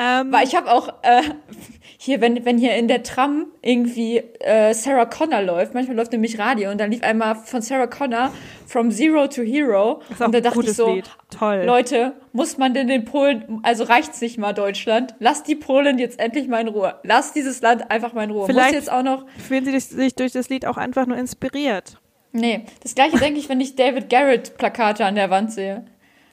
Ähm, 0.01 0.31
Weil 0.31 0.47
ich 0.47 0.55
habe 0.55 0.71
auch 0.71 0.87
äh, 1.03 1.21
hier, 1.97 2.21
wenn, 2.21 2.45
wenn 2.45 2.57
hier 2.57 2.73
in 2.75 2.87
der 2.87 3.03
Tram 3.03 3.47
irgendwie 3.61 4.17
äh, 4.39 4.73
Sarah 4.73 5.03
Connor 5.05 5.41
läuft, 5.41 5.73
manchmal 5.73 5.97
läuft 5.97 6.13
nämlich 6.13 6.39
Radio 6.39 6.71
und 6.71 6.79
dann 6.79 6.89
lief 6.89 7.03
einmal 7.03 7.35
von 7.35 7.61
Sarah 7.61 7.87
Connor 7.87 8.31
From 8.65 8.91
Zero 8.91 9.27
to 9.27 9.41
Hero. 9.41 10.01
und 10.19 10.33
da 10.33 10.39
dachte 10.39 10.61
ich 10.61 10.73
so, 10.73 10.93
Lied. 10.93 11.09
Toll. 11.37 11.63
Leute, 11.65 12.13
muss 12.31 12.57
man 12.57 12.73
denn 12.73 12.87
den 12.87 13.03
Polen, 13.03 13.59
also 13.63 13.83
reicht's 13.83 14.21
nicht 14.21 14.37
mal 14.37 14.53
Deutschland? 14.53 15.15
Lasst 15.19 15.47
die 15.49 15.55
Polen 15.55 15.99
jetzt 15.99 16.17
endlich 16.19 16.47
mal 16.47 16.61
in 16.61 16.69
Ruhe. 16.69 16.95
Lasst 17.03 17.35
dieses 17.35 17.61
Land 17.61 17.91
einfach 17.91 18.13
mal 18.13 18.23
in 18.23 18.31
Ruhe. 18.31 18.45
Vielleicht- 18.45 18.67
muss 18.69 18.75
jetzt 18.75 18.91
auch 18.91 19.03
noch. 19.03 19.25
Fühlen 19.37 19.65
Sie 19.65 19.77
sich 19.77 20.15
durch 20.15 20.31
das 20.31 20.47
Lied 20.47 20.65
auch 20.65 20.77
einfach 20.77 21.05
nur 21.07 21.17
inspiriert? 21.17 21.97
Nee, 22.31 22.61
das 22.83 22.95
gleiche 22.95 23.17
denke 23.17 23.39
ich, 23.39 23.49
wenn 23.49 23.59
ich 23.59 23.75
David 23.75 24.09
Garrett 24.09 24.57
Plakate 24.57 25.03
an 25.03 25.15
der 25.15 25.29
Wand 25.29 25.51
sehe. 25.51 25.83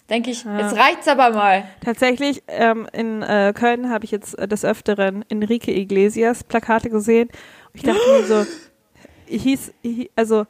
Denke 0.09 0.31
ich, 0.31 0.45
Ja. 0.45 0.61
jetzt 0.61 0.77
reicht's 0.77 1.09
aber 1.09 1.31
mal. 1.31 1.65
Tatsächlich, 1.85 2.43
ähm, 2.47 2.89
in 2.93 3.23
äh, 3.23 3.53
Köln 3.57 3.91
habe 3.91 4.05
ich 4.05 4.13
jetzt 4.13 4.39
äh, 4.39 4.47
des 4.47 4.65
Öfteren 4.65 5.25
Enrique 5.29 5.69
Iglesias 5.69 6.45
Plakate 6.45 6.91
gesehen. 6.91 7.29
Ich 7.73 7.83
dachte 7.83 8.01
mir 8.13 8.25
so, 8.25 8.47
hieß, 9.27 9.75
he, 9.83 10.11
also, 10.15 10.47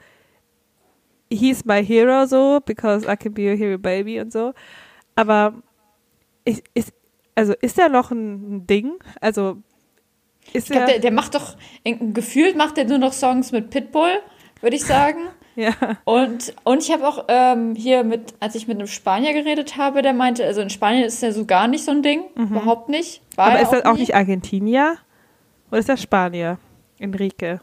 he's 1.31 1.65
my 1.65 1.85
hero 1.85 2.27
so, 2.27 2.61
because 2.65 3.11
I 3.11 3.17
can 3.17 3.33
be 3.33 3.49
your 3.51 3.57
hero 3.57 3.79
baby 3.79 4.21
und 4.21 4.31
so. 4.33 4.53
Aber 5.15 5.55
ist, 6.45 6.63
ist, 6.75 6.93
also 7.35 7.55
ist 7.61 7.79
er 7.79 7.89
noch 7.89 8.11
ein 8.11 8.67
Ding? 8.67 8.93
Also, 9.23 9.57
ist 10.53 10.67
Ich 10.69 10.71
glaube, 10.71 10.81
er, 10.83 10.87
der, 10.87 10.99
der 10.99 11.13
macht 11.13 11.35
doch, 11.35 11.57
gefühlt 11.85 12.57
macht 12.57 12.77
er 12.77 12.85
nur 12.85 12.99
noch 12.99 13.15
Songs 13.15 13.53
mit 13.53 13.71
Pitbull, 13.71 14.21
würde 14.61 14.77
ich 14.77 14.85
sagen. 14.85 15.21
Ja, 15.57 15.73
Und, 16.05 16.55
und 16.65 16.83
ich 16.83 16.93
habe 16.93 17.07
auch 17.09 17.25
ähm, 17.29 17.75
hier 17.75 18.05
mit, 18.05 18.35
als 18.41 18.55
ich 18.55 18.69
mit 18.69 18.79
einem 18.79 18.87
Spanier 18.87 19.33
geredet 19.33 19.77
habe, 19.77 20.03
der 20.03 20.13
meinte, 20.13 20.45
also 20.45 20.61
in 20.61 20.71
Spanien 20.71 21.05
ist 21.05 21.23
der 21.23 21.33
so 21.33 21.45
gar 21.47 21.67
nicht 21.67 21.85
so 21.85 21.91
ein 21.91 22.03
Ding. 22.03 22.23
Überhaupt 22.37 22.89
nicht. 22.89 23.23
War 23.35 23.47
Mhm. 23.47 23.51
aber 23.53 23.59
er 23.59 23.63
ist 23.65 23.73
das 23.73 23.85
auch 23.85 23.95
nie. 23.95 24.01
nicht 24.01 24.15
Argentinier? 24.15 24.97
Oder 25.71 25.81
ist 25.81 25.89
das 25.89 26.01
Spanier? 26.03 26.59
Enrique. 26.99 27.61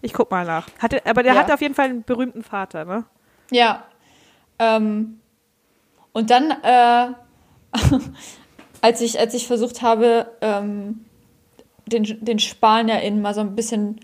Ich 0.00 0.12
guck 0.12 0.30
mal 0.30 0.44
nach. 0.46 0.68
Hatte, 0.78 1.04
aber 1.06 1.22
der 1.22 1.34
Ja. 1.34 1.40
hat 1.40 1.50
auf 1.52 1.60
jeden 1.60 1.74
Fall 1.74 1.86
einen 1.90 2.02
berühmten 2.04 2.42
Vater, 2.42 2.84
ne? 2.84 3.04
Ja. 3.50 3.84
Ähm, 4.58 5.18
und 6.12 6.30
dann, 6.30 6.50
äh, 6.62 7.08
als, 8.80 9.00
ich, 9.00 9.18
als 9.18 9.34
ich 9.34 9.46
versucht 9.46 9.82
habe, 9.82 10.26
ähm, 10.40 11.04
den, 11.86 12.04
den 12.24 12.38
SpanierInnen 12.38 13.20
mal 13.20 13.34
so 13.34 13.40
ein 13.40 13.54
bisschen 13.54 14.00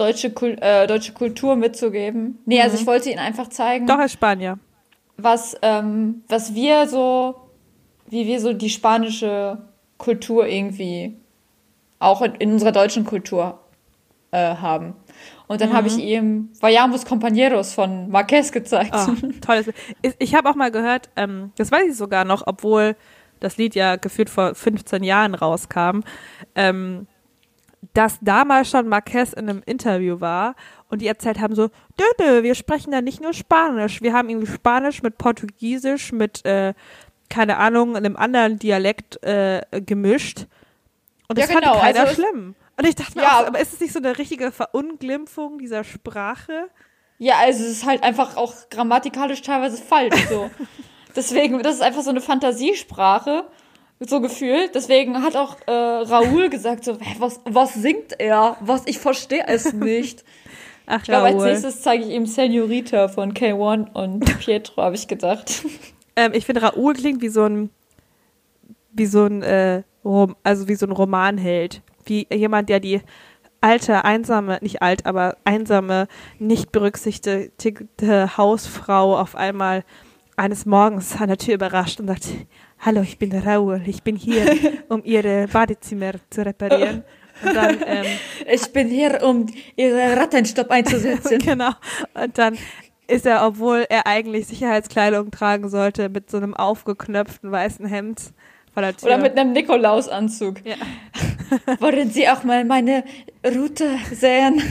deutsche, 0.00 0.30
Kul 0.30 0.56
äh, 0.60 0.86
deutsche 0.86 1.12
Kultur 1.12 1.56
mitzugeben. 1.56 2.38
Nee, 2.46 2.60
also 2.60 2.76
ich 2.76 2.86
wollte 2.86 3.10
ihnen 3.10 3.18
einfach 3.18 3.48
zeigen. 3.48 3.84
Mhm. 3.84 3.88
Doch, 3.88 4.00
ist 4.00 4.12
Spanier. 4.12 4.58
was, 5.16 5.56
ähm, 5.62 6.22
was 6.28 6.54
wir 6.54 6.88
so, 6.88 7.36
wie 8.08 8.26
wir 8.26 8.40
so 8.40 8.52
die 8.52 8.70
spanische 8.70 9.58
Kultur 9.98 10.46
irgendwie 10.46 11.16
auch 11.98 12.22
in, 12.22 12.34
in 12.36 12.52
unserer 12.52 12.72
deutschen 12.72 13.04
Kultur 13.04 13.60
äh, 14.32 14.56
haben. 14.56 14.94
Und 15.46 15.60
dann 15.60 15.72
habe 15.72 15.88
ich 15.88 15.98
ihm 15.98 16.50
Vayamos 16.60 17.04
Compañeros 17.04 17.74
von 17.74 18.08
Marquez 18.08 18.52
gezeigt. 18.52 18.94
Ah, 18.94 19.08
tolles 19.44 19.66
Lied. 19.66 19.74
Ich 20.20 20.34
habe 20.36 20.48
auch 20.48 20.54
mal 20.54 20.70
gehört, 20.70 21.10
ähm, 21.16 21.50
das 21.56 21.72
weiß 21.72 21.88
ich 21.88 21.96
sogar 21.96 22.24
noch, 22.24 22.44
obwohl 22.46 22.94
das 23.40 23.56
Lied 23.56 23.74
ja 23.74 23.96
gefühlt 23.96 24.30
vor 24.30 24.54
15 24.54 25.02
Jahren 25.02 25.34
rauskam, 25.34 26.02
ähm, 26.54 27.08
dass 27.94 28.18
damals 28.20 28.70
schon 28.70 28.88
Marquez 28.88 29.32
in 29.32 29.48
einem 29.48 29.62
Interview 29.64 30.20
war 30.20 30.54
und 30.88 31.00
die 31.02 31.06
erzählt 31.06 31.40
haben 31.40 31.54
so, 31.54 31.70
nö, 31.98 32.04
nö, 32.18 32.42
wir 32.42 32.54
sprechen 32.54 32.90
da 32.90 33.00
nicht 33.00 33.22
nur 33.22 33.32
Spanisch, 33.32 34.02
wir 34.02 34.12
haben 34.12 34.28
irgendwie 34.28 34.52
Spanisch 34.52 35.02
mit 35.02 35.18
Portugiesisch, 35.18 36.12
mit, 36.12 36.44
äh, 36.44 36.74
keine 37.28 37.56
Ahnung, 37.56 37.96
einem 37.96 38.16
anderen 38.16 38.58
Dialekt 38.58 39.22
äh, 39.24 39.62
gemischt. 39.84 40.46
Und 41.28 41.38
Ja, 41.38 41.46
das 41.46 41.52
fand 41.52 41.64
genau, 41.64 41.78
keiner 41.80 42.00
also 42.00 42.14
schlimm. 42.14 42.54
Und 42.76 42.86
ich 42.86 42.94
dachte 42.94 43.16
mir, 43.16 43.24
Ja. 43.24 43.40
auch, 43.40 43.46
aber 43.46 43.60
ist 43.60 43.72
es 43.74 43.80
nicht 43.80 43.92
so 43.92 43.98
eine 43.98 44.18
richtige 44.18 44.50
Verunglimpfung 44.52 45.58
dieser 45.58 45.84
Sprache? 45.84 46.68
Ja, 47.18 47.36
also 47.38 47.62
es 47.64 47.70
ist 47.70 47.86
halt 47.86 48.02
einfach 48.02 48.36
auch 48.36 48.54
grammatikalisch 48.70 49.42
teilweise 49.42 49.76
falsch 49.82 50.16
so. 50.28 50.50
Deswegen, 51.16 51.62
das 51.62 51.76
ist 51.76 51.82
einfach 51.82 52.02
so 52.02 52.10
eine 52.10 52.20
Fantasiesprache, 52.20 53.44
so 54.08 54.20
gefühlt. 54.20 54.74
Deswegen 54.74 55.22
hat 55.22 55.36
auch 55.36 55.56
äh, 55.66 55.72
Raoul 55.72 56.48
gesagt 56.48 56.84
so, 56.84 56.94
hä, 56.98 57.16
was, 57.18 57.40
was 57.44 57.74
singt 57.74 58.18
er? 58.18 58.56
Was, 58.60 58.86
ich 58.86 58.98
verstehe 58.98 59.44
es 59.46 59.72
nicht. 59.74 60.24
Ach, 60.86 60.98
Ich 60.98 61.04
glaube, 61.04 61.26
als 61.26 61.42
nächstes 61.42 61.82
zeige 61.82 62.04
ich 62.04 62.10
ihm 62.10 62.26
Senorita 62.26 63.08
von 63.08 63.34
K1 63.34 63.92
und 63.92 64.20
Pietro, 64.40 64.82
habe 64.82 64.96
ich 64.96 65.06
gedacht. 65.08 65.64
Ähm, 66.16 66.32
ich 66.34 66.44
finde, 66.44 66.62
Raoul 66.62 66.94
klingt 66.94 67.22
wie 67.22 67.28
so 67.28 67.44
ein, 67.44 67.70
wie 68.92 69.06
so 69.06 69.26
ein, 69.26 69.44
äh, 69.44 69.84
Rom, 70.04 70.34
also 70.42 70.66
wie 70.66 70.74
so 70.74 70.84
ein 70.84 70.90
Romanheld. 70.90 71.82
Wie 72.04 72.26
jemand, 72.34 72.68
der 72.68 72.80
die 72.80 73.00
alte, 73.60 74.04
einsame, 74.04 74.58
nicht 74.60 74.82
alt, 74.82 75.06
aber 75.06 75.36
einsame, 75.44 76.08
nicht 76.40 76.72
berücksichtigte 76.72 78.36
Hausfrau 78.36 79.16
auf 79.18 79.36
einmal 79.36 79.84
eines 80.36 80.66
Morgens 80.66 81.14
an 81.20 81.28
der 81.28 81.38
Tür 81.38 81.54
überrascht 81.54 82.00
und 82.00 82.08
sagt, 82.08 82.26
hallo, 82.80 83.02
ich 83.02 83.18
bin 83.18 83.36
Raoul, 83.36 83.82
ich 83.86 84.02
bin 84.02 84.16
hier, 84.16 84.56
um 84.88 85.02
Ihre 85.04 85.46
Badezimmer 85.48 86.12
zu 86.30 86.44
reparieren. 86.44 87.04
Und 87.42 87.54
dann, 87.54 87.78
ähm, 87.86 88.06
Ich 88.52 88.72
bin 88.72 88.88
hier, 88.88 89.22
um 89.22 89.46
Ihre 89.76 90.16
Rattenstopp 90.16 90.70
einzusetzen. 90.70 91.38
genau. 91.44 91.70
Und 92.14 92.36
dann 92.36 92.58
ist 93.06 93.26
er, 93.26 93.46
obwohl 93.46 93.86
er 93.88 94.06
eigentlich 94.06 94.46
Sicherheitskleidung 94.46 95.30
tragen 95.30 95.68
sollte, 95.68 96.08
mit 96.08 96.30
so 96.30 96.36
einem 96.36 96.54
aufgeknöpften 96.54 97.50
weißen 97.50 97.86
Hemd 97.86 98.32
vor 98.72 98.82
der 98.82 98.96
Tür. 98.96 99.08
Oder 99.08 99.18
mit 99.18 99.38
einem 99.38 99.52
Nikolausanzug. 99.52 100.64
ja. 100.64 100.76
Wollen 101.80 102.10
Sie 102.10 102.28
auch 102.28 102.44
mal 102.44 102.64
meine 102.64 103.02
Route 103.44 103.98
sehen? 104.12 104.62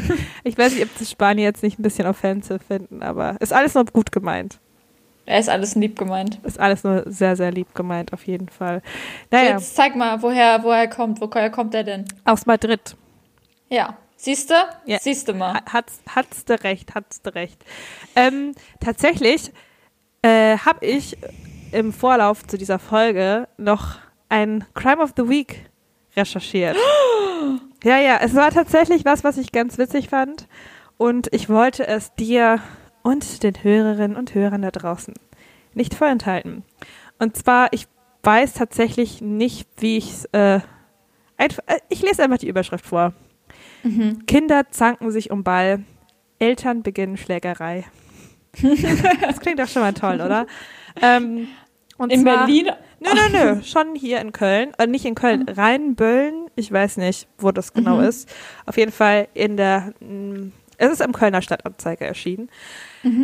Ich 0.46 0.58
weiß 0.58 0.74
nicht, 0.74 0.84
ob 0.84 0.98
das 0.98 1.12
Spanier 1.12 1.44
jetzt 1.44 1.62
nicht 1.62 1.78
ein 1.78 1.84
bisschen 1.84 2.08
offensive 2.08 2.60
finden, 2.60 3.04
aber 3.04 3.36
ist 3.42 3.52
alles 3.52 3.74
nur 3.74 3.84
gut 3.86 4.14
gemeint. 4.14 4.60
Er 5.30 5.40
ist 5.40 5.48
alles 5.48 5.76
lieb 5.76 5.96
gemeint. 5.98 6.40
Ist 6.44 6.60
alles 6.60 6.84
nur 6.84 7.04
sehr, 7.06 7.36
sehr 7.36 7.52
lieb 7.52 7.76
gemeint, 7.76 8.14
auf 8.14 8.26
jeden 8.26 8.50
Fall. 8.50 8.82
Naja, 9.30 9.52
Jetzt 9.52 9.76
zeig 9.76 9.96
mal, 9.96 10.24
woher, 10.24 10.64
woher 10.64 10.80
er 10.80 10.88
kommt. 10.88 11.22
Woher 11.22 11.52
kommt 11.52 11.76
er 11.76 11.84
denn? 11.84 12.06
aus 12.26 12.48
Madrid. 12.48 12.96
Ja. 13.70 13.96
Siehste? 14.18 14.56
Ja. 14.86 14.98
Siehste 14.98 15.34
mal. 15.34 15.54
Ha- 15.54 15.62
Hat's, 15.72 16.00
hat's 16.10 16.46
du 16.46 16.56
recht, 16.64 16.96
hat's 16.96 17.22
du 17.22 17.34
recht. 17.36 17.64
Ähm, 18.16 18.54
tatsächlich 18.80 19.52
äh, 20.24 20.58
habe 20.58 20.84
ich 20.84 21.16
im 21.72 21.94
Vorlauf 21.94 22.48
zu 22.48 22.58
dieser 22.58 22.80
Folge 22.80 23.48
noch 23.58 23.98
ein 24.30 24.66
Crime 24.74 24.98
of 25.04 25.12
the 25.16 25.30
Week 25.30 25.70
recherchiert. 26.18 26.76
ja, 27.84 28.00
ja, 28.00 28.18
es 28.20 28.34
war 28.34 28.50
tatsächlich 28.50 29.06
was, 29.06 29.24
was 29.24 29.38
ich 29.38 29.52
ganz 29.52 29.78
witzig 29.78 30.10
fand. 30.10 30.48
Und 30.98 31.32
ich 31.32 31.50
wollte 31.50 31.86
es 31.88 32.16
dir 32.16 32.60
und 33.04 33.44
den 33.44 33.64
Hörerinnen 33.64 34.18
und 34.18 34.34
Hörern 34.36 34.62
da 34.62 34.72
draußen 34.72 35.14
nicht 35.74 35.94
vorenthalten. 35.94 36.64
Und 37.20 37.38
zwar, 37.38 37.72
ich 37.72 37.88
weiß 38.24 38.54
tatsächlich 38.54 39.22
nicht, 39.22 39.68
wie 39.78 39.98
ich 39.98 40.12
es. 40.12 40.26
Äh, 40.32 40.60
einf- 41.38 41.62
äh, 41.68 41.80
ich 41.90 42.02
lese 42.02 42.24
einfach 42.24 42.38
die 42.38 42.48
Überschrift 42.50 42.86
vor. 42.86 43.14
Kinder 44.28 44.70
zanken 44.72 45.10
sich 45.12 45.32
um 45.32 45.44
Ball, 45.44 45.84
Eltern 46.38 46.84
beginnen 46.84 47.16
Schlägerei. 47.18 47.86
das 49.22 49.40
klingt 49.40 49.60
doch 49.60 49.68
schon 49.68 49.82
mal 49.82 49.94
toll, 49.94 50.16
oder? 50.16 50.48
Ähm, 51.02 51.48
und 51.98 52.12
In 52.12 52.22
zwar, 52.24 52.46
Berlin? 52.46 52.72
Nö, 53.00 53.10
nö, 53.14 53.56
nö, 53.56 53.62
schon 53.64 53.96
hier 53.96 54.20
in 54.20 54.32
Köln, 54.34 54.72
äh, 54.78 54.88
nicht 54.88 55.06
in 55.06 55.16
Köln, 55.16 55.48
Rheinböllen, 55.48 56.48
ich 56.56 56.72
weiß 56.72 56.98
nicht, 56.98 57.28
wo 57.38 57.52
das 57.52 57.74
genau 57.74 58.02
ist. 58.02 58.30
Auf 58.66 58.78
jeden 58.78 58.92
Fall 58.92 59.28
in 59.34 59.56
der, 59.56 59.94
mh, 60.02 60.52
es 60.78 60.92
ist 60.92 61.02
im 61.02 61.14
Kölner 61.14 61.42
Stadtanzeiger 61.42 62.06
erschienen. 62.06 62.50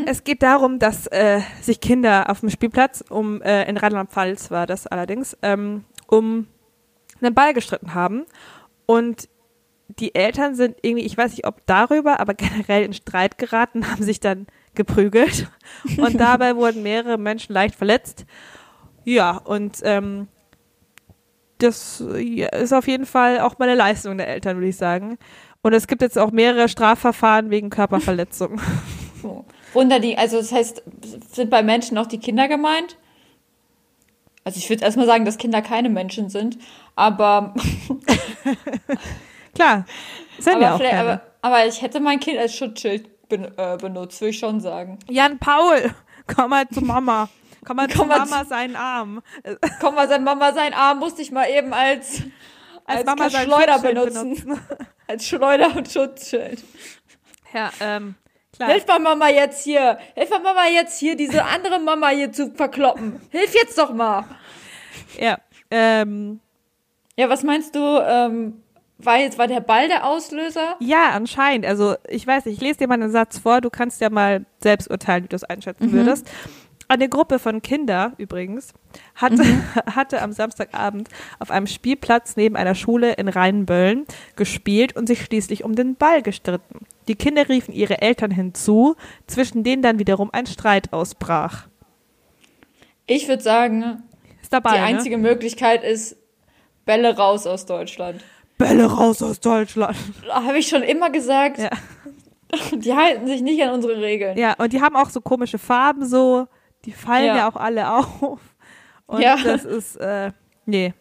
Es 0.06 0.24
geht 0.24 0.42
darum, 0.42 0.80
dass 0.80 1.08
äh, 1.08 1.42
sich 1.62 1.82
Kinder 1.82 2.30
auf 2.30 2.40
dem 2.40 2.50
Spielplatz, 2.50 3.04
um 3.10 3.42
äh, 3.42 3.68
in 3.70 3.78
Rheinland-Pfalz 3.78 4.52
war 4.52 4.68
das 4.68 4.88
allerdings, 4.88 5.38
ähm, 5.42 5.84
um 6.08 6.48
einen 7.22 7.34
Ball 7.34 7.54
gestritten 7.54 7.94
haben 7.94 8.26
und 8.86 9.28
die 9.88 10.16
Eltern 10.16 10.56
sind 10.56 10.78
irgendwie, 10.82 11.06
ich 11.06 11.18
weiß 11.18 11.32
nicht, 11.32 11.46
ob 11.46 11.66
darüber, 11.66 12.20
aber 12.20 12.34
generell 12.36 12.84
in 12.84 12.94
Streit 12.94 13.38
geraten, 13.38 13.90
haben 13.92 14.04
sich 14.04 14.20
dann 14.20 14.48
geprügelt 14.76 15.50
und 15.98 16.20
dabei 16.20 16.56
wurden 16.56 16.84
mehrere 16.84 17.18
Menschen 17.18 17.54
leicht 17.54 17.76
verletzt. 17.76 18.26
Ja, 19.04 19.38
und 19.38 19.80
ähm, 19.84 20.28
das 21.60 22.02
ist 22.02 22.74
auf 22.74 22.88
jeden 22.88 23.06
Fall 23.06 23.40
auch 23.40 23.60
mal 23.60 23.70
eine 23.70 23.78
Leistung 23.78 24.18
der 24.18 24.28
Eltern, 24.28 24.58
würde 24.58 24.68
ich 24.68 24.78
sagen. 24.78 25.18
Und 25.62 25.74
es 25.74 25.88
gibt 25.88 26.02
jetzt 26.02 26.18
auch 26.18 26.32
mehrere 26.32 26.68
Strafverfahren 26.68 27.50
wegen 27.50 27.70
Körperverletzung. 27.70 28.60
Oh. 29.24 29.44
Wunder 29.76 30.00
die, 30.00 30.18
also 30.18 30.38
das 30.38 30.52
heißt, 30.52 30.84
sind 31.32 31.50
bei 31.50 31.62
Menschen 31.62 31.98
auch 31.98 32.08
die 32.08 32.20
Kinder 32.20 32.48
gemeint? 32.48 32.98
Also 34.44 34.60
ich 34.60 34.70
würde 34.70 34.84
erstmal 34.84 35.08
sagen, 35.08 35.26
dass 35.26 35.38
Kinder 35.38 35.62
keine 35.62 35.90
Menschen 35.90 36.30
sind, 36.30 36.58
aber, 36.96 37.54
Klar, 39.56 39.86
sind 40.38 40.56
aber, 40.56 40.64
ja 40.64 40.76
auch 40.76 40.80
keine. 40.80 41.00
aber, 41.00 41.22
aber 41.42 41.66
ich 41.66 41.82
hätte 41.82 42.00
mein 42.00 42.20
Kind 42.20 42.38
als 42.38 42.56
Schutzschild 42.56 43.28
ben, 43.28 43.46
äh, 43.58 43.78
benutzt, 43.80 44.22
würde 44.22 44.30
ich 44.30 44.40
schon 44.40 44.60
sagen. 44.60 45.00
Jan 45.10 45.40
Paul, 45.40 45.94
komm 46.28 46.52
mal 46.52 46.68
zu 46.70 46.82
Mama. 46.82 47.30
Komm 47.66 47.78
mal 47.78 47.90
zu 47.90 47.98
Komm 47.98 48.10
mal 48.10 48.20
Mama 48.20 48.46
seinen 48.46 48.76
Arm. 48.76 49.24
Komm 49.82 49.96
mal, 49.96 50.08
sein 50.08 50.24
Mama, 50.24 50.54
sein 50.54 50.74
Arm 50.74 51.00
musste 51.00 51.22
ich 51.22 51.32
mal 51.32 51.50
eben 51.50 51.74
als, 51.74 52.22
als, 52.86 53.06
Mama 53.06 53.30
sein 53.30 53.48
Schleuder 53.48 53.80
Schutzschild 53.80 53.96
benutzen. 53.96 54.62
Als 55.08 55.28
Schleuder 55.28 55.76
und 55.76 55.92
Schutzschild. 55.92 56.64
Ja, 57.54 57.72
ähm, 57.80 58.16
klar. 58.56 58.70
Hilf 58.72 58.88
mal 58.88 59.00
Mama 59.00 59.30
jetzt 59.30 59.64
hier. 59.64 59.98
Hilf 60.16 60.30
mal 60.30 60.40
Mama 60.40 60.68
jetzt 60.68 61.00
hier, 61.00 61.16
diese 61.16 61.44
andere 61.46 61.80
Mama 61.80 62.10
hier 62.10 62.32
zu 62.32 62.52
verkloppen. 62.52 63.22
Hilf 63.30 63.54
jetzt 63.54 63.78
doch 63.78 63.94
mal. 63.94 64.26
Ja, 65.20 65.38
ähm, 65.72 66.40
Ja, 67.18 67.30
was 67.30 67.44
meinst 67.44 67.76
du, 67.76 67.80
ähm, 67.80 68.62
war 68.98 69.18
jetzt, 69.20 69.38
war 69.38 69.48
der 69.48 69.60
Ball 69.62 69.88
der 69.88 70.06
Auslöser? 70.06 70.76
Ja, 70.80 71.10
anscheinend. 71.12 71.66
Also 71.66 71.96
ich 72.08 72.26
weiß 72.26 72.46
nicht, 72.46 72.56
ich 72.58 72.62
lese 72.62 72.80
dir 72.80 72.88
mal 72.88 72.96
einen 72.96 73.12
Satz 73.12 73.38
vor, 73.40 73.62
du 73.62 73.70
kannst 73.70 74.00
ja 74.02 74.10
mal 74.10 74.46
selbst 74.62 74.90
urteilen, 74.90 75.26
wie 75.26 75.28
du 75.28 75.36
es 75.36 75.44
einschätzen 75.44 75.92
würdest. 75.92 76.30
Eine 76.88 77.10
Gruppe 77.10 77.40
von 77.40 77.62
Kinder 77.62 78.14
übrigens 78.18 78.74
hatte, 79.16 79.44
hatte 79.96 80.22
am 80.22 80.32
Samstagabend 80.32 81.10
auf 81.40 81.52
einem 81.52 81.68
Spielplatz 81.68 82.36
neben 82.36 82.56
einer 82.56 82.76
Schule 82.76 83.14
in 83.14 83.28
Rheinböllen 83.28 84.06
gespielt 84.36 84.96
und 84.96 85.08
sich 85.08 85.24
schließlich 85.24 85.64
um 85.64 85.76
den 85.76 85.96
Ball 85.96 86.22
gestritten. 86.22 86.86
Die 87.08 87.16
Kinder 87.16 87.50
riefen 87.50 87.74
ihre 87.74 88.02
Eltern 88.02 88.32
hinzu, 88.32 88.96
zwischen 89.28 89.64
denen 89.64 89.82
dann 89.82 90.00
wiederum 90.00 90.30
ein 90.32 90.46
Streit 90.46 90.94
ausbrach. 90.94 91.68
Ich 93.08 93.28
würde 93.28 93.44
sagen, 93.44 94.04
dabei, 94.50 94.74
die 94.74 94.80
einzige 94.80 95.18
Möglichkeit 95.18 95.84
ist 95.84 96.18
Bälle 96.86 97.16
raus 97.16 97.46
aus 97.48 97.66
Deutschland. 97.66 98.18
ne? 98.18 98.24
Bälle 98.58 98.86
raus 98.86 99.22
aus 99.22 99.40
Deutschland. 99.40 99.98
Habe 100.30 100.58
ich 100.58 100.68
schon 100.68 100.82
immer 100.82 101.10
gesagt. 101.10 101.60
Ja. 101.60 101.70
Die 102.78 102.94
halten 102.94 103.28
sich 103.28 103.42
nicht 103.42 103.62
an 103.64 103.74
unsere 103.74 104.00
Regeln. 104.00 104.38
Ja, 104.38 104.54
und 104.54 104.72
die 104.72 104.80
haben 104.80 104.96
auch 104.96 105.10
so 105.10 105.20
komische 105.20 105.58
Farben 105.58 106.06
so, 106.06 106.48
die 106.86 106.92
fallen 106.92 107.26
ja, 107.26 107.38
Ja. 107.38 107.50
auch 107.50 107.56
alle 107.56 107.90
auf. 107.94 108.40
Und 109.08 109.22
Ja. 109.22 109.38
das 109.44 109.66
ist, 109.66 109.96
äh, 109.98 110.32
nee. 110.66 110.94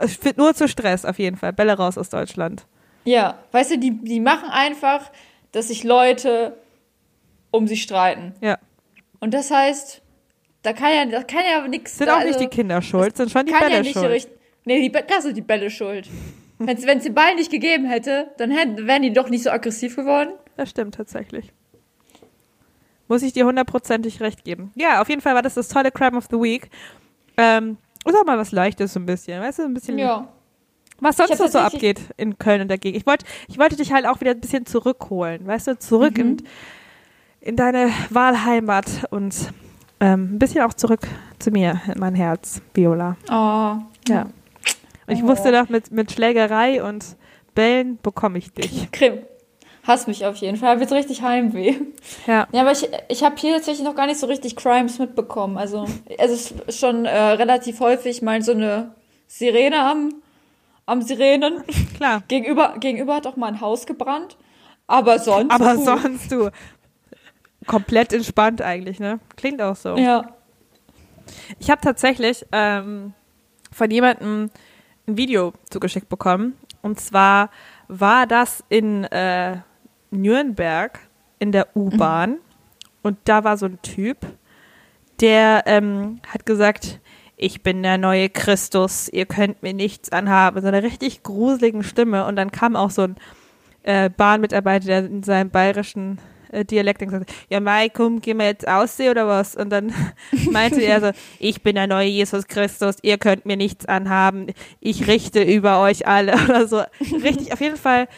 Es 0.00 0.16
führt 0.16 0.36
nur 0.36 0.54
zu 0.54 0.68
Stress 0.68 1.04
auf 1.04 1.18
jeden 1.18 1.36
Fall. 1.36 1.52
Bälle 1.52 1.72
raus 1.74 1.96
aus 1.96 2.10
Deutschland. 2.10 2.66
Ja, 3.04 3.38
weißt 3.52 3.70
du, 3.72 3.78
die, 3.78 3.90
die 3.92 4.20
machen 4.20 4.50
einfach, 4.50 5.10
dass 5.52 5.68
sich 5.68 5.82
Leute 5.84 6.58
um 7.50 7.66
sie 7.66 7.76
streiten. 7.78 8.34
Ja. 8.42 8.58
Und 9.20 9.32
das 9.32 9.50
heißt, 9.50 10.02
da 10.62 10.72
kann 10.74 10.92
ja, 10.92 11.04
da 11.06 11.22
kann 11.22 11.40
ja 11.50 11.66
nichts. 11.66 11.96
Sind 11.96 12.10
auch 12.10 12.22
nicht 12.22 12.38
die 12.40 12.48
Kinder 12.48 12.82
schuld, 12.82 13.16
sind 13.16 13.30
schon 13.30 13.46
die 13.46 13.52
kann 13.52 13.60
Bälle 13.62 13.74
ja 13.76 13.80
nicht 13.80 13.92
schuld. 13.94 14.10
richt- 14.10 14.28
Nee, 14.64 14.82
die, 14.86 14.92
das 14.92 15.22
sind 15.22 15.34
die 15.36 15.40
Bälle 15.42 15.70
schuld. 15.70 16.06
Wenn 16.58 16.76
es 16.76 17.04
den 17.04 17.14
Ball 17.14 17.34
nicht 17.36 17.50
gegeben 17.50 17.86
hätte, 17.86 18.30
dann 18.36 18.50
hätten, 18.50 18.86
wären 18.86 19.00
die 19.00 19.12
doch 19.14 19.30
nicht 19.30 19.44
so 19.44 19.50
aggressiv 19.50 19.96
geworden. 19.96 20.30
Das 20.56 20.68
stimmt 20.68 20.94
tatsächlich. 20.96 21.52
Muss 23.08 23.22
ich 23.22 23.32
dir 23.32 23.46
hundertprozentig 23.46 24.20
recht 24.20 24.44
geben. 24.44 24.70
Ja, 24.74 25.00
auf 25.00 25.08
jeden 25.08 25.20
Fall 25.22 25.34
war 25.34 25.42
das 25.42 25.54
das 25.54 25.68
tolle 25.68 25.90
Crime 25.90 26.16
of 26.16 26.26
the 26.30 26.36
Week. 26.36 26.70
Ähm, 27.36 27.78
ist 28.06 28.14
auch 28.16 28.24
mal 28.24 28.38
was 28.38 28.52
Leichtes 28.52 28.92
so 28.92 29.00
ein 29.00 29.06
bisschen, 29.06 29.40
weißt 29.40 29.58
du, 29.60 29.62
ein 29.64 29.74
bisschen, 29.74 29.98
Ja. 29.98 30.28
was 31.00 31.16
sonst 31.16 31.38
noch 31.38 31.48
so 31.48 31.58
abgeht 31.58 32.00
in 32.16 32.38
Köln 32.38 32.60
und 32.62 32.68
dagegen. 32.68 32.96
Ich 32.96 33.06
wollte, 33.06 33.24
ich 33.48 33.58
wollte 33.58 33.76
dich 33.76 33.92
halt 33.92 34.06
auch 34.06 34.20
wieder 34.20 34.32
ein 34.32 34.40
bisschen 34.40 34.66
zurückholen, 34.66 35.46
weißt 35.46 35.66
du, 35.68 35.78
zurück 35.78 36.14
Mhm. 36.18 36.20
in, 36.20 36.42
in 37.40 37.56
deine 37.56 37.90
Wahlheimat 38.10 38.86
und 39.10 39.34
ähm, 40.00 40.34
ein 40.34 40.38
bisschen 40.38 40.62
auch 40.62 40.74
zurück 40.74 41.00
zu 41.38 41.50
mir, 41.50 41.80
in 41.92 41.98
mein 41.98 42.14
Herz, 42.14 42.60
Viola. 42.74 43.16
Oh. 43.30 43.78
Ja. 44.08 44.22
Und 45.06 45.14
ich 45.14 45.22
Oh. 45.22 45.28
wusste 45.28 45.50
doch, 45.52 45.68
mit, 45.68 45.90
mit 45.90 46.12
Schlägerei 46.12 46.82
und 46.82 47.16
Bällen 47.54 47.98
bekomme 48.02 48.38
ich 48.38 48.52
dich. 48.52 48.90
Krim. 48.92 49.18
Hass 49.88 50.06
mich 50.06 50.26
auf 50.26 50.36
jeden 50.36 50.58
Fall. 50.58 50.80
Wird 50.80 50.92
richtig 50.92 51.22
Heimweh. 51.22 51.74
Ja. 52.26 52.46
Ja, 52.52 52.60
aber 52.60 52.72
ich, 52.72 52.86
ich 53.08 53.24
habe 53.24 53.36
hier 53.36 53.54
tatsächlich 53.54 53.86
noch 53.86 53.94
gar 53.94 54.06
nicht 54.06 54.20
so 54.20 54.26
richtig 54.26 54.54
Crimes 54.54 54.98
mitbekommen. 54.98 55.56
Also 55.56 55.86
es 56.18 56.52
ist 56.66 56.78
schon 56.78 57.06
äh, 57.06 57.18
relativ 57.18 57.80
häufig 57.80 58.20
mal 58.20 58.42
so 58.42 58.52
eine 58.52 58.94
Sirene 59.26 59.80
am, 59.80 60.14
am 60.84 61.00
Sirenen. 61.00 61.64
Klar. 61.96 62.22
Gegenüber, 62.28 62.74
gegenüber 62.78 63.14
hat 63.14 63.26
auch 63.26 63.36
mal 63.36 63.46
ein 63.46 63.62
Haus 63.62 63.86
gebrannt. 63.86 64.36
Aber 64.86 65.18
sonst. 65.18 65.50
Aber 65.50 65.74
puh. 65.74 65.84
sonst 65.84 66.30
du. 66.30 66.50
Komplett 67.66 68.12
entspannt 68.12 68.60
eigentlich, 68.60 69.00
ne? 69.00 69.20
Klingt 69.36 69.62
auch 69.62 69.76
so. 69.76 69.96
Ja. 69.96 70.34
Ich 71.58 71.70
habe 71.70 71.80
tatsächlich 71.80 72.44
ähm, 72.52 73.14
von 73.72 73.90
jemandem 73.90 74.50
ein 75.06 75.16
Video 75.16 75.54
zugeschickt 75.70 76.10
bekommen. 76.10 76.58
Und 76.82 77.00
zwar 77.00 77.48
war 77.88 78.26
das 78.26 78.62
in 78.68 79.04
äh, 79.04 79.58
Nürnberg 80.10 80.98
in 81.38 81.52
der 81.52 81.76
U-Bahn. 81.76 82.38
Und 83.02 83.18
da 83.24 83.44
war 83.44 83.56
so 83.56 83.66
ein 83.66 83.80
Typ, 83.82 84.18
der 85.20 85.64
ähm, 85.66 86.20
hat 86.26 86.46
gesagt, 86.46 87.00
ich 87.36 87.62
bin 87.62 87.82
der 87.82 87.98
neue 87.98 88.28
Christus, 88.28 89.08
ihr 89.08 89.26
könnt 89.26 89.62
mir 89.62 89.72
nichts 89.72 90.10
anhaben. 90.10 90.60
So 90.60 90.68
eine 90.68 90.82
richtig 90.82 91.22
gruseligen 91.22 91.84
Stimme. 91.84 92.26
Und 92.26 92.36
dann 92.36 92.50
kam 92.50 92.74
auch 92.74 92.90
so 92.90 93.02
ein 93.02 93.16
äh, 93.84 94.10
Bahnmitarbeiter, 94.10 94.86
der 94.86 95.06
in 95.06 95.22
seinem 95.22 95.50
bayerischen 95.50 96.18
äh, 96.50 96.64
Dialekt 96.64 96.98
gesagt, 96.98 97.32
ja 97.48 97.60
Mai, 97.60 97.88
komm, 97.88 98.20
gehen 98.20 98.38
wir 98.38 98.46
jetzt 98.46 98.66
aussehen 98.66 99.10
oder 99.10 99.28
was? 99.28 99.54
Und 99.54 99.70
dann 99.70 99.92
meinte 100.50 100.80
er 100.80 101.00
so, 101.00 101.10
ich 101.38 101.62
bin 101.62 101.76
der 101.76 101.86
neue 101.86 102.08
Jesus 102.08 102.46
Christus, 102.48 102.96
ihr 103.02 103.18
könnt 103.18 103.46
mir 103.46 103.56
nichts 103.56 103.86
anhaben, 103.86 104.48
ich 104.80 105.06
richte 105.06 105.42
über 105.42 105.80
euch 105.80 106.06
alle 106.06 106.34
oder 106.44 106.66
so. 106.66 106.82
Richtig, 107.22 107.52
auf 107.52 107.60
jeden 107.60 107.76
Fall 107.76 108.08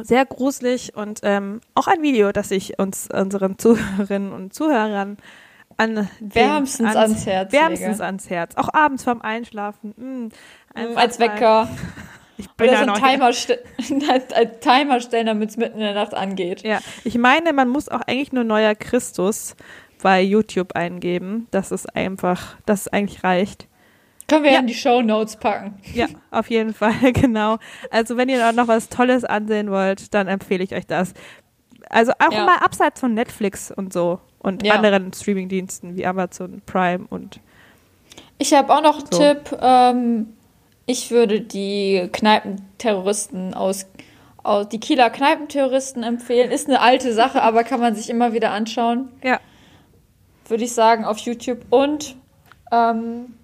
sehr 0.00 0.24
gruselig 0.24 0.96
und 0.96 1.20
ähm, 1.22 1.60
auch 1.74 1.86
ein 1.86 2.02
Video, 2.02 2.32
das 2.32 2.50
ich 2.50 2.78
uns 2.78 3.08
unseren 3.12 3.58
Zuhörerinnen 3.58 4.32
und 4.32 4.54
Zuhörern 4.54 5.18
an 5.76 6.08
wärmstens 6.20 6.94
ans, 6.94 6.96
ans 6.96 7.26
Herz 7.26 7.52
wärmstens 7.52 7.98
lege. 7.98 8.04
ans 8.04 8.30
Herz. 8.30 8.56
Auch 8.56 8.72
abends 8.72 9.04
vorm 9.04 9.22
Einschlafen. 9.22 9.94
Mh, 9.96 10.84
mm, 10.84 10.96
Als 10.96 11.18
Wecker. 11.18 11.68
Ich 12.38 12.50
bin 12.52 12.70
Oder 12.70 12.78
so 12.78 12.90
ein 12.90 12.94
Timer, 12.94 13.30
ein 14.34 14.50
Timer 14.60 15.00
stellen, 15.00 15.26
damit 15.26 15.50
es 15.50 15.56
mitten 15.58 15.74
in 15.74 15.80
der 15.84 15.94
Nacht 15.94 16.14
angeht. 16.14 16.62
Ja, 16.62 16.80
ich 17.04 17.16
meine, 17.16 17.52
man 17.52 17.68
muss 17.68 17.88
auch 17.88 18.00
eigentlich 18.00 18.32
nur 18.32 18.42
neuer 18.42 18.74
Christus 18.74 19.54
bei 20.02 20.22
YouTube 20.22 20.74
eingeben. 20.74 21.46
Das 21.50 21.70
ist 21.70 21.94
einfach, 21.94 22.56
das 22.66 22.88
eigentlich 22.88 23.22
reicht. 23.22 23.68
Können 24.28 24.44
wir 24.44 24.52
ja. 24.52 24.60
in 24.60 24.66
die 24.66 24.74
Show 24.74 25.02
Notes 25.02 25.36
packen. 25.36 25.74
Ja, 25.92 26.06
auf 26.30 26.48
jeden 26.48 26.74
Fall, 26.74 26.94
genau. 27.12 27.58
Also 27.90 28.16
wenn 28.16 28.28
ihr 28.28 28.52
noch 28.52 28.68
was 28.68 28.88
Tolles 28.88 29.24
ansehen 29.24 29.70
wollt, 29.70 30.14
dann 30.14 30.28
empfehle 30.28 30.64
ich 30.64 30.74
euch 30.74 30.86
das. 30.86 31.12
Also 31.90 32.12
auch 32.12 32.32
ja. 32.32 32.44
mal 32.44 32.58
abseits 32.58 33.00
von 33.00 33.14
Netflix 33.14 33.70
und 33.70 33.92
so 33.92 34.20
und 34.38 34.64
ja. 34.64 34.74
anderen 34.74 35.12
Streamingdiensten 35.12 35.96
wie 35.96 36.06
Amazon 36.06 36.62
Prime 36.66 37.06
und. 37.10 37.40
Ich 38.38 38.52
habe 38.54 38.74
auch 38.74 38.82
noch 38.82 38.98
einen 38.98 39.12
so. 39.12 39.18
Tipp. 39.18 39.58
Ähm, 39.60 40.34
ich 40.86 41.10
würde 41.10 41.40
die 41.40 42.08
Kneipenterroristen 42.12 43.54
aus, 43.54 43.86
aus 44.42 44.68
die 44.68 44.80
Kieler 44.80 45.10
Kneipenterroristen 45.10 46.02
empfehlen. 46.02 46.50
Ist 46.50 46.68
eine 46.68 46.80
alte 46.80 47.12
Sache, 47.12 47.42
aber 47.42 47.64
kann 47.64 47.80
man 47.80 47.94
sich 47.94 48.10
immer 48.10 48.32
wieder 48.32 48.50
anschauen. 48.50 49.08
Ja. 49.22 49.40
Würde 50.48 50.64
ich 50.64 50.72
sagen, 50.72 51.04
auf 51.04 51.18
YouTube. 51.18 51.60
Und 51.70 52.16
ähm, 52.72 53.34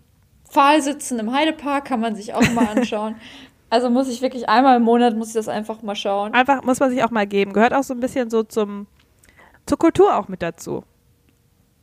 Pfahlsitzen 0.49 1.19
im 1.19 1.33
Heidepark 1.33 1.85
kann 1.85 2.01
man 2.01 2.15
sich 2.15 2.35
auch 2.35 2.49
mal 2.53 2.67
anschauen. 2.77 3.17
also 3.71 3.91
muss 3.91 4.09
ich 4.09 4.23
wirklich 4.23 4.49
einmal 4.49 4.77
im 4.77 4.83
Monat 4.83 5.17
muss 5.17 5.29
ich 5.29 5.35
das 5.35 5.49
einfach 5.49 5.83
mal 5.83 5.97
schauen. 5.97 6.33
Einfach 6.35 6.63
muss 6.65 6.81
man 6.81 6.91
sich 6.91 7.03
auch 7.05 7.11
mal 7.11 7.27
geben. 7.27 7.53
Gehört 7.53 7.75
auch 7.75 7.83
so 7.83 7.95
ein 7.95 8.01
bisschen 8.01 8.31
so 8.31 8.43
zum 8.43 8.87
zur 9.67 9.79
Kultur 9.79 10.17
auch 10.17 10.29
mit 10.29 10.43
dazu. 10.43 10.83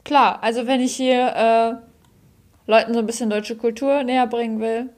Klar, 0.03 0.41
also 0.41 0.67
wenn 0.67 0.81
ich 0.81 0.95
hier 0.95 1.35
äh, 1.35 2.71
Leuten 2.71 2.93
so 2.93 2.99
ein 2.99 3.05
bisschen 3.05 3.29
deutsche 3.29 3.55
Kultur 3.55 4.03
näher 4.03 4.27
bringen 4.27 4.59
will, 4.59 4.89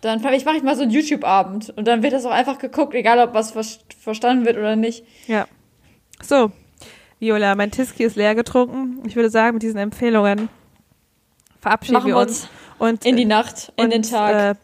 dann 0.00 0.24
ich 0.32 0.44
mache 0.46 0.56
ich 0.56 0.62
mal 0.62 0.76
so 0.76 0.82
einen 0.82 0.90
YouTube-Abend 0.90 1.74
und 1.76 1.86
dann 1.86 2.02
wird 2.02 2.14
das 2.14 2.24
auch 2.24 2.30
einfach 2.30 2.58
geguckt, 2.58 2.94
egal 2.94 3.18
ob 3.18 3.34
was 3.34 3.52
verstanden 4.00 4.46
wird 4.46 4.56
oder 4.56 4.76
nicht. 4.76 5.04
Ja. 5.26 5.46
So, 6.22 6.52
Viola, 7.18 7.54
mein 7.54 7.70
Tiski 7.70 8.04
ist 8.04 8.16
leer 8.16 8.34
getrunken. 8.34 9.02
Ich 9.06 9.16
würde 9.16 9.28
sagen, 9.28 9.54
mit 9.54 9.62
diesen 9.62 9.78
Empfehlungen 9.78 10.48
verabschieden 11.60 11.94
Machen 11.94 12.08
wir 12.08 12.16
uns, 12.16 12.48
und 12.78 13.04
in 13.04 13.16
die 13.16 13.24
Nacht, 13.24 13.72
in 13.76 13.84
und, 13.84 13.92
den 13.92 14.02
Tag. 14.02 14.34
Äh, 14.34 14.54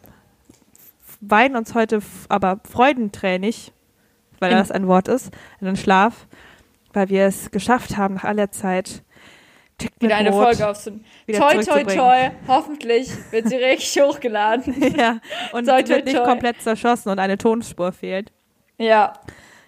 weinen 1.21 1.55
uns 1.55 1.73
heute 1.73 2.01
aber 2.29 2.59
freudentränig, 2.69 3.71
weil 4.39 4.51
in 4.51 4.57
das 4.57 4.71
ein 4.71 4.87
Wort 4.87 5.07
ist, 5.07 5.31
in 5.59 5.67
den 5.67 5.75
Schlaf, 5.75 6.27
weil 6.93 7.09
wir 7.09 7.25
es 7.25 7.51
geschafft 7.51 7.97
haben, 7.97 8.15
nach 8.15 8.23
aller 8.23 8.51
Zeit 8.51 9.03
wieder 9.99 10.15
eine 10.15 10.31
Brot 10.31 10.43
Folge 10.43 10.67
aufzunehmen. 10.67 11.05
Toi, 11.31 11.63
toi, 11.63 11.83
toi. 11.83 12.31
Hoffentlich 12.47 13.11
wird 13.31 13.47
sie 13.47 13.57
richtig 13.57 14.01
hochgeladen. 14.03 14.95
ja, 14.97 15.19
und 15.51 15.65
toi, 15.67 15.83
toi, 15.83 15.89
wird 15.89 16.05
nicht 16.05 16.17
toi. 16.17 16.25
komplett 16.25 16.61
zerschossen 16.61 17.09
und 17.09 17.19
eine 17.19 17.37
Tonspur 17.37 17.91
fehlt. 17.91 18.31
Ja. 18.79 19.13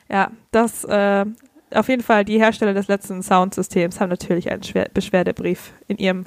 Ja, 0.09 0.31
das, 0.51 0.83
äh, 0.85 1.25
auf 1.71 1.87
jeden 1.87 2.01
Fall, 2.01 2.25
die 2.25 2.39
Hersteller 2.39 2.73
des 2.73 2.87
letzten 2.87 3.21
Soundsystems 3.21 3.99
haben 3.99 4.09
natürlich 4.09 4.51
einen 4.51 4.63
Schwer 4.63 4.89
Beschwerdebrief 4.91 5.73
in 5.87 5.97
ihrem 5.97 6.25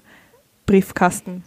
Briefkasten. 0.67 1.45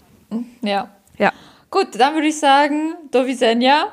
Ja. 0.62 0.90
Ja. 1.18 1.32
Gut, 1.72 2.00
dann 2.00 2.14
würde 2.14 2.28
ich 2.28 2.40
sagen, 2.40 2.96
Dovisenja. 3.12 3.88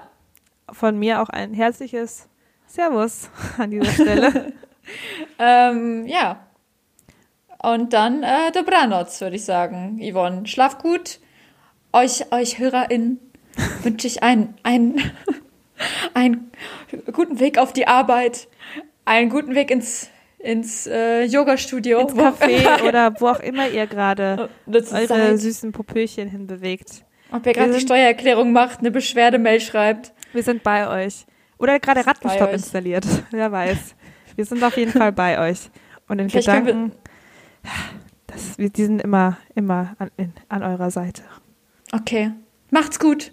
Von 0.71 0.99
mir 0.99 1.21
auch 1.21 1.29
ein 1.29 1.53
herzliches 1.53 2.29
Servus 2.67 3.29
an 3.59 3.71
dieser 3.71 3.91
Stelle. 3.91 4.53
ähm, 5.39 6.07
ja, 6.07 6.47
und 7.63 7.93
dann 7.93 8.25
äh, 8.25 8.51
Dobranoc, 8.53 9.21
würde 9.21 9.37
ich 9.37 9.45
sagen. 9.45 10.01
Yvonne, 10.03 10.47
schlaf 10.47 10.79
gut. 10.79 11.21
Euch, 11.93 12.33
euch 12.33 12.59
HörerInnen 12.59 13.21
wünsche 13.83 14.09
ich 14.09 14.23
einen, 14.23 14.55
einen, 14.65 15.01
einen 16.15 16.51
guten 17.13 17.39
Weg 17.39 17.59
auf 17.59 17.73
die 17.73 17.87
Arbeit, 17.87 18.49
einen 19.05 19.31
guten 19.31 19.55
Weg 19.55 19.71
ins, 19.71 20.09
ins 20.43 20.87
äh, 20.87 21.25
Yoga-Studio. 21.25 22.01
Ins 22.01 22.13
Café 22.15 22.83
oder 22.89 23.19
wo 23.21 23.29
auch 23.29 23.41
immer 23.41 23.69
ihr 23.69 23.87
gerade 23.87 24.49
oh, 24.67 24.73
eure 24.73 24.85
Zeit. 24.85 25.41
süßen 25.41 25.73
Popöchen 25.73 26.29
hinbewegt. 26.29 27.05
Ob 27.31 27.47
ihr 27.47 27.53
gerade 27.53 27.73
die 27.73 27.81
Steuererklärung 27.81 28.53
macht, 28.53 28.81
eine 28.81 28.91
Beschwerdemail 28.91 29.61
schreibt. 29.61 30.13
Wir 30.33 30.43
sind 30.43 30.63
bei 30.63 30.89
euch. 30.89 31.27
Oder 31.59 31.79
gerade 31.81 32.07
Rattenstopp 32.07 32.53
installiert. 32.53 33.07
Wer 33.31 33.51
weiß. 33.51 33.95
Wir 34.37 34.45
sind 34.45 34.63
auf 34.63 34.77
jeden 34.77 34.93
Fall 34.93 35.13
bei 35.13 35.39
euch. 35.39 35.71
Und 36.09 36.19
in 36.19 36.29
Vielleicht 36.29 36.49
Gedanken 36.49 36.93
das, 38.33 38.57
die 38.57 38.83
sind 38.83 39.01
immer, 39.01 39.37
immer 39.55 39.95
an, 39.99 40.11
in, 40.17 40.33
an 40.49 40.63
eurer 40.63 40.91
Seite. 40.91 41.23
Okay. 41.93 42.33
Macht's 42.71 42.99
gut. 42.99 43.33